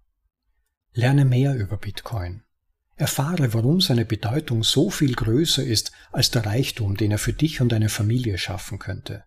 Lerne 0.93 1.25
mehr 1.25 1.55
über 1.57 1.77
Bitcoin. 1.77 2.43
Erfahre, 2.97 3.53
warum 3.53 3.83
seine 3.83 4.07
Bedeutung 4.07 4.63
so 4.63 4.89
viel 4.89 5.15
größer 5.15 5.63
ist 5.63 5.93
als 6.13 6.31
der 6.31 6.47
Reichtum, 6.47 6.97
den 6.97 7.11
er 7.11 7.19
für 7.19 7.35
dich 7.35 7.61
und 7.61 7.71
deine 7.71 7.91
Familie 7.91 8.39
schaffen 8.39 8.79
könnte. 8.79 9.25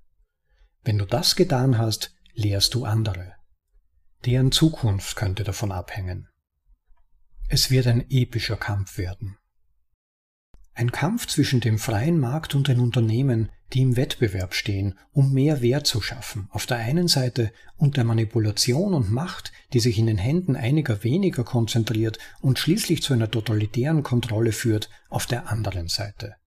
Wenn 0.84 0.98
du 0.98 1.06
das 1.06 1.36
getan 1.36 1.78
hast, 1.78 2.16
lehrst 2.34 2.74
du 2.74 2.86
andere. 2.86 3.34
Deren 4.26 4.52
Zukunft 4.52 5.16
könnte 5.16 5.44
davon 5.44 5.72
abhängen. 5.72 6.28
Es 7.48 7.70
wird 7.70 7.88
ein 7.88 8.06
epischer 8.10 8.58
Kampf 8.58 8.98
werden. 8.98 9.38
Ein 10.80 10.94
Kampf 10.94 11.28
zwischen 11.28 11.60
dem 11.60 11.78
freien 11.78 12.18
Markt 12.18 12.56
und 12.56 12.70
den 12.70 12.80
Unternehmen, 12.80 13.50
die 13.74 13.82
im 13.82 13.98
Wettbewerb 13.98 14.54
stehen, 14.54 14.98
um 15.12 15.34
mehr 15.34 15.60
Wert 15.60 15.86
zu 15.86 16.00
schaffen, 16.00 16.48
auf 16.52 16.68
der 16.68 16.78
einen 16.78 17.10
Seite 17.10 17.52
und 17.76 17.98
der 17.98 18.06
Manipulation 18.06 18.94
und 18.94 19.12
Macht, 19.12 19.52
die 19.74 19.82
sich 19.82 19.98
in 19.98 20.08
den 20.08 20.18
Händen 20.18 20.56
einiger 20.56 21.04
weniger 21.04 21.44
konzentriert 21.44 22.18
und 22.40 22.60
schließlich 22.60 23.04
zu 23.04 23.12
einer 23.12 23.30
totalitären 23.30 24.04
Kontrolle 24.04 24.54
führt, 24.54 24.90
auf 25.10 25.26
der 25.26 25.50
anderen 25.50 25.90
Seite. 25.90 26.38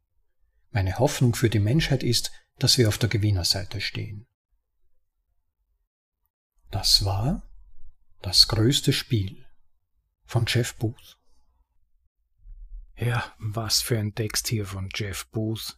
Meine 0.71 0.99
Hoffnung 0.99 1.35
für 1.35 1.51
die 1.51 1.61
Menschheit 1.61 2.03
ist, 2.03 2.33
dass 2.59 2.79
wir 2.79 2.89
auf 2.89 2.97
der 2.97 3.11
Gewinnerseite 3.11 3.83
stehen. 3.83 4.25
Das 6.71 7.05
war 7.05 7.43
das 8.23 8.49
größte 8.49 8.95
Spiel 8.95 9.45
von 10.25 10.47
Jeff 10.49 10.75
Booth. 10.77 11.19
Ja, 12.97 13.25
was 13.39 13.83
für 13.83 13.99
ein 13.99 14.15
Text 14.15 14.49
hier 14.49 14.67
von 14.67 14.89
Jeff 14.95 15.27
Booth. 15.29 15.77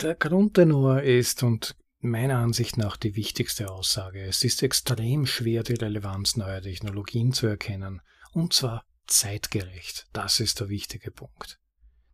Der 0.00 0.14
Grundtenor 0.14 1.02
ist 1.02 1.42
und 1.42 1.76
meiner 2.00 2.38
Ansicht 2.38 2.76
nach 2.76 2.96
die 2.96 3.14
wichtigste 3.14 3.70
Aussage. 3.70 4.22
Es 4.22 4.42
ist 4.42 4.62
extrem 4.62 5.26
schwer, 5.26 5.62
die 5.62 5.74
Relevanz 5.74 6.36
neuer 6.36 6.60
Technologien 6.60 7.32
zu 7.32 7.46
erkennen, 7.46 8.02
und 8.32 8.52
zwar 8.52 8.84
zeitgerecht. 9.06 10.06
Das 10.12 10.40
ist 10.40 10.60
der 10.60 10.68
wichtige 10.68 11.10
Punkt. 11.10 11.60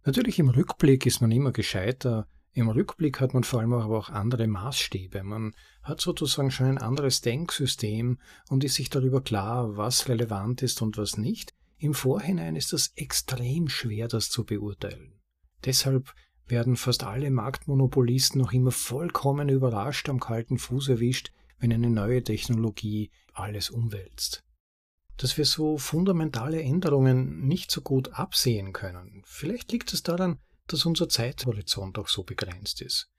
Natürlich 0.04 0.38
im 0.38 0.50
Rückblick 0.50 1.06
ist 1.06 1.20
man 1.20 1.32
immer 1.32 1.52
gescheiter, 1.52 2.26
im 2.52 2.68
Rückblick 2.68 3.20
hat 3.20 3.34
man 3.34 3.44
vor 3.44 3.60
allem 3.60 3.72
aber 3.72 3.98
auch 3.98 4.08
andere 4.08 4.46
Maßstäbe. 4.46 5.22
Man 5.22 5.54
hat 5.82 6.00
sozusagen 6.00 6.50
schon 6.50 6.66
ein 6.66 6.78
anderes 6.78 7.20
Denksystem 7.20 8.18
und 8.48 8.64
ist 8.64 8.74
sich 8.74 8.90
darüber 8.90 9.22
klar, 9.22 9.76
was 9.76 10.08
relevant 10.08 10.62
ist 10.62 10.82
und 10.82 10.98
was 10.98 11.16
nicht. 11.16 11.54
Im 11.78 11.94
Vorhinein 11.94 12.56
ist 12.56 12.72
das 12.72 12.92
extrem 12.96 13.68
schwer, 13.68 14.08
das 14.08 14.30
zu 14.30 14.44
beurteilen. 14.44 15.20
Deshalb 15.64 16.12
werden 16.46 16.76
fast 16.76 17.04
alle 17.04 17.30
Marktmonopolisten 17.30 18.40
noch 18.40 18.52
immer 18.52 18.72
vollkommen 18.72 19.48
überrascht 19.48 20.08
am 20.08 20.18
kalten 20.18 20.58
Fuß 20.58 20.88
erwischt, 20.88 21.32
wenn 21.58 21.72
eine 21.72 21.90
neue 21.90 22.22
Technologie 22.22 23.10
alles 23.32 23.70
umwälzt. 23.70 24.44
Dass 25.16 25.36
wir 25.36 25.44
so 25.44 25.78
fundamentale 25.78 26.60
Änderungen 26.62 27.46
nicht 27.46 27.70
so 27.70 27.80
gut 27.80 28.12
absehen 28.12 28.72
können. 28.72 29.22
Vielleicht 29.24 29.70
liegt 29.70 29.92
es 29.92 30.02
daran, 30.02 30.38
dass 30.66 30.84
unser 30.84 31.08
Zeithorizont 31.08 31.98
auch 31.98 32.08
so 32.08 32.24
begrenzt 32.24 32.82
ist. 32.82 33.10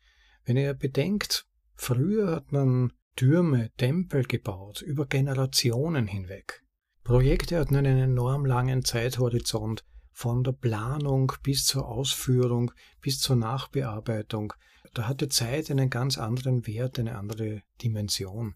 Wenn 0.43 0.57
ihr 0.57 0.73
bedenkt, 0.73 1.45
früher 1.75 2.31
hat 2.31 2.51
man 2.51 2.93
Türme, 3.15 3.71
Tempel 3.77 4.23
gebaut, 4.23 4.81
über 4.81 5.05
Generationen 5.05 6.07
hinweg. 6.07 6.63
Projekte 7.09 7.57
hatten 7.57 7.75
einen 7.75 7.97
enorm 7.97 8.45
langen 8.45 8.85
Zeithorizont, 8.85 9.83
von 10.11 10.43
der 10.43 10.51
Planung 10.51 11.31
bis 11.41 11.65
zur 11.65 11.87
Ausführung, 11.87 12.71
bis 13.01 13.19
zur 13.19 13.35
Nachbearbeitung. 13.35 14.53
Da 14.93 15.07
hatte 15.07 15.27
Zeit 15.27 15.71
einen 15.71 15.89
ganz 15.89 16.19
anderen 16.19 16.67
Wert, 16.67 16.99
eine 16.99 17.17
andere 17.17 17.63
Dimension. 17.81 18.53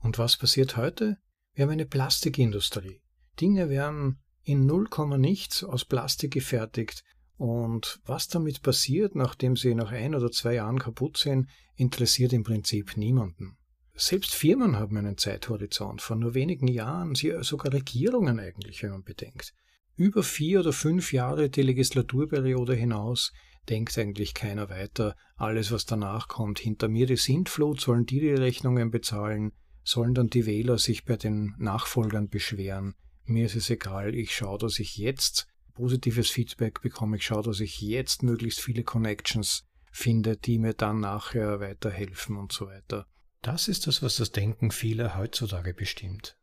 Und 0.00 0.18
was 0.18 0.36
passiert 0.36 0.76
heute? 0.76 1.16
Wir 1.54 1.64
haben 1.64 1.72
eine 1.72 1.86
Plastikindustrie. 1.86 3.00
Dinge 3.40 3.70
werden 3.70 4.18
in 4.42 4.66
null 4.66 4.90
nichts 5.16 5.64
aus 5.64 5.86
Plastik 5.86 6.34
gefertigt 6.34 7.02
und 7.38 7.98
was 8.04 8.28
damit 8.28 8.60
passiert, 8.60 9.14
nachdem 9.14 9.56
sie 9.56 9.74
nach 9.74 9.90
ein 9.90 10.14
oder 10.14 10.30
zwei 10.30 10.56
Jahren 10.56 10.78
kaputt 10.78 11.16
sind, 11.16 11.48
interessiert 11.76 12.34
im 12.34 12.44
Prinzip 12.44 12.98
niemanden. 12.98 13.56
Selbst 13.98 14.34
Firmen 14.34 14.76
haben 14.76 14.98
einen 14.98 15.16
Zeithorizont 15.16 16.02
von 16.02 16.18
nur 16.18 16.34
wenigen 16.34 16.68
Jahren, 16.68 17.14
sogar 17.14 17.72
Regierungen 17.72 18.38
eigentlich, 18.38 18.82
wenn 18.82 18.90
man 18.90 19.02
bedenkt. 19.02 19.54
Über 19.96 20.22
vier 20.22 20.60
oder 20.60 20.74
fünf 20.74 21.14
Jahre 21.14 21.48
die 21.48 21.62
Legislaturperiode 21.62 22.74
hinaus 22.74 23.32
denkt 23.70 23.96
eigentlich 23.96 24.34
keiner 24.34 24.68
weiter. 24.68 25.16
Alles, 25.36 25.72
was 25.72 25.86
danach 25.86 26.28
kommt, 26.28 26.58
hinter 26.58 26.88
mir 26.88 27.06
die 27.06 27.16
Sintflut, 27.16 27.80
sollen 27.80 28.04
die 28.04 28.20
die 28.20 28.30
Rechnungen 28.30 28.90
bezahlen, 28.90 29.52
sollen 29.82 30.12
dann 30.12 30.28
die 30.28 30.44
Wähler 30.44 30.76
sich 30.76 31.06
bei 31.06 31.16
den 31.16 31.54
Nachfolgern 31.58 32.28
beschweren. 32.28 32.94
Mir 33.24 33.46
ist 33.46 33.56
es 33.56 33.70
egal, 33.70 34.14
ich 34.14 34.36
schaue, 34.36 34.58
dass 34.58 34.78
ich 34.78 34.98
jetzt 34.98 35.46
positives 35.72 36.30
Feedback 36.30 36.82
bekomme. 36.82 37.16
Ich 37.16 37.24
schaue, 37.24 37.42
dass 37.42 37.60
ich 37.60 37.80
jetzt 37.80 38.22
möglichst 38.22 38.60
viele 38.60 38.84
Connections 38.84 39.64
finde, 39.90 40.36
die 40.36 40.58
mir 40.58 40.74
dann 40.74 41.00
nachher 41.00 41.60
weiterhelfen 41.60 42.36
und 42.36 42.52
so 42.52 42.66
weiter. 42.66 43.06
Das 43.46 43.68
ist 43.68 43.86
das, 43.86 44.02
was 44.02 44.16
das 44.16 44.32
Denken 44.32 44.72
vieler 44.72 45.16
heutzutage 45.16 45.72
bestimmt. 45.72 46.36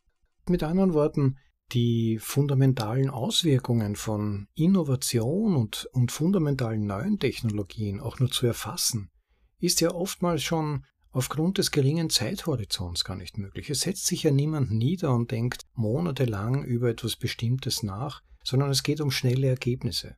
Mit 0.47 0.63
anderen 0.63 0.93
Worten, 0.93 1.37
die 1.73 2.17
fundamentalen 2.17 3.09
Auswirkungen 3.09 3.97
von 3.97 4.47
Innovation 4.55 5.57
und, 5.57 5.89
und 5.91 6.13
fundamentalen 6.13 6.85
neuen 6.85 7.19
Technologien 7.19 7.99
auch 7.99 8.19
nur 8.19 8.31
zu 8.31 8.47
erfassen, 8.47 9.11
ist 9.59 9.81
ja 9.81 9.91
oftmals 9.91 10.43
schon 10.43 10.85
aufgrund 11.09 11.57
des 11.57 11.71
geringen 11.71 12.09
Zeithorizonts 12.09 13.03
gar 13.03 13.17
nicht 13.17 13.37
möglich. 13.37 13.69
Es 13.69 13.81
setzt 13.81 14.05
sich 14.05 14.23
ja 14.23 14.31
niemand 14.31 14.71
nieder 14.71 15.13
und 15.13 15.29
denkt 15.29 15.63
monatelang 15.73 16.63
über 16.63 16.89
etwas 16.89 17.17
Bestimmtes 17.17 17.83
nach, 17.83 18.21
sondern 18.45 18.69
es 18.69 18.81
geht 18.81 19.01
um 19.01 19.11
schnelle 19.11 19.47
Ergebnisse. 19.47 20.15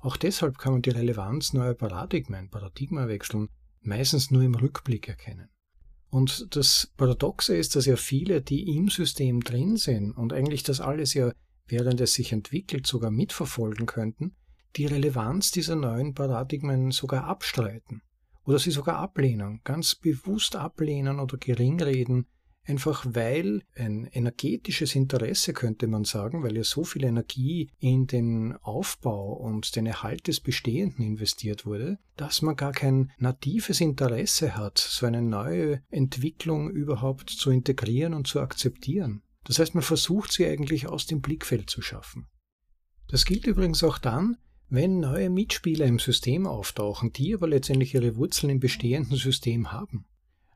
Auch 0.00 0.16
deshalb 0.16 0.58
kann 0.58 0.72
man 0.72 0.82
die 0.82 0.90
Relevanz 0.90 1.52
neuer 1.52 1.74
Paradigmen, 1.74 2.50
Paradigmawechseln, 2.50 3.50
meistens 3.82 4.32
nur 4.32 4.42
im 4.42 4.56
Rückblick 4.56 5.06
erkennen. 5.06 5.48
Und 6.14 6.54
das 6.54 6.92
Paradoxe 6.96 7.56
ist, 7.56 7.74
dass 7.74 7.86
ja 7.86 7.96
viele, 7.96 8.40
die 8.40 8.76
im 8.76 8.88
System 8.88 9.40
drin 9.40 9.76
sind 9.76 10.12
und 10.12 10.32
eigentlich 10.32 10.62
das 10.62 10.80
alles 10.80 11.12
ja, 11.12 11.32
während 11.66 12.00
es 12.00 12.14
sich 12.14 12.30
entwickelt, 12.30 12.86
sogar 12.86 13.10
mitverfolgen 13.10 13.86
könnten, 13.86 14.36
die 14.76 14.86
Relevanz 14.86 15.50
dieser 15.50 15.74
neuen 15.74 16.14
Paradigmen 16.14 16.92
sogar 16.92 17.24
abstreiten 17.24 18.00
oder 18.44 18.60
sie 18.60 18.70
sogar 18.70 18.98
ablehnen, 18.98 19.60
ganz 19.64 19.96
bewusst 19.96 20.54
ablehnen 20.54 21.18
oder 21.18 21.36
geringreden, 21.36 22.28
einfach 22.66 23.04
weil 23.08 23.62
ein 23.76 24.06
energetisches 24.06 24.94
Interesse, 24.94 25.52
könnte 25.52 25.86
man 25.86 26.04
sagen, 26.04 26.42
weil 26.42 26.56
ja 26.56 26.64
so 26.64 26.84
viel 26.84 27.04
Energie 27.04 27.70
in 27.78 28.06
den 28.06 28.56
Aufbau 28.62 29.32
und 29.32 29.76
den 29.76 29.86
Erhalt 29.86 30.26
des 30.28 30.40
Bestehenden 30.40 31.04
investiert 31.04 31.66
wurde, 31.66 31.98
dass 32.16 32.42
man 32.42 32.56
gar 32.56 32.72
kein 32.72 33.12
natives 33.18 33.80
Interesse 33.80 34.56
hat, 34.56 34.78
so 34.78 35.06
eine 35.06 35.22
neue 35.22 35.82
Entwicklung 35.90 36.70
überhaupt 36.70 37.30
zu 37.30 37.50
integrieren 37.50 38.14
und 38.14 38.26
zu 38.26 38.40
akzeptieren. 38.40 39.22
Das 39.44 39.58
heißt, 39.58 39.74
man 39.74 39.82
versucht 39.82 40.32
sie 40.32 40.46
eigentlich 40.46 40.88
aus 40.88 41.06
dem 41.06 41.20
Blickfeld 41.20 41.68
zu 41.68 41.82
schaffen. 41.82 42.26
Das 43.08 43.26
gilt 43.26 43.46
übrigens 43.46 43.84
auch 43.84 43.98
dann, 43.98 44.38
wenn 44.70 44.98
neue 44.98 45.28
Mitspieler 45.30 45.84
im 45.86 45.98
System 45.98 46.46
auftauchen, 46.46 47.12
die 47.12 47.34
aber 47.34 47.46
letztendlich 47.46 47.94
ihre 47.94 48.16
Wurzeln 48.16 48.50
im 48.50 48.60
bestehenden 48.60 49.16
System 49.16 49.70
haben. 49.70 50.06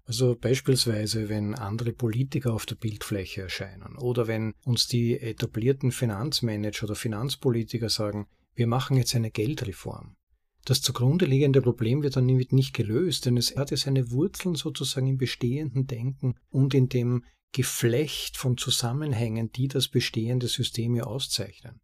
Also 0.08 0.34
beispielsweise, 0.34 1.28
wenn 1.28 1.54
andere 1.54 1.92
Politiker 1.92 2.54
auf 2.54 2.64
der 2.64 2.76
Bildfläche 2.76 3.42
erscheinen 3.42 3.98
oder 3.98 4.26
wenn 4.26 4.54
uns 4.64 4.86
die 4.86 5.20
etablierten 5.20 5.92
Finanzmanager 5.92 6.84
oder 6.84 6.94
Finanzpolitiker 6.94 7.90
sagen, 7.90 8.26
wir 8.54 8.66
machen 8.66 8.96
jetzt 8.96 9.14
eine 9.14 9.30
Geldreform. 9.30 10.16
Das 10.64 10.80
zugrunde 10.80 11.26
liegende 11.26 11.60
Problem 11.60 12.02
wird 12.02 12.16
dann 12.16 12.24
nicht 12.24 12.72
gelöst, 12.72 13.26
denn 13.26 13.36
es 13.36 13.54
hat 13.54 13.70
ja 13.70 13.76
seine 13.76 14.10
Wurzeln 14.10 14.54
sozusagen 14.54 15.08
im 15.08 15.18
bestehenden 15.18 15.86
Denken 15.86 16.36
und 16.48 16.72
in 16.72 16.88
dem 16.88 17.22
Geflecht 17.52 18.38
von 18.38 18.56
Zusammenhängen, 18.56 19.52
die 19.52 19.68
das 19.68 19.88
bestehende 19.88 20.48
System 20.48 20.94
ja 20.94 21.04
auszeichnen. 21.04 21.82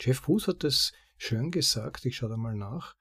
Jeff 0.00 0.22
Booth 0.22 0.48
hat 0.48 0.64
es 0.64 0.94
schön 1.18 1.50
gesagt, 1.50 2.06
ich 2.06 2.16
schaue 2.16 2.30
da 2.30 2.36
mal 2.38 2.56
nach. 2.56 2.94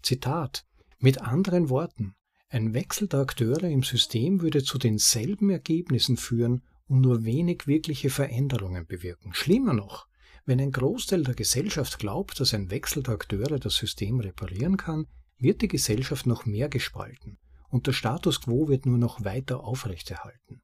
Zitat. 0.00 0.64
Mit 0.98 1.20
anderen 1.20 1.68
Worten, 1.68 2.14
ein 2.52 2.74
Wechsel 2.74 3.08
der 3.08 3.20
Akteure 3.20 3.64
im 3.64 3.82
System 3.82 4.42
würde 4.42 4.62
zu 4.62 4.76
denselben 4.76 5.48
Ergebnissen 5.48 6.18
führen 6.18 6.62
und 6.86 7.00
nur 7.00 7.24
wenig 7.24 7.66
wirkliche 7.66 8.10
Veränderungen 8.10 8.86
bewirken. 8.86 9.32
Schlimmer 9.32 9.72
noch, 9.72 10.06
wenn 10.44 10.60
ein 10.60 10.70
Großteil 10.70 11.22
der 11.24 11.34
Gesellschaft 11.34 11.98
glaubt, 11.98 12.38
dass 12.40 12.52
ein 12.52 12.70
Wechsel 12.70 13.02
der 13.02 13.14
Akteure 13.14 13.58
das 13.58 13.76
System 13.76 14.20
reparieren 14.20 14.76
kann, 14.76 15.06
wird 15.38 15.62
die 15.62 15.68
Gesellschaft 15.68 16.26
noch 16.26 16.44
mehr 16.44 16.68
gespalten 16.68 17.38
und 17.70 17.86
der 17.86 17.94
Status 17.94 18.42
quo 18.42 18.68
wird 18.68 18.84
nur 18.84 18.98
noch 18.98 19.24
weiter 19.24 19.64
aufrechterhalten. 19.64 20.60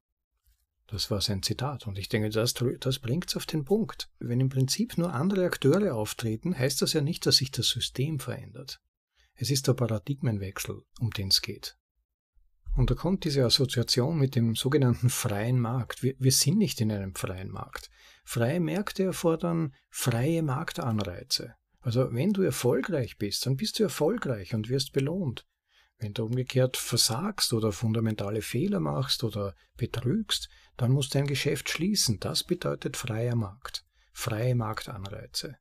Das 0.85 1.09
war 1.09 1.21
sein 1.21 1.41
Zitat 1.41 1.87
und 1.87 1.97
ich 1.97 2.07
denke, 2.07 2.29
das, 2.29 2.53
das 2.53 2.99
bringt 2.99 3.29
es 3.29 3.35
auf 3.35 3.47
den 3.47 3.65
Punkt. 3.65 4.11
Wenn 4.19 4.39
im 4.39 4.49
Prinzip 4.49 4.95
nur 4.99 5.13
andere 5.13 5.45
Akteure 5.45 5.95
auftreten, 5.95 6.55
heißt 6.55 6.83
das 6.83 6.93
ja 6.93 7.01
nicht, 7.01 7.25
dass 7.25 7.37
sich 7.37 7.49
das 7.49 7.67
System 7.67 8.19
verändert. 8.19 8.79
Es 9.33 9.49
ist 9.49 9.67
der 9.67 9.73
Paradigmenwechsel, 9.73 10.83
um 10.99 11.09
den 11.11 11.29
es 11.29 11.41
geht. 11.41 11.78
Und 12.75 12.91
da 12.91 12.95
kommt 12.95 13.25
diese 13.25 13.43
Assoziation 13.43 14.17
mit 14.17 14.35
dem 14.35 14.55
sogenannten 14.55 15.09
freien 15.09 15.59
Markt. 15.59 16.03
Wir, 16.03 16.15
wir, 16.19 16.31
sind 16.31 16.57
nicht 16.57 16.79
in 16.81 16.91
einem 16.91 17.15
freien 17.15 17.49
Markt. 17.49 17.89
Freie 18.23 18.59
Märkte 18.59 19.03
erfordern 19.03 19.73
freie 19.89 20.43
Marktanreize. 20.43 21.55
Also 21.81 22.13
wenn 22.13 22.33
du 22.33 22.41
erfolgreich 22.41 23.17
bist, 23.17 23.45
dann 23.45 23.57
bist 23.57 23.79
du 23.79 23.83
erfolgreich 23.83 24.53
und 24.53 24.69
wirst 24.69 24.93
belohnt. 24.93 25.45
Wenn 25.97 26.13
du 26.13 26.25
umgekehrt 26.25 26.77
versagst 26.77 27.51
oder 27.51 27.73
fundamentale 27.73 28.41
Fehler 28.41 28.79
machst 28.79 29.23
oder 29.23 29.55
betrügst, 29.75 30.49
dann 30.77 30.91
muss 30.91 31.09
dein 31.09 31.27
Geschäft 31.27 31.69
schließen. 31.69 32.19
Das 32.19 32.45
bedeutet 32.45 32.95
freier 32.95 33.35
Markt, 33.35 33.85
freie 34.13 34.55
Marktanreize. 34.55 35.57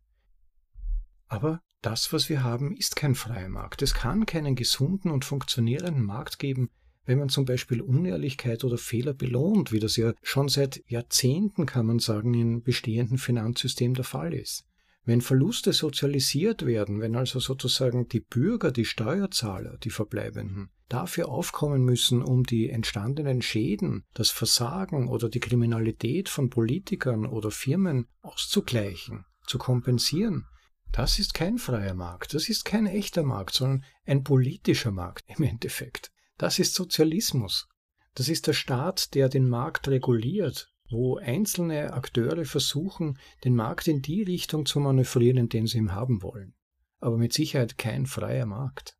Aber 1.26 1.60
das, 1.82 2.12
was 2.12 2.28
wir 2.28 2.42
haben, 2.42 2.76
ist 2.76 2.96
kein 2.96 3.14
freier 3.14 3.48
Markt. 3.48 3.82
Es 3.82 3.94
kann 3.94 4.26
keinen 4.26 4.54
gesunden 4.54 5.10
und 5.10 5.24
funktionierenden 5.24 6.04
Markt 6.04 6.38
geben, 6.38 6.70
wenn 7.08 7.18
man 7.18 7.30
zum 7.30 7.46
Beispiel 7.46 7.80
Unehrlichkeit 7.80 8.64
oder 8.64 8.76
Fehler 8.76 9.14
belohnt, 9.14 9.72
wie 9.72 9.80
das 9.80 9.96
ja 9.96 10.12
schon 10.22 10.48
seit 10.50 10.82
Jahrzehnten, 10.88 11.64
kann 11.64 11.86
man 11.86 12.00
sagen, 12.00 12.34
im 12.34 12.62
bestehenden 12.62 13.16
Finanzsystem 13.16 13.94
der 13.94 14.04
Fall 14.04 14.34
ist. 14.34 14.66
Wenn 15.06 15.22
Verluste 15.22 15.72
sozialisiert 15.72 16.66
werden, 16.66 17.00
wenn 17.00 17.16
also 17.16 17.40
sozusagen 17.40 18.08
die 18.08 18.20
Bürger, 18.20 18.72
die 18.72 18.84
Steuerzahler, 18.84 19.78
die 19.78 19.88
Verbleibenden, 19.88 20.68
dafür 20.90 21.30
aufkommen 21.30 21.82
müssen, 21.82 22.20
um 22.20 22.42
die 22.44 22.68
entstandenen 22.68 23.40
Schäden, 23.40 24.04
das 24.12 24.28
Versagen 24.28 25.08
oder 25.08 25.30
die 25.30 25.40
Kriminalität 25.40 26.28
von 26.28 26.50
Politikern 26.50 27.24
oder 27.24 27.50
Firmen 27.50 28.06
auszugleichen, 28.20 29.24
zu 29.46 29.56
kompensieren, 29.56 30.44
das 30.92 31.18
ist 31.18 31.32
kein 31.32 31.56
freier 31.56 31.94
Markt, 31.94 32.34
das 32.34 32.50
ist 32.50 32.66
kein 32.66 32.84
echter 32.84 33.22
Markt, 33.22 33.54
sondern 33.54 33.84
ein 34.04 34.24
politischer 34.24 34.90
Markt 34.90 35.24
im 35.38 35.42
Endeffekt. 35.42 36.12
Das 36.38 36.58
ist 36.58 36.74
Sozialismus. 36.74 37.68
Das 38.14 38.28
ist 38.28 38.46
der 38.46 38.52
Staat, 38.52 39.14
der 39.14 39.28
den 39.28 39.48
Markt 39.48 39.88
reguliert, 39.88 40.72
wo 40.90 41.18
einzelne 41.18 41.92
Akteure 41.92 42.44
versuchen, 42.44 43.18
den 43.44 43.54
Markt 43.54 43.88
in 43.88 44.02
die 44.02 44.22
Richtung 44.22 44.64
zu 44.64 44.80
manövrieren, 44.80 45.36
in 45.36 45.48
den 45.48 45.66
sie 45.66 45.78
ihn 45.78 45.92
haben 45.92 46.22
wollen. 46.22 46.54
Aber 47.00 47.16
mit 47.16 47.32
Sicherheit 47.32 47.76
kein 47.76 48.06
freier 48.06 48.46
Markt. 48.46 48.96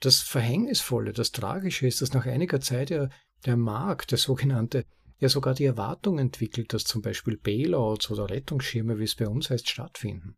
Das 0.00 0.20
Verhängnisvolle, 0.20 1.12
das 1.12 1.30
Tragische 1.30 1.86
ist, 1.86 2.00
dass 2.00 2.14
nach 2.14 2.26
einiger 2.26 2.60
Zeit 2.60 2.90
ja 2.90 3.08
der 3.44 3.56
Markt, 3.56 4.10
der 4.10 4.18
sogenannte, 4.18 4.86
ja 5.18 5.28
sogar 5.28 5.54
die 5.54 5.64
Erwartung 5.64 6.18
entwickelt, 6.18 6.72
dass 6.72 6.84
zum 6.84 7.02
Beispiel 7.02 7.36
Bailouts 7.36 8.10
oder 8.10 8.30
Rettungsschirme, 8.30 8.98
wie 8.98 9.04
es 9.04 9.14
bei 9.14 9.28
uns 9.28 9.50
heißt, 9.50 9.68
stattfinden. 9.68 10.36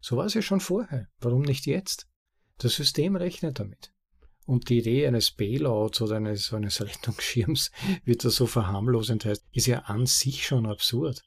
So 0.00 0.16
war 0.16 0.26
es 0.26 0.34
ja 0.34 0.40
schon 0.40 0.60
vorher. 0.60 1.08
Warum 1.18 1.42
nicht 1.42 1.66
jetzt? 1.66 2.08
Das 2.58 2.74
System 2.74 3.16
rechnet 3.16 3.60
damit. 3.60 3.92
Und 4.46 4.68
die 4.68 4.78
Idee 4.78 5.06
eines 5.06 5.32
Bailouts 5.32 6.00
oder 6.00 6.16
eines, 6.16 6.52
eines 6.52 6.80
Rettungsschirms, 6.80 7.72
wie 8.04 8.16
das 8.16 8.36
so 8.36 8.46
verharmlosend 8.46 9.24
heißt, 9.24 9.44
ist 9.52 9.66
ja 9.66 9.80
an 9.80 10.06
sich 10.06 10.46
schon 10.46 10.66
absurd. 10.66 11.24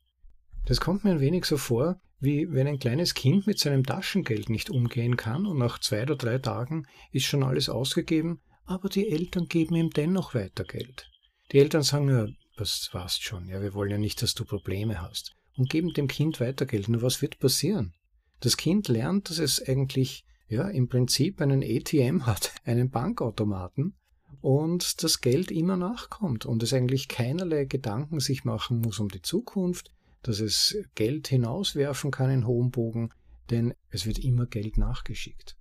Das 0.65 0.79
kommt 0.79 1.03
mir 1.03 1.11
ein 1.11 1.19
wenig 1.19 1.45
so 1.45 1.57
vor, 1.57 1.99
wie 2.19 2.51
wenn 2.51 2.67
ein 2.67 2.79
kleines 2.79 3.13
Kind 3.13 3.47
mit 3.47 3.59
seinem 3.59 3.85
Taschengeld 3.85 4.49
nicht 4.49 4.69
umgehen 4.69 5.17
kann 5.17 5.45
und 5.45 5.57
nach 5.57 5.79
zwei 5.79 6.03
oder 6.03 6.15
drei 6.15 6.37
Tagen 6.37 6.85
ist 7.11 7.25
schon 7.25 7.43
alles 7.43 7.69
ausgegeben, 7.69 8.41
aber 8.65 8.89
die 8.89 9.09
Eltern 9.09 9.47
geben 9.47 9.75
ihm 9.75 9.89
dennoch 9.89 10.33
weiter 10.33 10.63
Geld. 10.63 11.09
Die 11.51 11.59
Eltern 11.59 11.83
sagen, 11.83 12.09
ja, 12.09 12.27
das 12.57 12.89
war's 12.91 13.17
schon, 13.19 13.47
ja, 13.47 13.61
wir 13.61 13.73
wollen 13.73 13.91
ja 13.91 13.97
nicht, 13.97 14.21
dass 14.21 14.33
du 14.33 14.43
Probleme 14.45 15.01
hast 15.01 15.35
und 15.57 15.69
geben 15.69 15.93
dem 15.93 16.07
Kind 16.07 16.39
weiter 16.39 16.65
Geld. 16.65 16.89
Nur 16.89 17.01
was 17.01 17.21
wird 17.21 17.39
passieren? 17.39 17.93
Das 18.41 18.57
Kind 18.57 18.87
lernt, 18.87 19.29
dass 19.29 19.39
es 19.39 19.65
eigentlich 19.65 20.23
ja, 20.49 20.67
im 20.67 20.89
Prinzip 20.89 21.39
einen 21.41 21.63
ATM 21.63 22.25
hat, 22.25 22.53
einen 22.65 22.89
Bankautomaten 22.89 23.93
und 24.41 25.03
das 25.03 25.21
Geld 25.21 25.51
immer 25.51 25.77
nachkommt 25.77 26.45
und 26.45 26.63
es 26.63 26.73
eigentlich 26.73 27.07
keinerlei 27.07 27.65
Gedanken 27.65 28.19
sich 28.19 28.43
machen 28.43 28.81
muss 28.81 28.99
um 28.99 29.09
die 29.09 29.21
Zukunft, 29.21 29.91
dass 30.23 30.39
es 30.39 30.77
Geld 30.95 31.27
hinauswerfen 31.27 32.11
kann 32.11 32.31
in 32.31 32.47
hohem 32.47 32.71
Bogen, 32.71 33.11
denn 33.49 33.73
es 33.89 34.05
wird 34.05 34.19
immer 34.19 34.45
Geld 34.47 34.77
nachgeschickt. 34.77 35.55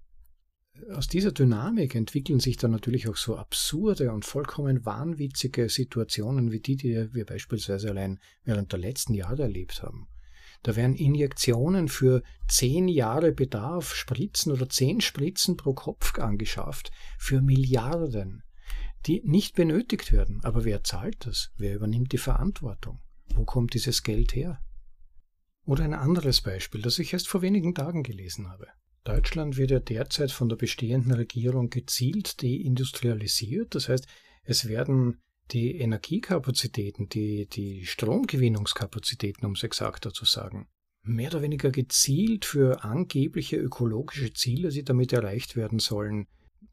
Aus 0.92 1.08
dieser 1.08 1.32
Dynamik 1.32 1.94
entwickeln 1.94 2.38
sich 2.38 2.56
dann 2.56 2.70
natürlich 2.70 3.08
auch 3.08 3.16
so 3.16 3.36
absurde 3.36 4.12
und 4.12 4.24
vollkommen 4.24 4.84
wahnwitzige 4.84 5.68
Situationen 5.68 6.52
wie 6.52 6.60
die, 6.60 6.76
die 6.76 7.12
wir 7.12 7.24
beispielsweise 7.24 7.90
allein 7.90 8.20
während 8.44 8.72
der 8.72 8.78
letzten 8.78 9.14
Jahre 9.14 9.42
erlebt 9.42 9.82
haben. 9.82 10.06
Da 10.62 10.76
werden 10.76 10.96
Injektionen 10.96 11.88
für 11.88 12.22
zehn 12.48 12.88
Jahre 12.88 13.32
Bedarf, 13.32 13.94
Spritzen 13.94 14.52
oder 14.52 14.68
zehn 14.68 15.00
Spritzen 15.00 15.56
pro 15.56 15.72
Kopf 15.72 16.18
angeschafft, 16.18 16.90
für 17.18 17.40
Milliarden, 17.40 18.42
die 19.06 19.22
nicht 19.24 19.54
benötigt 19.54 20.12
werden. 20.12 20.40
Aber 20.42 20.64
wer 20.64 20.82
zahlt 20.82 21.26
das? 21.26 21.50
Wer 21.56 21.76
übernimmt 21.76 22.12
die 22.12 22.18
Verantwortung? 22.18 23.00
Wo 23.34 23.44
kommt 23.44 23.74
dieses 23.74 24.02
Geld 24.02 24.34
her? 24.34 24.60
Oder 25.64 25.84
ein 25.84 25.94
anderes 25.94 26.40
Beispiel, 26.40 26.82
das 26.82 26.98
ich 26.98 27.12
erst 27.12 27.28
vor 27.28 27.42
wenigen 27.42 27.74
Tagen 27.74 28.02
gelesen 28.02 28.48
habe. 28.48 28.66
Deutschland 29.04 29.56
wird 29.56 29.70
ja 29.70 29.80
derzeit 29.80 30.32
von 30.32 30.48
der 30.48 30.56
bestehenden 30.56 31.12
Regierung 31.12 31.70
gezielt 31.70 32.42
deindustrialisiert. 32.42 33.74
Das 33.74 33.88
heißt, 33.88 34.06
es 34.44 34.68
werden 34.68 35.20
die 35.52 35.78
Energiekapazitäten, 35.78 37.08
die, 37.08 37.46
die 37.46 37.86
Stromgewinnungskapazitäten, 37.86 39.46
um 39.46 39.52
es 39.52 39.62
exakter 39.62 40.12
zu 40.12 40.24
sagen, 40.24 40.68
mehr 41.02 41.30
oder 41.30 41.42
weniger 41.42 41.70
gezielt 41.70 42.44
für 42.44 42.84
angebliche 42.84 43.56
ökologische 43.56 44.32
Ziele, 44.32 44.68
die 44.70 44.84
damit 44.84 45.12
erreicht 45.12 45.56
werden 45.56 45.78
sollen. 45.78 46.26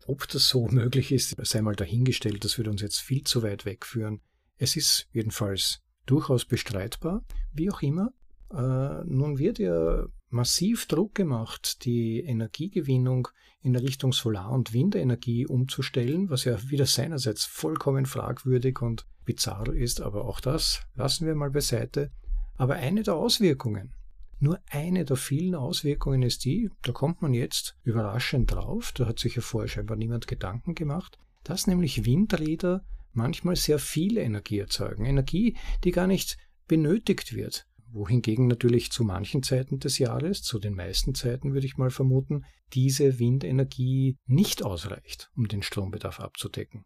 Ob 0.05 0.27
das 0.27 0.47
so 0.47 0.67
möglich 0.71 1.11
ist, 1.11 1.35
sei 1.45 1.61
mal 1.61 1.75
dahingestellt, 1.75 2.43
das 2.43 2.57
würde 2.57 2.71
uns 2.71 2.81
jetzt 2.81 2.99
viel 2.99 3.23
zu 3.23 3.43
weit 3.43 3.65
wegführen. 3.65 4.21
Es 4.57 4.75
ist 4.75 5.07
jedenfalls 5.11 5.81
durchaus 6.05 6.45
bestreitbar, 6.45 7.23
wie 7.53 7.69
auch 7.69 7.81
immer. 7.81 8.13
Äh, 8.51 9.03
nun 9.05 9.37
wird 9.37 9.59
ja 9.59 10.05
massiv 10.35 10.85
Druck 10.85 11.15
gemacht, 11.15 11.85
die 11.85 12.19
Energiegewinnung 12.19 13.29
in 13.61 13.75
Richtung 13.75 14.11
Solar- 14.11 14.51
und 14.51 14.73
Windenergie 14.73 15.47
umzustellen, 15.47 16.29
was 16.29 16.43
ja 16.43 16.57
wieder 16.69 16.85
seinerseits 16.85 17.45
vollkommen 17.45 18.05
fragwürdig 18.05 18.81
und 18.81 19.07
bizarr 19.23 19.73
ist, 19.73 20.01
aber 20.01 20.25
auch 20.25 20.39
das 20.39 20.81
lassen 20.93 21.25
wir 21.25 21.35
mal 21.35 21.49
beiseite. 21.49 22.11
Aber 22.57 22.75
eine 22.75 23.01
der 23.01 23.15
Auswirkungen, 23.15 23.93
nur 24.39 24.59
eine 24.69 25.05
der 25.05 25.15
vielen 25.15 25.55
Auswirkungen 25.55 26.21
ist 26.21 26.43
die, 26.45 26.69
da 26.83 26.91
kommt 26.91 27.21
man 27.21 27.33
jetzt 27.33 27.77
überraschend 27.83 28.51
drauf, 28.51 28.91
da 28.93 29.07
hat 29.07 29.19
sich 29.19 29.35
ja 29.35 29.41
vorher 29.41 29.69
scheinbar 29.69 29.97
niemand 29.97 30.27
Gedanken 30.27 30.75
gemacht, 30.75 31.17
dass 31.43 31.65
nämlich 31.65 32.05
Windräder 32.05 32.83
manchmal 33.13 33.55
sehr 33.55 33.79
viel 33.79 34.17
Energie 34.17 34.59
erzeugen. 34.59 35.05
Energie, 35.05 35.55
die 35.85 35.91
gar 35.91 36.07
nicht 36.07 36.37
benötigt 36.67 37.33
wird 37.33 37.65
wohingegen 37.95 38.47
natürlich 38.47 38.91
zu 38.91 39.03
manchen 39.03 39.41
Zeiten 39.41 39.79
des 39.79 39.97
Jahres, 39.97 40.41
zu 40.41 40.59
den 40.59 40.75
meisten 40.75 41.15
Zeiten 41.15 41.53
würde 41.53 41.65
ich 41.65 41.77
mal 41.77 41.89
vermuten, 41.89 42.43
diese 42.73 43.17
Windenergie 43.19 44.17
nicht 44.25 44.63
ausreicht, 44.63 45.31
um 45.35 45.47
den 45.47 45.63
Strombedarf 45.63 46.19
abzudecken. 46.19 46.85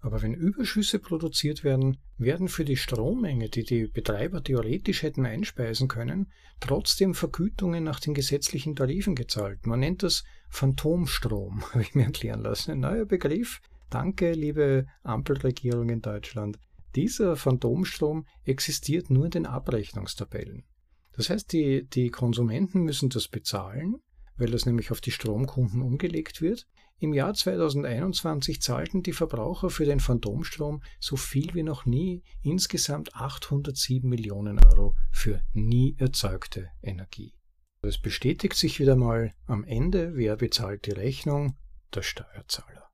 Aber 0.00 0.22
wenn 0.22 0.34
Überschüsse 0.34 1.00
produziert 1.00 1.64
werden, 1.64 1.98
werden 2.18 2.48
für 2.48 2.64
die 2.64 2.76
Strommenge, 2.76 3.48
die 3.48 3.64
die 3.64 3.88
Betreiber 3.88 4.42
theoretisch 4.42 5.02
hätten 5.02 5.26
einspeisen 5.26 5.88
können, 5.88 6.30
trotzdem 6.60 7.14
Vergütungen 7.14 7.82
nach 7.82 7.98
den 7.98 8.14
gesetzlichen 8.14 8.76
Tarifen 8.76 9.16
gezahlt. 9.16 9.66
Man 9.66 9.80
nennt 9.80 10.04
das 10.04 10.22
Phantomstrom, 10.50 11.62
habe 11.72 11.82
ich 11.82 11.94
mir 11.94 12.04
erklären 12.04 12.42
lassen. 12.42 12.72
Ein 12.72 12.80
neuer 12.80 13.06
Begriff. 13.06 13.60
Danke, 13.90 14.32
liebe 14.32 14.86
Ampelregierung 15.02 15.88
in 15.88 16.02
Deutschland. 16.02 16.58
Dieser 16.98 17.36
Phantomstrom 17.36 18.26
existiert 18.42 19.08
nur 19.08 19.26
in 19.26 19.30
den 19.30 19.46
Abrechnungstabellen. 19.46 20.64
Das 21.12 21.30
heißt, 21.30 21.52
die, 21.52 21.88
die 21.88 22.10
Konsumenten 22.10 22.82
müssen 22.82 23.08
das 23.08 23.28
bezahlen, 23.28 23.98
weil 24.36 24.50
das 24.50 24.66
nämlich 24.66 24.90
auf 24.90 25.00
die 25.00 25.12
Stromkunden 25.12 25.80
umgelegt 25.80 26.42
wird. 26.42 26.66
Im 26.98 27.14
Jahr 27.14 27.34
2021 27.34 28.60
zahlten 28.60 29.04
die 29.04 29.12
Verbraucher 29.12 29.70
für 29.70 29.84
den 29.84 30.00
Phantomstrom 30.00 30.82
so 30.98 31.14
viel 31.14 31.54
wie 31.54 31.62
noch 31.62 31.86
nie, 31.86 32.24
insgesamt 32.42 33.14
807 33.14 34.10
Millionen 34.10 34.58
Euro 34.58 34.96
für 35.12 35.40
nie 35.52 35.94
erzeugte 35.98 36.68
Energie. 36.82 37.32
Es 37.80 37.98
bestätigt 37.98 38.56
sich 38.56 38.80
wieder 38.80 38.96
mal 38.96 39.34
am 39.46 39.62
Ende, 39.62 40.16
wer 40.16 40.34
bezahlt 40.34 40.86
die 40.86 40.90
Rechnung? 40.90 41.56
Der 41.94 42.02
Steuerzahler. 42.02 42.88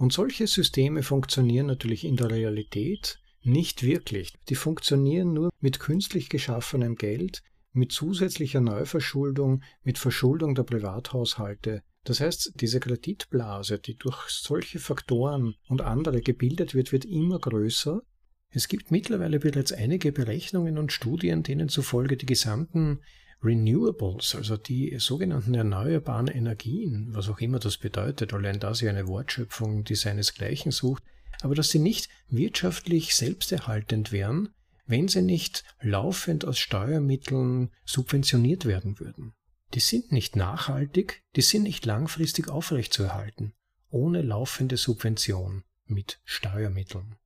Und 0.00 0.14
solche 0.14 0.46
Systeme 0.46 1.02
funktionieren 1.02 1.66
natürlich 1.66 2.06
in 2.06 2.16
der 2.16 2.30
Realität 2.30 3.19
nicht 3.42 3.82
wirklich. 3.82 4.34
Die 4.48 4.54
funktionieren 4.54 5.32
nur 5.32 5.50
mit 5.60 5.80
künstlich 5.80 6.28
geschaffenem 6.28 6.96
Geld, 6.96 7.42
mit 7.72 7.92
zusätzlicher 7.92 8.60
Neuverschuldung, 8.60 9.62
mit 9.82 9.98
Verschuldung 9.98 10.54
der 10.54 10.64
Privathaushalte. 10.64 11.82
Das 12.04 12.20
heißt, 12.20 12.52
diese 12.56 12.80
Kreditblase, 12.80 13.78
die 13.78 13.96
durch 13.96 14.28
solche 14.28 14.78
Faktoren 14.78 15.54
und 15.68 15.82
andere 15.82 16.20
gebildet 16.22 16.74
wird, 16.74 16.92
wird 16.92 17.04
immer 17.04 17.38
größer. 17.38 18.02
Es 18.50 18.68
gibt 18.68 18.90
mittlerweile 18.90 19.38
bereits 19.38 19.72
einige 19.72 20.10
Berechnungen 20.10 20.78
und 20.78 20.92
Studien, 20.92 21.42
denen 21.42 21.68
zufolge 21.68 22.16
die 22.16 22.26
gesamten 22.26 23.00
Renewables, 23.42 24.34
also 24.34 24.56
die 24.56 24.96
sogenannten 24.98 25.54
erneuerbaren 25.54 26.28
Energien, 26.28 27.08
was 27.12 27.28
auch 27.28 27.38
immer 27.38 27.58
das 27.58 27.78
bedeutet, 27.78 28.34
allein 28.34 28.60
da 28.60 28.74
sie 28.74 28.88
eine 28.88 29.06
Wortschöpfung, 29.06 29.84
die 29.84 29.94
seinesgleichen 29.94 30.72
sucht, 30.72 31.02
aber 31.40 31.54
dass 31.54 31.70
sie 31.70 31.78
nicht 31.78 32.08
wirtschaftlich 32.28 33.14
selbsterhaltend 33.14 34.12
wären, 34.12 34.50
wenn 34.86 35.08
sie 35.08 35.22
nicht 35.22 35.64
laufend 35.80 36.44
aus 36.44 36.58
Steuermitteln 36.58 37.70
subventioniert 37.84 38.64
werden 38.64 38.98
würden. 38.98 39.34
Die 39.74 39.80
sind 39.80 40.10
nicht 40.10 40.34
nachhaltig, 40.34 41.22
die 41.36 41.42
sind 41.42 41.62
nicht 41.62 41.86
langfristig 41.86 42.48
aufrechtzuerhalten. 42.48 43.54
ohne 43.92 44.22
laufende 44.22 44.76
Subvention 44.76 45.64
mit 45.86 46.20
Steuermitteln. 46.24 47.16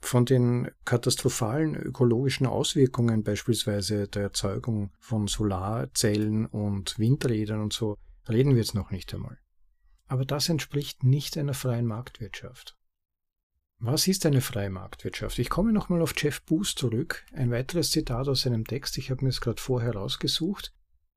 Von 0.00 0.26
den 0.26 0.68
katastrophalen 0.84 1.76
ökologischen 1.76 2.46
Auswirkungen 2.46 3.22
beispielsweise 3.22 4.08
der 4.08 4.22
Erzeugung 4.22 4.90
von 4.98 5.28
Solarzellen 5.28 6.46
und 6.46 6.98
Windrädern 6.98 7.60
und 7.60 7.72
so 7.72 7.98
reden 8.28 8.50
wir 8.50 8.58
jetzt 8.58 8.74
noch 8.74 8.90
nicht 8.90 9.14
einmal. 9.14 9.38
Aber 10.08 10.24
das 10.24 10.48
entspricht 10.48 11.04
nicht 11.04 11.38
einer 11.38 11.54
freien 11.54 11.86
Marktwirtschaft. 11.86 12.76
Was 13.84 14.06
ist 14.06 14.24
eine 14.26 14.42
freie 14.42 14.70
Marktwirtschaft? 14.70 15.40
Ich 15.40 15.50
komme 15.50 15.72
nochmal 15.72 16.02
auf 16.02 16.14
Jeff 16.16 16.42
Booth 16.42 16.68
zurück. 16.68 17.26
Ein 17.32 17.50
weiteres 17.50 17.90
Zitat 17.90 18.28
aus 18.28 18.42
seinem 18.42 18.64
Text, 18.64 18.96
ich 18.96 19.10
habe 19.10 19.24
mir 19.24 19.30
es 19.30 19.40
gerade 19.40 19.60
vorher 19.60 19.96
rausgesucht. 19.96 20.72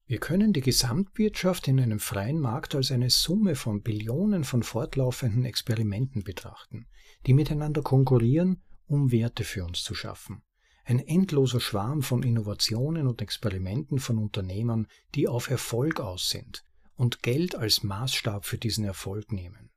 Wir 0.08 0.18
können 0.18 0.52
die 0.52 0.62
Gesamtwirtschaft 0.62 1.68
in 1.68 1.80
einem 1.80 2.00
freien 2.00 2.40
Markt 2.40 2.74
als 2.74 2.92
eine 2.92 3.12
Summe 3.12 3.54
von 3.54 3.84
Billionen 3.84 4.44
von 4.44 4.64
fortlaufenden 4.64 5.46
Experimenten 5.46 6.24
betrachten, 6.24 6.88
die 7.28 7.34
miteinander 7.34 7.84
konkurrieren, 7.84 8.64
um 8.88 9.12
Werte 9.12 9.44
für 9.44 9.64
uns 9.64 9.84
zu 9.84 9.94
schaffen. 9.94 10.42
Ein 10.86 10.98
endloser 10.98 11.60
Schwarm 11.60 12.02
von 12.02 12.24
Innovationen 12.24 13.06
und 13.06 13.22
Experimenten 13.22 14.00
von 14.00 14.18
Unternehmern, 14.18 14.88
die 15.14 15.28
auf 15.28 15.52
Erfolg 15.52 16.00
aus 16.00 16.32
sind 16.32 16.64
und 16.96 17.22
Geld 17.22 17.54
als 17.54 17.84
Maßstab 17.84 18.44
für 18.44 18.58
diesen 18.58 18.86
Erfolg 18.86 19.32
nehmen. 19.32 19.70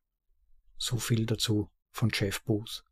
So 0.78 0.96
viel 0.96 1.26
dazu 1.26 1.68
von 1.98 2.10
Jeff 2.12 2.42
Booth. 2.44 2.84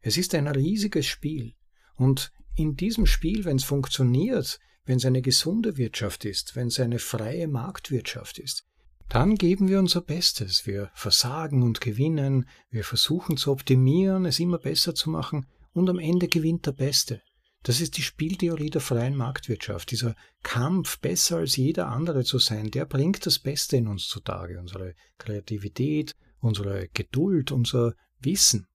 Es 0.00 0.16
ist 0.16 0.34
ein 0.34 0.48
riesiges 0.48 1.06
Spiel. 1.06 1.54
Und 1.94 2.32
in 2.54 2.74
diesem 2.74 3.06
Spiel, 3.06 3.44
wenn 3.44 3.56
es 3.56 3.64
funktioniert, 3.64 4.58
wenn 4.86 4.96
es 4.96 5.04
eine 5.04 5.20
gesunde 5.20 5.76
Wirtschaft 5.76 6.24
ist, 6.24 6.56
wenn 6.56 6.68
es 6.68 6.80
eine 6.80 6.98
freie 6.98 7.48
Marktwirtschaft 7.48 8.38
ist, 8.38 8.64
dann 9.08 9.36
geben 9.36 9.68
wir 9.68 9.78
unser 9.78 10.00
Bestes. 10.00 10.66
Wir 10.66 10.90
versagen 10.94 11.62
und 11.62 11.80
gewinnen, 11.80 12.48
wir 12.70 12.84
versuchen 12.84 13.36
zu 13.36 13.52
optimieren, 13.52 14.24
es 14.24 14.40
immer 14.40 14.58
besser 14.58 14.94
zu 14.94 15.10
machen 15.10 15.46
und 15.72 15.88
am 15.90 15.98
Ende 15.98 16.28
gewinnt 16.28 16.66
der 16.66 16.72
Beste. 16.72 17.20
Das 17.62 17.80
ist 17.80 17.96
die 17.96 18.02
Spieltheorie 18.02 18.70
der 18.70 18.80
freien 18.80 19.16
Marktwirtschaft. 19.16 19.90
Dieser 19.90 20.14
Kampf, 20.42 21.00
besser 21.00 21.38
als 21.38 21.56
jeder 21.56 21.88
andere 21.88 22.24
zu 22.24 22.38
sein, 22.38 22.70
der 22.70 22.84
bringt 22.84 23.26
das 23.26 23.38
Beste 23.38 23.76
in 23.76 23.88
uns 23.88 24.06
zutage. 24.06 24.58
Unsere 24.58 24.94
Kreativität, 25.18 26.14
unsere 26.38 26.88
Geduld, 26.94 27.50
unser 27.50 27.94
Wissen. 28.20 28.66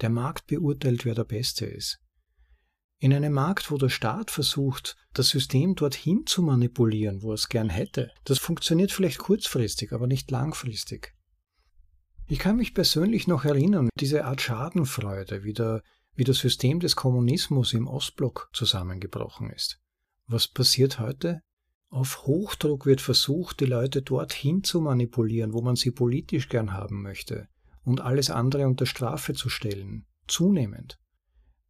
Der 0.00 0.10
Markt 0.10 0.46
beurteilt, 0.46 1.04
wer 1.04 1.14
der 1.14 1.24
Beste 1.24 1.66
ist. 1.66 1.98
In 3.00 3.14
einem 3.14 3.32
Markt, 3.32 3.70
wo 3.70 3.78
der 3.78 3.90
Staat 3.90 4.30
versucht, 4.30 4.96
das 5.12 5.28
System 5.28 5.74
dorthin 5.76 6.26
zu 6.26 6.42
manipulieren, 6.42 7.22
wo 7.22 7.30
er 7.30 7.34
es 7.34 7.48
gern 7.48 7.68
hätte, 7.68 8.10
das 8.24 8.38
funktioniert 8.38 8.90
vielleicht 8.90 9.18
kurzfristig, 9.18 9.92
aber 9.92 10.06
nicht 10.06 10.30
langfristig. 10.30 11.14
Ich 12.26 12.40
kann 12.40 12.56
mich 12.56 12.74
persönlich 12.74 13.26
noch 13.26 13.44
erinnern, 13.44 13.88
diese 13.98 14.24
Art 14.24 14.40
Schadenfreude, 14.40 15.44
wie, 15.44 15.52
der, 15.52 15.82
wie 16.14 16.24
das 16.24 16.38
System 16.38 16.80
des 16.80 16.96
Kommunismus 16.96 17.72
im 17.72 17.86
Ostblock 17.86 18.50
zusammengebrochen 18.52 19.50
ist. 19.50 19.80
Was 20.26 20.48
passiert 20.48 20.98
heute? 20.98 21.40
Auf 21.90 22.26
Hochdruck 22.26 22.84
wird 22.84 23.00
versucht, 23.00 23.60
die 23.60 23.66
Leute 23.66 24.02
dorthin 24.02 24.62
zu 24.62 24.80
manipulieren, 24.80 25.52
wo 25.52 25.62
man 25.62 25.76
sie 25.76 25.90
politisch 25.90 26.48
gern 26.48 26.72
haben 26.72 27.00
möchte 27.00 27.48
und 27.84 28.00
alles 28.00 28.30
andere 28.30 28.66
unter 28.66 28.86
Strafe 28.86 29.34
zu 29.34 29.48
stellen, 29.48 30.06
zunehmend. 30.26 30.98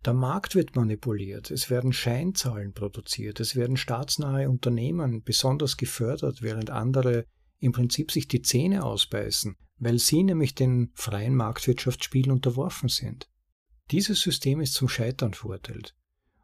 Der 0.04 0.14
Markt 0.14 0.54
wird 0.54 0.76
manipuliert, 0.76 1.50
es 1.50 1.70
werden 1.70 1.92
Scheinzahlen 1.92 2.72
produziert, 2.72 3.40
es 3.40 3.56
werden 3.56 3.76
staatsnahe 3.76 4.48
Unternehmen 4.48 5.22
besonders 5.22 5.76
gefördert, 5.76 6.40
während 6.40 6.70
andere 6.70 7.24
im 7.58 7.72
Prinzip 7.72 8.12
sich 8.12 8.28
die 8.28 8.42
Zähne 8.42 8.84
ausbeißen, 8.84 9.56
weil 9.78 9.98
sie 9.98 10.22
nämlich 10.22 10.54
den 10.54 10.92
freien 10.94 11.34
Marktwirtschaftsspielen 11.34 12.30
unterworfen 12.30 12.88
sind. 12.88 13.28
Dieses 13.90 14.20
System 14.20 14.60
ist 14.60 14.74
zum 14.74 14.88
Scheitern 14.88 15.34
verurteilt. 15.34 15.94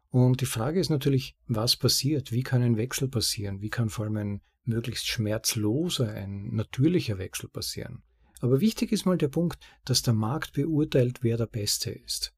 Und 0.09 0.41
die 0.41 0.45
Frage 0.45 0.79
ist 0.79 0.89
natürlich, 0.89 1.35
was 1.47 1.75
passiert? 1.75 2.31
Wie 2.31 2.43
kann 2.43 2.61
ein 2.61 2.77
Wechsel 2.77 3.07
passieren? 3.07 3.61
Wie 3.61 3.69
kann 3.69 3.89
vor 3.89 4.05
allem 4.05 4.17
ein 4.17 4.41
möglichst 4.63 5.07
schmerzloser, 5.07 6.09
ein 6.09 6.55
natürlicher 6.55 7.17
Wechsel 7.17 7.49
passieren? 7.49 8.03
Aber 8.45 8.61
wichtig 8.61 8.91
ist 8.91 9.07
mal 9.07 9.17
der 9.17 9.29
Punkt, 9.29 9.57
dass 9.85 10.03
der 10.03 10.13
Markt 10.13 10.53
beurteilt, 10.53 11.23
wer 11.23 11.35
der 11.35 11.47
Beste 11.47 11.89
ist. 11.89 12.31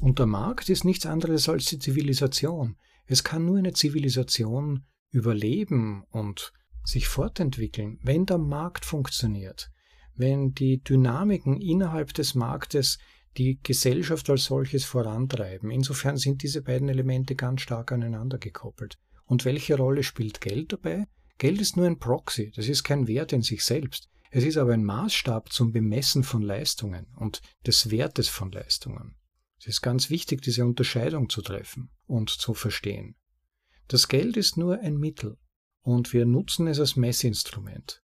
Und 0.00 0.18
der 0.18 0.26
Markt 0.26 0.68
ist 0.68 0.84
nichts 0.84 1.06
anderes 1.06 1.48
als 1.48 1.66
die 1.66 1.78
Zivilisation. 1.78 2.76
Es 3.06 3.22
kann 3.22 3.46
nur 3.46 3.58
eine 3.58 3.72
Zivilisation 3.72 4.84
überleben 5.12 6.02
und 6.10 6.52
sich 6.82 7.06
fortentwickeln, 7.06 8.00
wenn 8.02 8.26
der 8.26 8.38
Markt 8.38 8.84
funktioniert, 8.84 9.70
wenn 10.16 10.54
die 10.54 10.82
Dynamiken 10.82 11.60
innerhalb 11.60 12.12
des 12.14 12.34
Marktes 12.34 12.98
die 13.36 13.60
Gesellschaft 13.62 14.28
als 14.28 14.46
solches 14.46 14.84
vorantreiben. 14.84 15.70
Insofern 15.70 16.16
sind 16.16 16.42
diese 16.42 16.62
beiden 16.62 16.88
Elemente 16.88 17.36
ganz 17.36 17.60
stark 17.60 17.92
aneinander 17.92 18.38
gekoppelt. 18.38 18.98
Und 19.24 19.44
welche 19.44 19.76
Rolle 19.76 20.02
spielt 20.02 20.40
Geld 20.40 20.72
dabei? 20.72 21.06
Geld 21.38 21.60
ist 21.60 21.76
nur 21.76 21.86
ein 21.86 22.00
Proxy, 22.00 22.50
das 22.50 22.66
ist 22.66 22.82
kein 22.82 23.06
Wert 23.06 23.32
in 23.32 23.42
sich 23.42 23.64
selbst. 23.64 24.08
Es 24.34 24.44
ist 24.44 24.56
aber 24.56 24.72
ein 24.72 24.82
Maßstab 24.82 25.52
zum 25.52 25.72
Bemessen 25.72 26.24
von 26.24 26.40
Leistungen 26.40 27.06
und 27.16 27.42
des 27.66 27.90
Wertes 27.90 28.28
von 28.28 28.50
Leistungen. 28.50 29.14
Es 29.58 29.66
ist 29.66 29.82
ganz 29.82 30.08
wichtig, 30.08 30.40
diese 30.40 30.64
Unterscheidung 30.64 31.28
zu 31.28 31.42
treffen 31.42 31.90
und 32.06 32.30
zu 32.30 32.54
verstehen. 32.54 33.14
Das 33.88 34.08
Geld 34.08 34.38
ist 34.38 34.56
nur 34.56 34.80
ein 34.80 34.96
Mittel 34.96 35.36
und 35.82 36.14
wir 36.14 36.24
nutzen 36.24 36.66
es 36.66 36.80
als 36.80 36.96
Messinstrument. 36.96 38.02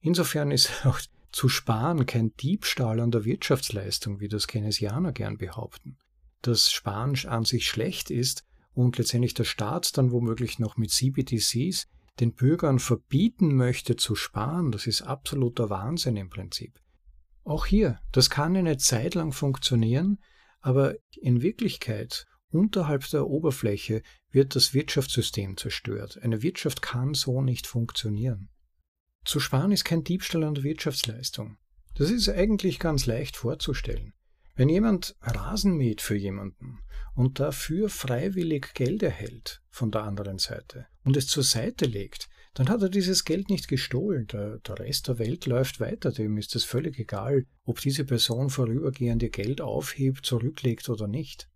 Insofern 0.00 0.50
ist 0.50 0.70
auch 0.86 0.98
zu 1.30 1.50
sparen 1.50 2.06
kein 2.06 2.34
Diebstahl 2.36 2.98
an 2.98 3.10
der 3.10 3.26
Wirtschaftsleistung, 3.26 4.18
wie 4.18 4.28
das 4.28 4.46
Keynesianer 4.46 5.12
gern 5.12 5.36
behaupten. 5.36 5.98
Dass 6.40 6.70
Sparen 6.72 7.18
an 7.26 7.44
sich 7.44 7.68
schlecht 7.68 8.10
ist 8.10 8.46
und 8.72 8.96
letztendlich 8.96 9.34
der 9.34 9.44
Staat 9.44 9.98
dann 9.98 10.10
womöglich 10.10 10.58
noch 10.58 10.78
mit 10.78 10.90
CBDCs 10.90 11.86
den 12.20 12.34
Bürgern 12.34 12.78
verbieten 12.78 13.54
möchte 13.54 13.96
zu 13.96 14.14
sparen, 14.14 14.72
das 14.72 14.86
ist 14.86 15.02
absoluter 15.02 15.70
Wahnsinn 15.70 16.16
im 16.16 16.30
Prinzip. 16.30 16.80
Auch 17.44 17.66
hier, 17.66 18.00
das 18.12 18.30
kann 18.30 18.56
eine 18.56 18.76
Zeit 18.78 19.14
lang 19.14 19.32
funktionieren, 19.32 20.18
aber 20.60 20.96
in 21.12 21.42
Wirklichkeit 21.42 22.26
unterhalb 22.50 23.08
der 23.10 23.26
Oberfläche 23.26 24.02
wird 24.30 24.56
das 24.56 24.74
Wirtschaftssystem 24.74 25.56
zerstört. 25.56 26.18
Eine 26.22 26.42
Wirtschaft 26.42 26.82
kann 26.82 27.14
so 27.14 27.42
nicht 27.42 27.66
funktionieren. 27.66 28.48
Zu 29.24 29.40
sparen 29.40 29.72
ist 29.72 29.84
kein 29.84 30.04
Diebstahl 30.04 30.44
an 30.44 30.54
der 30.54 30.64
Wirtschaftsleistung. 30.64 31.58
Das 31.94 32.10
ist 32.10 32.28
eigentlich 32.28 32.78
ganz 32.78 33.06
leicht 33.06 33.36
vorzustellen. 33.36 34.12
Wenn 34.56 34.70
jemand 34.70 35.14
Rasen 35.20 35.76
mäht 35.76 36.00
für 36.00 36.16
jemanden 36.16 36.78
und 37.14 37.40
dafür 37.40 37.90
freiwillig 37.90 38.72
Geld 38.72 39.02
erhält 39.02 39.62
von 39.68 39.90
der 39.90 40.04
anderen 40.04 40.38
Seite 40.38 40.86
und 41.04 41.16
es 41.16 41.26
zur 41.26 41.42
Seite 41.42 41.84
legt, 41.84 42.28
dann 42.54 42.70
hat 42.70 42.80
er 42.80 42.88
dieses 42.88 43.26
Geld 43.26 43.50
nicht 43.50 43.68
gestohlen. 43.68 44.26
Der, 44.28 44.58
der 44.60 44.78
Rest 44.78 45.08
der 45.08 45.18
Welt 45.18 45.44
läuft 45.44 45.78
weiter. 45.78 46.10
Dem 46.10 46.38
ist 46.38 46.56
es 46.56 46.64
völlig 46.64 46.98
egal, 46.98 47.44
ob 47.64 47.80
diese 47.80 48.06
Person 48.06 48.48
vorübergehend 48.48 49.22
ihr 49.22 49.28
Geld 49.28 49.60
aufhebt, 49.60 50.24
zurücklegt 50.24 50.88
oder 50.88 51.06
nicht. 51.06 51.50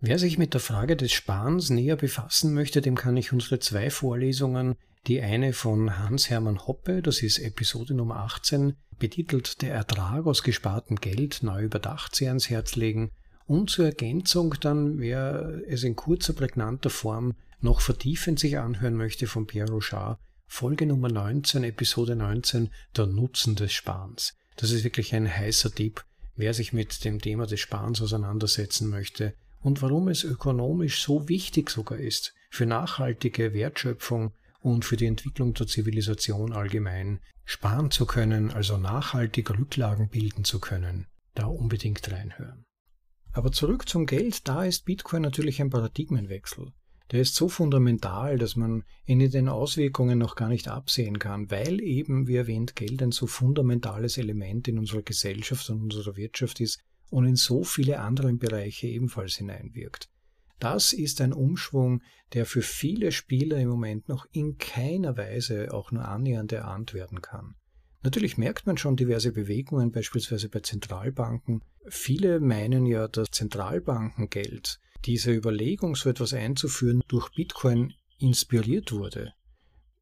Wer 0.00 0.18
sich 0.18 0.38
mit 0.38 0.52
der 0.52 0.60
Frage 0.60 0.96
des 0.96 1.12
Sparens 1.12 1.70
näher 1.70 1.94
befassen 1.94 2.54
möchte, 2.54 2.80
dem 2.80 2.96
kann 2.96 3.16
ich 3.16 3.32
unsere 3.32 3.60
zwei 3.60 3.88
Vorlesungen, 3.88 4.74
die 5.06 5.20
eine 5.20 5.52
von 5.52 5.96
Hans-Hermann 5.96 6.66
Hoppe, 6.66 7.02
das 7.02 7.22
ist 7.22 7.38
Episode 7.38 7.94
Nummer 7.94 8.16
18, 8.16 8.74
betitelt 9.02 9.62
Der 9.62 9.74
Ertrag 9.74 10.26
aus 10.26 10.44
gespartem 10.44 10.94
Geld 10.94 11.42
neu 11.42 11.64
überdacht 11.64 12.14
sehr 12.14 12.28
ans 12.28 12.48
Herz 12.48 12.76
legen. 12.76 13.10
Und 13.46 13.68
zur 13.68 13.86
Ergänzung 13.86 14.54
dann, 14.60 15.00
wer 15.00 15.60
es 15.66 15.82
in 15.82 15.96
kurzer, 15.96 16.34
prägnanter 16.34 16.88
Form 16.88 17.34
noch 17.60 17.80
vertiefend 17.80 18.38
sich 18.38 18.58
anhören 18.58 18.94
möchte 18.94 19.26
von 19.26 19.48
Pierre 19.48 19.72
Rochard, 19.72 20.20
Folge 20.46 20.86
Nummer 20.86 21.08
19, 21.08 21.64
Episode 21.64 22.14
19, 22.14 22.70
der 22.96 23.06
Nutzen 23.06 23.56
des 23.56 23.72
Sparens. 23.72 24.36
Das 24.54 24.70
ist 24.70 24.84
wirklich 24.84 25.12
ein 25.16 25.28
heißer 25.28 25.74
Tipp, 25.74 26.04
wer 26.36 26.54
sich 26.54 26.72
mit 26.72 27.04
dem 27.04 27.20
Thema 27.20 27.46
des 27.46 27.58
Sparens 27.58 28.00
auseinandersetzen 28.02 28.88
möchte 28.88 29.34
und 29.62 29.82
warum 29.82 30.06
es 30.06 30.22
ökonomisch 30.22 31.02
so 31.02 31.28
wichtig 31.28 31.70
sogar 31.70 31.98
ist, 31.98 32.34
für 32.50 32.66
nachhaltige 32.66 33.52
Wertschöpfung 33.52 34.32
und 34.62 34.84
für 34.84 34.96
die 34.96 35.06
Entwicklung 35.06 35.54
der 35.54 35.66
Zivilisation 35.66 36.52
allgemein 36.52 37.20
sparen 37.44 37.90
zu 37.90 38.06
können, 38.06 38.50
also 38.50 38.78
nachhaltig 38.78 39.50
Rücklagen 39.50 40.08
bilden 40.08 40.44
zu 40.44 40.60
können, 40.60 41.06
da 41.34 41.46
unbedingt 41.46 42.10
reinhören. 42.10 42.64
Aber 43.32 43.50
zurück 43.50 43.88
zum 43.88 44.06
Geld, 44.06 44.46
da 44.46 44.64
ist 44.64 44.84
Bitcoin 44.84 45.22
natürlich 45.22 45.60
ein 45.60 45.70
Paradigmenwechsel. 45.70 46.72
Der 47.10 47.20
ist 47.20 47.34
so 47.34 47.48
fundamental, 47.48 48.38
dass 48.38 48.56
man 48.56 48.84
in 49.04 49.18
den 49.18 49.48
Auswirkungen 49.48 50.18
noch 50.18 50.36
gar 50.36 50.48
nicht 50.48 50.68
absehen 50.68 51.18
kann, 51.18 51.50
weil 51.50 51.80
eben, 51.80 52.26
wie 52.26 52.36
erwähnt, 52.36 52.76
Geld 52.76 53.02
ein 53.02 53.12
so 53.12 53.26
fundamentales 53.26 54.16
Element 54.16 54.68
in 54.68 54.78
unserer 54.78 55.02
Gesellschaft 55.02 55.68
und 55.70 55.82
unserer 55.82 56.16
Wirtschaft 56.16 56.60
ist 56.60 56.80
und 57.10 57.26
in 57.26 57.36
so 57.36 57.64
viele 57.64 58.00
andere 58.00 58.32
Bereiche 58.32 58.86
ebenfalls 58.86 59.36
hineinwirkt. 59.36 60.08
Das 60.62 60.92
ist 60.92 61.20
ein 61.20 61.32
Umschwung, 61.32 62.02
der 62.34 62.46
für 62.46 62.62
viele 62.62 63.10
Spieler 63.10 63.58
im 63.58 63.68
Moment 63.68 64.08
noch 64.08 64.26
in 64.30 64.58
keiner 64.58 65.16
Weise 65.16 65.74
auch 65.74 65.90
nur 65.90 66.06
annähernd 66.06 66.52
erahnt 66.52 66.94
werden 66.94 67.20
kann. 67.20 67.56
Natürlich 68.04 68.38
merkt 68.38 68.64
man 68.64 68.76
schon 68.78 68.94
diverse 68.94 69.32
Bewegungen, 69.32 69.90
beispielsweise 69.90 70.48
bei 70.48 70.60
Zentralbanken. 70.60 71.64
Viele 71.88 72.38
meinen 72.38 72.86
ja, 72.86 73.08
dass 73.08 73.32
Zentralbankengeld, 73.32 74.78
diese 75.04 75.32
Überlegung, 75.32 75.96
so 75.96 76.08
etwas 76.08 76.32
einzuführen, 76.32 77.02
durch 77.08 77.30
Bitcoin 77.30 77.94
inspiriert 78.20 78.92
wurde. 78.92 79.32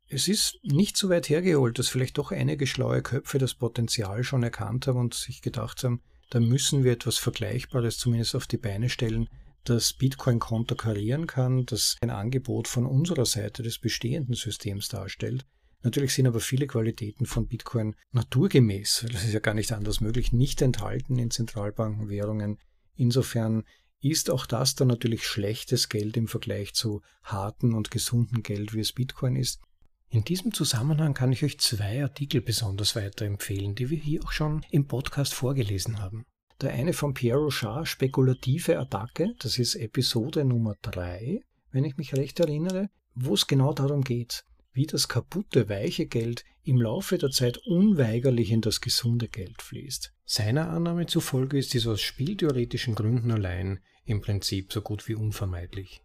Es 0.08 0.28
ist 0.28 0.58
nicht 0.62 0.98
so 0.98 1.08
weit 1.08 1.30
hergeholt, 1.30 1.78
dass 1.78 1.88
vielleicht 1.88 2.18
doch 2.18 2.32
einige 2.32 2.66
schlaue 2.66 3.00
Köpfe 3.00 3.38
das 3.38 3.54
Potenzial 3.54 4.24
schon 4.24 4.42
erkannt 4.42 4.88
haben 4.88 4.98
und 4.98 5.14
sich 5.14 5.40
gedacht 5.40 5.84
haben, 5.84 6.02
da 6.28 6.38
müssen 6.38 6.84
wir 6.84 6.92
etwas 6.92 7.16
Vergleichbares 7.16 7.96
zumindest 7.96 8.36
auf 8.36 8.46
die 8.46 8.58
Beine 8.58 8.90
stellen, 8.90 9.30
das 9.64 9.92
Bitcoin 9.92 10.38
konterkarieren 10.38 11.26
kann, 11.26 11.66
das 11.66 11.96
ein 12.00 12.11
Angebot 12.11 12.68
von 12.68 12.86
unserer 12.86 13.26
Seite 13.26 13.62
des 13.62 13.78
bestehenden 13.78 14.34
Systems 14.34 14.88
darstellt. 14.88 15.46
Natürlich 15.82 16.14
sind 16.14 16.26
aber 16.26 16.40
viele 16.40 16.66
Qualitäten 16.66 17.26
von 17.26 17.46
Bitcoin 17.46 17.96
naturgemäß, 18.12 19.06
das 19.11 19.24
ist 19.24 19.32
ja 19.32 19.40
gar 19.40 19.54
nicht 19.54 19.72
anders 19.72 20.00
möglich, 20.00 20.32
nicht 20.32 20.61
enthalten 20.61 21.18
in 21.18 21.30
Zentralbankenwährungen. 21.30 22.58
Insofern 22.96 23.64
ist 24.02 24.30
auch 24.30 24.46
das 24.46 24.74
dann 24.74 24.88
natürlich 24.88 25.26
schlechtes 25.26 25.88
Geld 25.88 26.16
im 26.16 26.28
Vergleich 26.28 26.74
zu 26.74 27.02
harten 27.22 27.74
und 27.74 27.90
gesunden 27.90 28.42
Geld, 28.42 28.74
wie 28.74 28.80
es 28.80 28.92
Bitcoin 28.92 29.36
ist. 29.36 29.61
In 30.08 30.24
diesem 30.24 30.52
Zusammenhang 30.52 31.14
kann 31.14 31.32
ich 31.32 31.44
euch 31.44 31.58
zwei 31.61 32.02
Artikel 32.02 32.40
besonders 32.40 32.96
weiterempfehlen, 32.96 33.74
die 33.74 33.90
wir 33.90 33.98
hier 33.98 34.24
auch 34.24 34.32
schon 34.32 34.64
im 34.70 34.86
Podcast 34.86 35.34
vorgelesen 35.34 36.00
haben. 36.00 36.24
Der 36.61 36.72
eine 36.74 36.92
von 36.92 37.14
Pierre 37.14 37.38
Rochard, 37.38 37.88
Spekulative 37.88 38.78
Attacke, 38.78 39.34
das 39.38 39.58
ist 39.58 39.76
Episode 39.76 40.44
Nummer 40.44 40.76
3, 40.82 41.40
wenn 41.72 41.84
ich 41.84 41.96
mich 41.96 42.14
recht 42.14 42.38
erinnere, 42.38 42.90
wo 43.14 43.32
es 43.32 43.46
genau 43.46 43.72
darum 43.72 44.02
geht, 44.04 44.44
wie 44.72 44.84
das 44.84 45.08
kaputte, 45.08 45.70
weiche 45.70 46.04
Geld 46.04 46.44
im 46.62 46.78
Laufe 46.78 47.16
der 47.16 47.30
Zeit 47.30 47.56
unweigerlich 47.66 48.50
in 48.50 48.61
das 48.61 48.82
gesunde 48.82 49.28
Geld 49.28 49.62
fließt. 49.62 50.12
Seiner 50.26 50.68
Annahme 50.68 51.06
zufolge 51.06 51.56
ist 51.56 51.72
dies 51.72 51.86
aus 51.86 52.02
spieltheoretischen 52.02 52.94
Gründen 52.94 53.30
allein 53.30 53.80
im 54.04 54.20
Prinzip 54.20 54.70
so 54.70 54.82
gut 54.82 55.08
wie 55.08 55.14
unvermeidlich. 55.14 56.02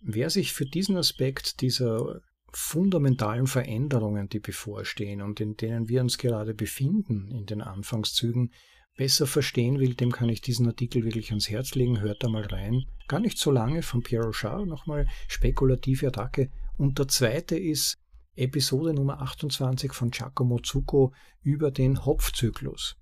Wer 0.00 0.30
sich 0.30 0.52
für 0.52 0.64
diesen 0.64 0.96
Aspekt 0.96 1.60
dieser 1.60 2.20
fundamentalen 2.52 3.48
Veränderungen, 3.48 4.28
die 4.28 4.38
bevorstehen 4.38 5.22
und 5.22 5.40
in 5.40 5.56
denen 5.56 5.88
wir 5.88 6.00
uns 6.00 6.18
gerade 6.18 6.54
befinden 6.54 7.32
in 7.32 7.46
den 7.46 7.60
Anfangszügen, 7.60 8.52
besser 8.98 9.26
verstehen 9.28 9.78
will, 9.78 9.94
dem 9.94 10.10
kann 10.10 10.28
ich 10.28 10.42
diesen 10.42 10.66
Artikel 10.66 11.04
wirklich 11.04 11.30
ans 11.30 11.48
Herz 11.48 11.74
legen. 11.76 12.00
Hört 12.00 12.22
da 12.22 12.28
mal 12.28 12.44
rein. 12.44 12.84
Gar 13.06 13.20
nicht 13.20 13.38
so 13.38 13.50
lange 13.50 13.82
von 13.82 14.02
Pierre 14.02 14.26
Rochard, 14.26 14.66
nochmal 14.66 15.06
spekulative 15.28 16.08
Attacke. 16.08 16.50
Und 16.76 16.98
der 16.98 17.08
zweite 17.08 17.56
ist 17.56 17.96
Episode 18.34 18.92
Nummer 18.92 19.22
28 19.22 19.92
von 19.92 20.10
Giacomo 20.10 20.58
Zucco 20.58 21.14
über 21.42 21.70
den 21.70 22.04
Hopfzyklus. 22.04 22.96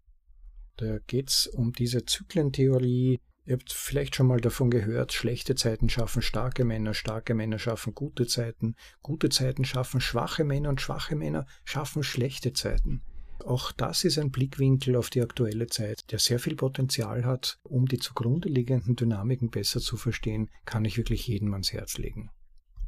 Da 0.76 0.99
geht 1.07 1.30
es 1.30 1.47
um 1.47 1.72
diese 1.72 2.05
Zyklentheorie, 2.05 3.18
Ihr 3.49 3.53
habt 3.53 3.72
vielleicht 3.72 4.16
schon 4.16 4.26
mal 4.26 4.40
davon 4.40 4.70
gehört, 4.70 5.12
schlechte 5.12 5.55
Zeiten 5.55 5.88
schaffen 5.88 6.20
starke 6.20 6.64
Männer, 6.64 6.94
starke 6.94 7.32
Männer 7.32 7.61
schaffen 7.61 7.94
gute 7.94 8.26
Zeiten, 8.26 8.74
gute 9.03 9.28
Zeiten 9.28 9.64
schaffen 9.64 10.01
schwache 10.01 10.42
Männer 10.42 10.68
und 10.68 10.80
schwache 10.80 11.14
Männer 11.14 11.47
schaffen 11.64 12.03
schlechte 12.03 12.53
Zeiten. 12.55 13.03
Auch 13.45 13.72
das 13.72 14.05
ist 14.05 14.18
ein 14.18 14.30
Blickwinkel 14.30 14.97
auf 14.97 15.11
die 15.11 15.22
aktuelle 15.22 15.66
Zeit, 15.66 16.11
der 16.11 16.18
sehr 16.18 16.39
viel 16.39 16.57
Potenzial 16.57 17.24
hat. 17.24 17.59
Um 17.62 17.87
die 17.87 17.99
zugrunde 17.99 18.49
liegenden 18.49 18.97
Dynamiken 18.97 19.51
besser 19.51 19.80
zu 19.80 19.97
verstehen, 19.97 20.51
kann 20.64 20.84
ich 20.84 20.97
wirklich 20.97 21.26
jedem 21.26 21.53
ans 21.53 21.72
Herz 21.72 21.99
legen. 21.99 22.30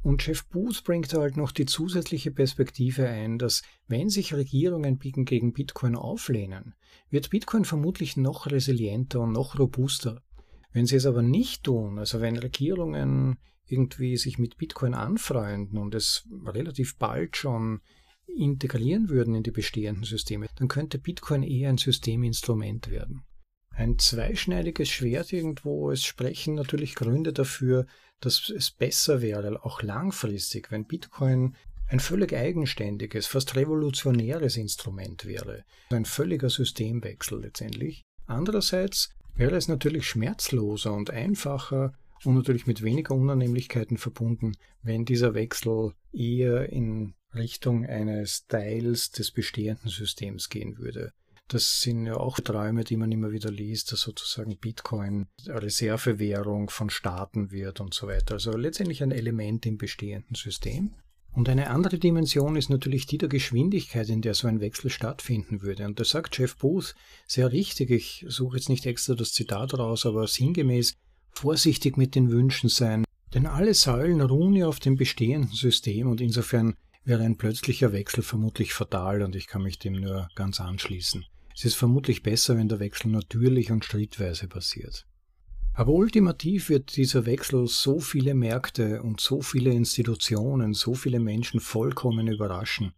Und 0.02 0.26
Jeff 0.26 0.46
Booth 0.46 0.84
bringt 0.84 1.12
halt 1.12 1.36
noch 1.36 1.50
die 1.50 1.66
zusätzliche 1.66 2.30
Perspektive 2.30 3.08
ein, 3.08 3.38
dass 3.38 3.62
wenn 3.88 4.08
sich 4.08 4.32
Regierungen 4.32 4.98
gegen 4.98 5.52
Bitcoin 5.52 5.96
auflehnen, 5.96 6.74
wird 7.10 7.30
Bitcoin 7.30 7.64
vermutlich 7.64 8.16
noch 8.16 8.46
resilienter 8.46 9.20
und 9.20 9.32
noch 9.32 9.58
robuster 9.58 10.22
wenn 10.72 10.86
sie 10.86 10.96
es 10.96 11.06
aber 11.06 11.22
nicht 11.22 11.64
tun, 11.64 11.98
also 11.98 12.20
wenn 12.20 12.36
Regierungen 12.36 13.38
irgendwie 13.66 14.16
sich 14.16 14.38
mit 14.38 14.56
Bitcoin 14.56 14.94
anfreunden 14.94 15.78
und 15.78 15.94
es 15.94 16.26
relativ 16.46 16.96
bald 16.96 17.36
schon 17.36 17.80
integrieren 18.36 19.08
würden 19.08 19.34
in 19.34 19.42
die 19.42 19.50
bestehenden 19.50 20.04
Systeme, 20.04 20.46
dann 20.56 20.68
könnte 20.68 20.98
Bitcoin 20.98 21.42
eher 21.42 21.68
ein 21.68 21.78
Systeminstrument 21.78 22.90
werden. 22.90 23.22
Ein 23.70 23.98
zweischneidiges 23.98 24.88
Schwert 24.88 25.32
irgendwo, 25.32 25.90
es 25.90 26.04
sprechen 26.04 26.54
natürlich 26.54 26.94
Gründe 26.94 27.32
dafür, 27.32 27.86
dass 28.20 28.50
es 28.50 28.72
besser 28.72 29.22
wäre, 29.22 29.64
auch 29.64 29.82
langfristig, 29.82 30.72
wenn 30.72 30.84
Bitcoin 30.84 31.54
ein 31.86 32.00
völlig 32.00 32.34
eigenständiges, 32.34 33.26
fast 33.26 33.56
revolutionäres 33.56 34.56
Instrument 34.56 35.24
wäre. 35.24 35.64
Ein 35.90 36.04
völliger 36.04 36.50
Systemwechsel 36.50 37.40
letztendlich. 37.40 38.04
Andererseits 38.26 39.10
wäre 39.34 39.56
es 39.56 39.68
natürlich 39.68 40.06
schmerzloser 40.06 40.92
und 40.92 41.10
einfacher 41.10 41.94
und 42.24 42.34
natürlich 42.34 42.66
mit 42.66 42.82
weniger 42.82 43.14
Unannehmlichkeiten 43.14 43.96
verbunden, 43.96 44.52
wenn 44.82 45.04
dieser 45.04 45.34
Wechsel 45.34 45.92
eher 46.12 46.70
in 46.70 47.14
Richtung 47.34 47.84
eines 47.86 48.46
Teils 48.46 49.10
des 49.10 49.30
bestehenden 49.30 49.90
Systems 49.90 50.48
gehen 50.48 50.78
würde. 50.78 51.12
Das 51.48 51.80
sind 51.80 52.04
ja 52.04 52.16
auch 52.18 52.38
Träume, 52.40 52.84
die 52.84 52.98
man 52.98 53.10
immer 53.10 53.32
wieder 53.32 53.50
liest, 53.50 53.90
dass 53.90 54.02
sozusagen 54.02 54.58
Bitcoin 54.58 55.28
Reservewährung 55.46 56.68
von 56.68 56.90
Staaten 56.90 57.50
wird 57.50 57.80
und 57.80 57.94
so 57.94 58.06
weiter. 58.06 58.34
Also 58.34 58.54
letztendlich 58.56 59.02
ein 59.02 59.12
Element 59.12 59.64
im 59.64 59.78
bestehenden 59.78 60.34
System. 60.34 60.94
Und 61.32 61.48
eine 61.48 61.70
andere 61.70 61.98
Dimension 61.98 62.56
ist 62.56 62.68
natürlich 62.68 63.06
die 63.06 63.16
der 63.16 63.28
Geschwindigkeit, 63.28 64.08
in 64.08 64.22
der 64.22 64.34
so 64.34 64.48
ein 64.48 64.60
Wechsel 64.60 64.90
stattfinden 64.90 65.62
würde. 65.62 65.86
Und 65.86 66.00
da 66.00 66.04
sagt 66.04 66.36
Jeff 66.36 66.56
Booth 66.56 66.94
sehr 67.26 67.50
richtig, 67.52 67.90
ich 67.90 68.26
suche 68.28 68.56
jetzt 68.56 68.68
nicht 68.68 68.84
extra 68.84 69.14
das 69.14 69.32
Zitat 69.32 69.78
raus, 69.78 70.04
aber 70.04 70.26
sinngemäß, 70.26 70.96
vorsichtig 71.30 71.96
mit 71.96 72.14
den 72.14 72.30
Wünschen 72.30 72.68
sein. 72.68 73.04
Denn 73.32 73.46
alle 73.46 73.74
Säulen 73.74 74.20
ruhen 74.20 74.54
ja 74.54 74.66
auf 74.66 74.80
dem 74.80 74.96
bestehenden 74.96 75.52
System 75.52 76.08
und 76.10 76.20
insofern 76.20 76.74
wäre 77.08 77.24
ein 77.24 77.38
plötzlicher 77.38 77.92
Wechsel 77.92 78.22
vermutlich 78.22 78.74
fatal 78.74 79.22
und 79.22 79.34
ich 79.34 79.46
kann 79.46 79.62
mich 79.62 79.78
dem 79.78 79.94
nur 79.94 80.28
ganz 80.34 80.60
anschließen. 80.60 81.24
Es 81.54 81.64
ist 81.64 81.74
vermutlich 81.74 82.22
besser, 82.22 82.58
wenn 82.58 82.68
der 82.68 82.80
Wechsel 82.80 83.08
natürlich 83.08 83.72
und 83.72 83.84
schrittweise 83.84 84.46
passiert. 84.46 85.06
Aber 85.72 85.92
ultimativ 85.92 86.68
wird 86.68 86.96
dieser 86.96 87.24
Wechsel 87.24 87.66
so 87.66 87.98
viele 87.98 88.34
Märkte 88.34 89.02
und 89.02 89.20
so 89.20 89.40
viele 89.40 89.70
Institutionen, 89.70 90.74
so 90.74 90.92
viele 90.94 91.18
Menschen 91.18 91.60
vollkommen 91.60 92.28
überraschen. 92.28 92.92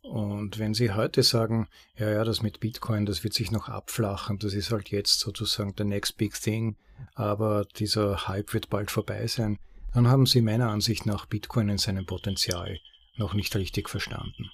Und 0.00 0.58
wenn 0.58 0.72
Sie 0.72 0.92
heute 0.92 1.22
sagen, 1.22 1.68
ja, 1.98 2.08
ja, 2.08 2.24
das 2.24 2.42
mit 2.42 2.60
Bitcoin, 2.60 3.04
das 3.04 3.24
wird 3.24 3.34
sich 3.34 3.50
noch 3.50 3.68
abflachen, 3.68 4.38
das 4.38 4.54
ist 4.54 4.72
halt 4.72 4.88
jetzt 4.88 5.20
sozusagen 5.20 5.74
the 5.76 5.84
next 5.84 6.16
big 6.16 6.32
thing, 6.32 6.76
aber 7.14 7.66
dieser 7.76 8.26
Hype 8.26 8.54
wird 8.54 8.70
bald 8.70 8.90
vorbei 8.90 9.26
sein, 9.26 9.58
dann 9.92 10.08
haben 10.08 10.24
Sie 10.24 10.40
meiner 10.40 10.70
Ansicht 10.70 11.04
nach 11.04 11.26
Bitcoin 11.26 11.68
in 11.68 11.78
seinem 11.78 12.06
Potenzial 12.06 12.78
noch 13.20 13.34
nicht 13.34 13.54
richtig 13.54 13.88
verstanden. 13.88 14.50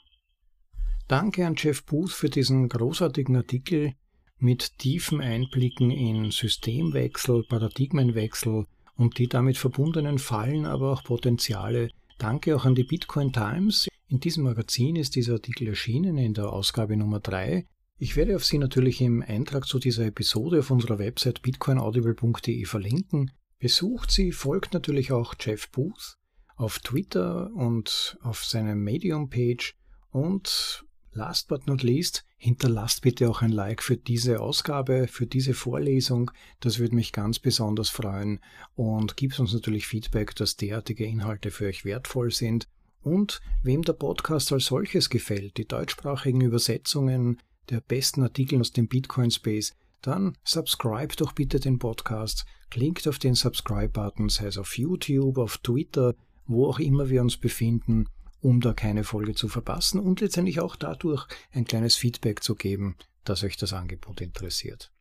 Danke 1.09 1.47
an 1.47 1.55
Jeff 1.57 1.85
Booth 1.85 2.13
für 2.13 2.29
diesen 2.29 2.69
großartigen 2.69 3.37
Artikel 3.37 3.95
mit 4.39 4.79
tiefen 4.79 5.21
Einblicken 5.21 5.91
in 5.91 6.31
Systemwechsel, 6.31 7.45
Paradigmenwechsel 7.49 8.67
und 8.97 9.19
die 9.19 9.29
damit 9.29 9.57
verbundenen 9.57 10.19
Fallen, 10.19 10.67
aber 10.67 10.93
auch 10.93 11.05
Potenziale. 11.05 11.91
Danke 12.19 12.57
auch 12.57 12.65
an 12.65 12.75
die 12.75 12.85
Bitcoin 12.85 13.33
Times. 13.33 13.89
In 14.09 14.21
diesem 14.21 14.45
Magazin 14.45 14.97
ist 14.97 15.15
dieser 15.15 15.35
Artikel 15.35 15.69
erschienen 15.69 16.19
in 16.19 16.35
der 16.35 16.53
Ausgabe 16.53 16.97
Nummer 16.97 17.21
3. 17.21 17.67
Ich 17.99 18.17
werde 18.17 18.37
auf 18.37 18.45
Sie 18.45 18.59
natürlich 18.59 19.01
im 19.01 19.23
Eintrag 19.23 19.67
zu 19.67 19.79
dieser 19.79 20.07
Episode 20.07 20.59
auf 20.59 20.71
unserer 20.71 20.99
Website 20.99 21.41
bitcoinaudible.de 21.43 22.65
verlinken. 22.65 23.31
Besucht 23.59 24.11
sie, 24.11 24.33
folgt 24.33 24.75
natürlich 24.75 25.13
auch 25.13 25.35
Jeff 25.41 25.71
Booth 25.71 26.19
auf 26.57 26.81
Twitter 26.81 27.51
und 27.55 28.19
auf 28.23 28.45
seiner 28.45 28.75
Medium-Page 28.75 29.75
und 30.11 30.85
last 31.13 31.49
but 31.49 31.67
not 31.67 31.83
least, 31.83 32.27
Hinterlasst 32.39 33.01
bitte 33.01 33.31
auch 33.31 33.41
ein 33.41 33.51
Like 33.51 33.83
für 33.83 33.97
diese 33.97 34.41
Ausgabe, 34.41 35.09
für 35.09 35.27
diese 35.27 35.55
Vorlesung. 35.55 36.31
Das 36.61 36.79
würde 36.79 36.95
mich 36.95 37.13
ganz 37.13 37.39
besonders 37.39 37.89
freuen. 37.89 38.41
Und 38.75 39.17
gibt 39.17 39.41
uns 39.41 39.55
natürlich 39.55 39.87
Feedback, 39.87 40.35
dass 40.37 40.57
derartige 40.57 41.07
Inhalte 41.07 41.51
für 41.51 41.67
euch 41.67 41.85
wertvoll 41.85 42.31
sind. 42.31 42.69
Und 43.01 43.41
wem 43.63 43.83
der 43.83 43.95
Podcast 43.95 44.53
als 44.53 44.67
solches 44.67 45.09
gefällt, 45.09 45.57
die 45.57 45.67
deutschsprachigen 45.67 46.43
Übersetzungen 46.43 47.41
der 47.71 47.81
besten 47.81 48.23
Artikel 48.23 48.61
aus 48.61 48.73
dem 48.73 48.87
Bitcoin 48.87 49.31
Space, 49.31 49.75
dann 50.03 50.37
subscribe 50.45 51.17
doch 51.17 51.33
bitte 51.33 51.59
den 51.59 51.79
Podcast, 51.79 52.45
klickt 52.71 53.09
auf 53.09 53.19
den 53.19 53.35
Subscribe-Button, 53.35 54.29
sei 54.29 54.47
es 54.47 54.59
auf 54.59 54.77
YouTube, 54.77 55.39
auf 55.39 55.59
Twitter, 55.59 56.15
wo 56.47 56.67
auch 56.67 56.79
immer 56.79 57.09
wir 57.09 57.23
uns 57.23 57.37
befinden 57.37 58.07
um 58.47 58.61
da 58.61 58.73
keine 58.73 59.03
Folge 59.03 59.35
zu 59.35 59.49
verpassen 59.49 59.99
und 59.99 60.21
letztendlich 60.21 60.61
auch 60.61 60.77
dadurch 60.77 61.27
ein 61.53 61.65
kleines 61.65 61.97
Feedback 61.97 62.43
zu 62.43 62.55
geben, 62.55 62.97
dass 63.25 63.43
euch 63.43 63.57
das 63.57 63.73
Angebot 63.73 64.21
interessiert. 64.21 64.93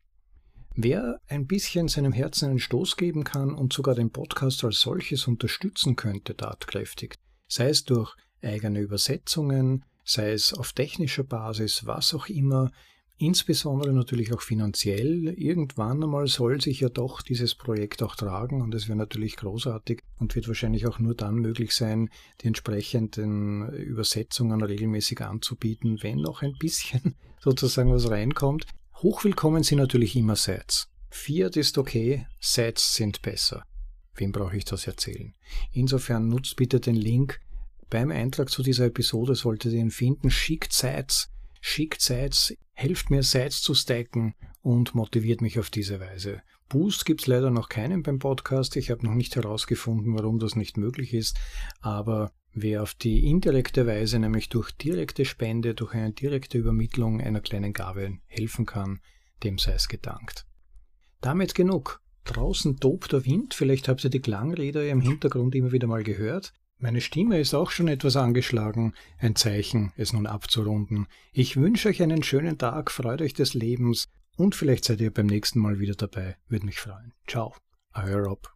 Wer 0.74 1.20
ein 1.28 1.46
bisschen 1.46 1.88
seinem 1.88 2.12
Herzen 2.12 2.50
einen 2.50 2.58
Stoß 2.58 2.96
geben 2.96 3.24
kann 3.24 3.54
und 3.54 3.72
sogar 3.72 3.94
den 3.94 4.10
Podcast 4.10 4.64
als 4.64 4.80
solches 4.80 5.26
unterstützen 5.26 5.96
könnte, 5.96 6.36
tatkräftig, 6.36 7.14
sei 7.46 7.68
es 7.68 7.84
durch 7.84 8.14
eigene 8.42 8.80
Übersetzungen, 8.80 9.84
sei 10.04 10.32
es 10.32 10.52
auf 10.52 10.72
technischer 10.72 11.24
Basis, 11.24 11.86
was 11.86 12.14
auch 12.14 12.28
immer, 12.28 12.72
insbesondere 13.18 13.92
natürlich 13.92 14.32
auch 14.32 14.42
finanziell. 14.42 15.28
Irgendwann 15.36 16.02
einmal 16.02 16.26
soll 16.26 16.60
sich 16.60 16.80
ja 16.80 16.88
doch 16.88 17.22
dieses 17.22 17.54
Projekt 17.54 18.02
auch 18.02 18.16
tragen 18.16 18.62
und 18.62 18.74
es 18.74 18.88
wäre 18.88 18.98
natürlich 18.98 19.36
großartig 19.36 20.02
und 20.18 20.34
wird 20.34 20.48
wahrscheinlich 20.48 20.86
auch 20.86 20.98
nur 20.98 21.14
dann 21.14 21.36
möglich 21.36 21.72
sein, 21.72 22.10
die 22.40 22.48
entsprechenden 22.48 23.68
Übersetzungen 23.70 24.62
regelmäßig 24.62 25.22
anzubieten, 25.22 26.02
wenn 26.02 26.18
noch 26.18 26.42
ein 26.42 26.54
bisschen 26.58 27.14
sozusagen 27.40 27.92
was 27.92 28.10
reinkommt. 28.10 28.66
Hochwillkommen 28.96 29.62
sind 29.62 29.78
natürlich 29.78 30.16
immer 30.16 30.36
Sets. 30.36 30.88
Fiat 31.10 31.56
ist 31.56 31.78
okay, 31.78 32.26
Sets 32.40 32.94
sind 32.94 33.22
besser. 33.22 33.62
Wem 34.14 34.32
brauche 34.32 34.56
ich 34.56 34.64
das 34.64 34.86
erzählen? 34.86 35.34
Insofern 35.72 36.28
nutzt 36.28 36.56
bitte 36.56 36.80
den 36.80 36.94
Link. 36.94 37.40
Beim 37.90 38.10
Eintrag 38.10 38.50
zu 38.50 38.62
dieser 38.62 38.86
Episode 38.86 39.34
solltet 39.34 39.72
ihr 39.72 39.80
ihn 39.80 39.90
finden. 39.90 40.30
Schickt 40.30 40.72
Sites, 40.72 41.30
schickt 41.60 42.00
Sites, 42.00 42.54
helft 42.76 43.10
mir 43.10 43.22
Sites 43.22 43.62
zu 43.62 43.74
stacken 43.74 44.34
und 44.60 44.94
motiviert 44.94 45.40
mich 45.40 45.58
auf 45.58 45.70
diese 45.70 45.98
Weise. 45.98 46.42
Boost 46.68 47.06
gibt 47.06 47.22
es 47.22 47.26
leider 47.26 47.50
noch 47.50 47.70
keinen 47.70 48.02
beim 48.02 48.18
Podcast. 48.18 48.76
Ich 48.76 48.90
habe 48.90 49.04
noch 49.06 49.14
nicht 49.14 49.34
herausgefunden, 49.34 50.14
warum 50.14 50.38
das 50.38 50.56
nicht 50.56 50.76
möglich 50.76 51.14
ist. 51.14 51.38
Aber 51.80 52.32
wer 52.52 52.82
auf 52.82 52.94
die 52.94 53.26
indirekte 53.26 53.86
Weise, 53.86 54.18
nämlich 54.18 54.50
durch 54.50 54.72
direkte 54.72 55.24
Spende, 55.24 55.74
durch 55.74 55.94
eine 55.94 56.12
direkte 56.12 56.58
Übermittlung 56.58 57.20
einer 57.20 57.40
kleinen 57.40 57.72
Gabe 57.72 58.18
helfen 58.26 58.66
kann, 58.66 59.00
dem 59.42 59.56
sei 59.56 59.72
es 59.72 59.88
gedankt. 59.88 60.46
Damit 61.22 61.54
genug. 61.54 62.02
Draußen 62.24 62.78
tobt 62.78 63.12
der 63.12 63.24
Wind, 63.24 63.54
vielleicht 63.54 63.88
habt 63.88 64.04
ihr 64.04 64.10
die 64.10 64.20
Klangräder 64.20 64.86
im 64.86 65.00
Hintergrund 65.00 65.54
immer 65.54 65.72
wieder 65.72 65.86
mal 65.86 66.02
gehört. 66.02 66.52
Meine 66.78 67.00
Stimme 67.00 67.38
ist 67.40 67.54
auch 67.54 67.70
schon 67.70 67.88
etwas 67.88 68.16
angeschlagen, 68.16 68.92
ein 69.18 69.34
Zeichen, 69.34 69.92
es 69.96 70.12
nun 70.12 70.26
abzurunden. 70.26 71.06
Ich 71.32 71.56
wünsche 71.56 71.88
euch 71.88 72.02
einen 72.02 72.22
schönen 72.22 72.58
Tag, 72.58 72.90
freut 72.90 73.22
euch 73.22 73.32
des 73.32 73.54
Lebens 73.54 74.08
und 74.36 74.54
vielleicht 74.54 74.84
seid 74.84 75.00
ihr 75.00 75.12
beim 75.12 75.26
nächsten 75.26 75.58
Mal 75.58 75.80
wieder 75.80 75.94
dabei, 75.94 76.36
würde 76.48 76.66
mich 76.66 76.78
freuen. 76.78 77.14
Ciao, 77.26 77.54
euer 77.94 78.18
Rob. 78.18 78.52